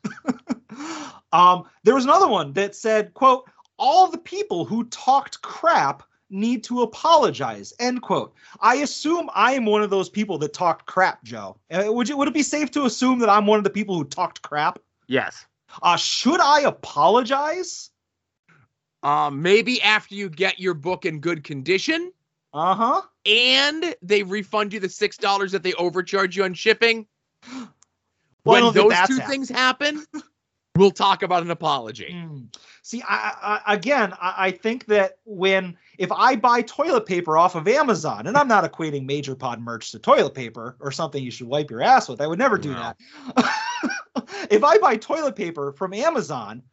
[1.34, 3.50] Um, there was another one that said, "quote
[3.82, 8.34] All the people who talked crap need to apologize." End quote.
[8.62, 11.58] I assume I am one of those people that talked crap, Joe.
[11.72, 12.16] Uh, would you?
[12.18, 14.80] Would it be safe to assume that I'm one of the people who talked crap?
[15.08, 15.46] yes.
[15.82, 17.90] Uh, should I apologize?
[19.04, 22.12] Um, maybe after you get your book in good condition
[22.54, 23.02] Uh huh.
[23.26, 27.08] and they refund you the six dollars that they overcharge you on shipping.
[28.44, 29.24] When those two happened.
[29.24, 30.06] things happen,
[30.82, 32.10] we'll talk about an apology.
[32.12, 32.48] Mm.
[32.82, 37.54] See, I, I again, I, I think that when if I buy toilet paper off
[37.56, 41.30] of Amazon, and I'm not equating Major Pod merch to toilet paper or something you
[41.32, 42.94] should wipe your ass with, I would never do No.
[43.36, 44.48] that.
[44.50, 46.64] if I buy toilet paper from Amazon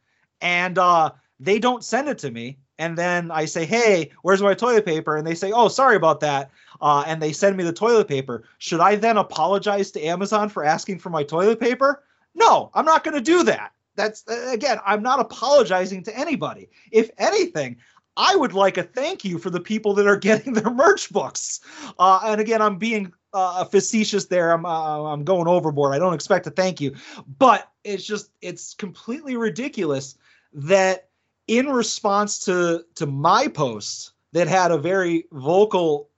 [0.40, 4.54] and uh, they don't send it to me, and then I say, "Hey, where's my
[4.54, 7.72] toilet paper?" and they say, "Oh, sorry about that," uh, and they send me the
[7.72, 12.04] toilet paper, should I then apologize to Amazon for asking for my toilet paper?
[12.34, 13.72] No, I'm not going to do that.
[13.98, 16.70] That's again, I'm not apologizing to anybody.
[16.92, 17.78] If anything,
[18.16, 21.60] I would like a thank you for the people that are getting their merch books.
[21.98, 24.52] Uh, and again, I'm being uh, facetious there.
[24.52, 25.94] I'm uh, I'm going overboard.
[25.94, 26.94] I don't expect a thank you,
[27.38, 30.16] but it's just it's completely ridiculous
[30.52, 31.08] that
[31.48, 36.08] in response to to my post that had a very vocal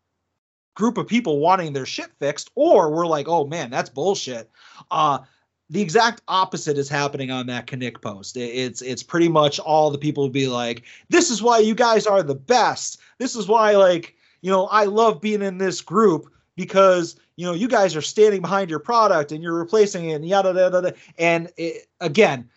[0.75, 4.50] group of people wanting their shit fixed, or we're like, oh man, that's bullshit.
[4.91, 5.20] Uh,
[5.71, 8.37] the exact opposite is happening on that Kinnick post.
[8.37, 12.07] It's it's pretty much all the people would be like, "This is why you guys
[12.07, 13.01] are the best.
[13.19, 16.27] This is why like you know I love being in this group
[16.57, 20.27] because you know you guys are standing behind your product and you're replacing it and
[20.27, 22.51] yada yada yada." And it, again,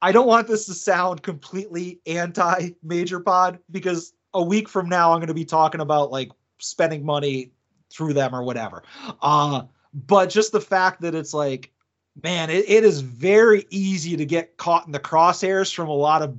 [0.00, 5.12] I don't want this to sound completely anti Major Pod because a week from now
[5.12, 7.52] I'm going to be talking about like spending money
[7.90, 8.84] through them or whatever.
[9.20, 11.70] Uh, but just the fact that it's like
[12.22, 16.22] man, it, it is very easy to get caught in the crosshairs from a lot
[16.22, 16.36] of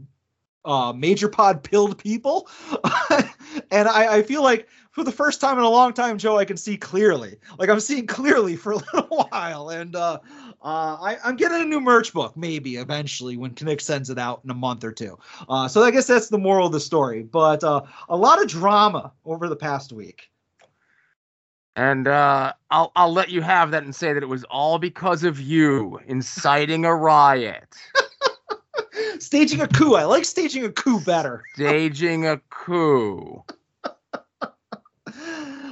[0.64, 2.50] uh, major pod pilled people.
[3.72, 6.46] and I, I feel like for the first time in a long time, Joe, I
[6.46, 7.36] can see clearly.
[7.60, 9.70] Like I'm seeing clearly for a little while.
[9.70, 10.20] And uh,
[10.62, 14.42] uh, I, I'm getting a new merch book, maybe eventually when Kinnick sends it out
[14.44, 15.20] in a month or two.
[15.48, 17.24] Uh, so I guess that's the moral of the story.
[17.24, 20.32] But uh, a lot of drama over the past week.
[21.76, 25.24] And uh, I'll I'll let you have that and say that it was all because
[25.24, 27.76] of you inciting a riot,
[29.20, 29.96] Staging a coup.
[29.96, 31.44] I like staging a coup better.
[31.54, 33.44] staging a coup.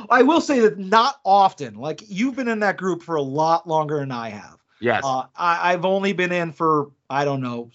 [0.10, 1.76] I will say that not often.
[1.76, 4.58] Like you've been in that group for a lot longer than I have.
[4.80, 5.04] Yes.
[5.06, 7.72] Uh, I, I've only been in for I don't know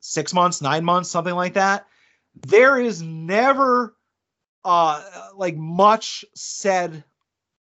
[0.00, 1.86] six months, nine months, something like that.
[2.46, 3.94] There is never
[4.64, 5.02] uh
[5.36, 7.02] like much said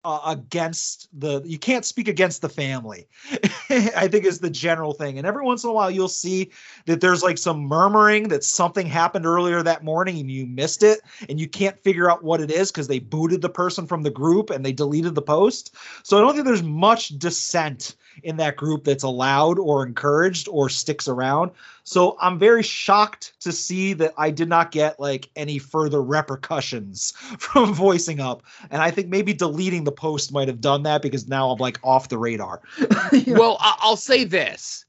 [0.05, 3.07] uh, against the you can't speak against the family
[3.69, 5.17] i think is the general thing.
[5.17, 6.51] And every once in a while you'll see
[6.85, 11.01] that there's like some murmuring that something happened earlier that morning and you missed it
[11.29, 14.09] and you can't figure out what it is because they booted the person from the
[14.11, 15.75] group and they deleted the post.
[16.03, 20.69] So i don't think there's much dissent in that group that's allowed or encouraged or
[20.69, 21.51] sticks around.
[21.83, 27.11] So i'm very shocked to see that i did not get like any further repercussions
[27.39, 28.43] from voicing up.
[28.71, 31.79] And i think maybe deleting the post might have done that because now i'm like
[31.83, 32.61] off the radar.
[33.27, 34.85] Well, I- I'll say this.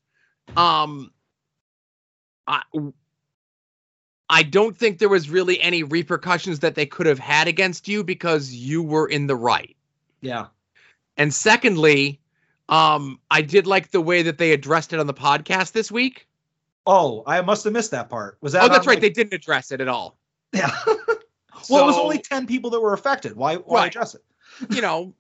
[0.57, 1.13] Um,
[2.47, 2.63] I,
[4.29, 8.03] I don't think there was really any repercussions that they could have had against you
[8.03, 9.77] because you were in the right.
[10.21, 10.47] yeah.
[11.17, 12.21] And secondly,
[12.69, 16.27] um, I did like the way that they addressed it on the podcast this week.
[16.87, 18.39] Oh, I must have missed that part.
[18.41, 18.63] Was that?
[18.63, 18.95] oh, that's right.
[18.95, 20.17] like- They didn't address it at all.
[20.53, 20.71] Yeah.
[21.69, 23.37] well, it was only ten people that were affected.
[23.37, 23.57] Why?
[23.57, 23.87] Why Right.
[23.89, 24.23] address it?
[24.71, 25.13] you know,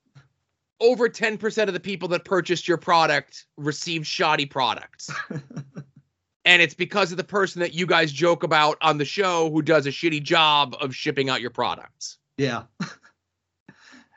[0.80, 5.10] over 10% of the people that purchased your product received shoddy products.
[6.44, 9.62] and it's because of the person that you guys joke about on the show who
[9.62, 12.18] does a shitty job of shipping out your products.
[12.36, 12.64] Yeah.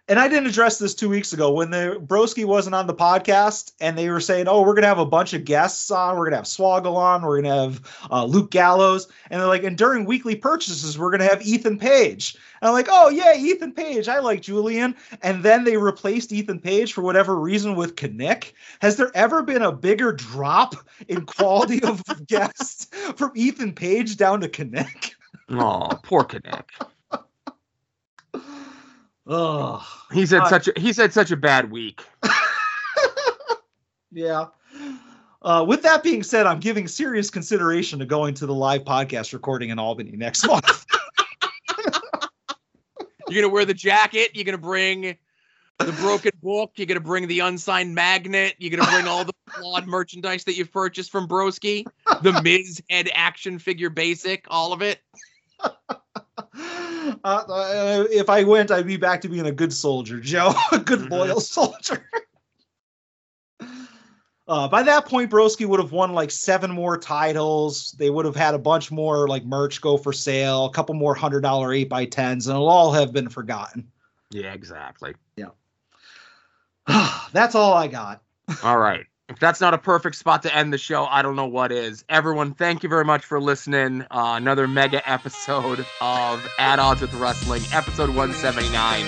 [0.09, 3.73] And I didn't address this two weeks ago when the Broski wasn't on the podcast
[3.79, 6.17] and they were saying, "Oh, we're gonna have a bunch of guests on.
[6.17, 7.21] We're gonna have Swoggle on.
[7.21, 11.29] We're gonna have uh, Luke Gallows." And they're like, "And during weekly purchases, we're gonna
[11.29, 14.07] have Ethan Page." And I'm like, "Oh yeah, Ethan Page.
[14.07, 18.53] I like Julian." And then they replaced Ethan Page for whatever reason with Kinnick.
[18.81, 20.73] Has there ever been a bigger drop
[21.07, 25.11] in quality of guests from Ethan Page down to Kinnick?
[25.49, 26.65] Oh, poor Kinnick.
[29.29, 29.81] Ugh.
[30.11, 32.03] He's had such a he's had such a bad week.
[34.11, 34.47] Yeah.
[35.41, 39.33] Uh, with that being said, I'm giving serious consideration to going to the live podcast
[39.33, 40.85] recording in Albany next month.
[43.29, 44.31] You're gonna wear the jacket.
[44.33, 45.15] You're gonna bring
[45.77, 46.71] the broken book.
[46.75, 48.55] You're gonna bring the unsigned magnet.
[48.57, 51.85] You're gonna bring all the flawed merchandise that you've purchased from Broski.
[52.23, 54.99] The Miz head action figure basic, all of it.
[57.23, 60.79] Uh, uh, if I went, I'd be back to being a good soldier, Joe, a
[60.79, 62.03] good loyal soldier.
[64.47, 67.91] Uh, by that point, Broski would have won like seven more titles.
[67.99, 71.13] They would have had a bunch more like merch go for sale, a couple more
[71.13, 73.91] hundred dollar eight by tens, and it'll all have been forgotten.
[74.31, 75.13] Yeah, exactly.
[75.35, 75.49] Yeah.
[77.31, 78.23] That's all I got.
[78.63, 79.05] All right.
[79.29, 82.03] If that's not a perfect spot to end the show, I don't know what is.
[82.09, 84.01] Everyone, thank you very much for listening.
[84.09, 89.05] Uh, another mega episode of At Odds with Wrestling, episode 179.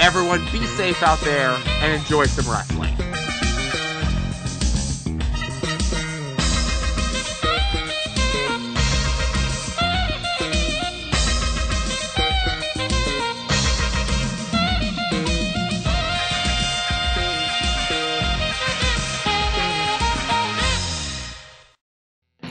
[0.00, 3.07] Everyone, be safe out there and enjoy some wrestling.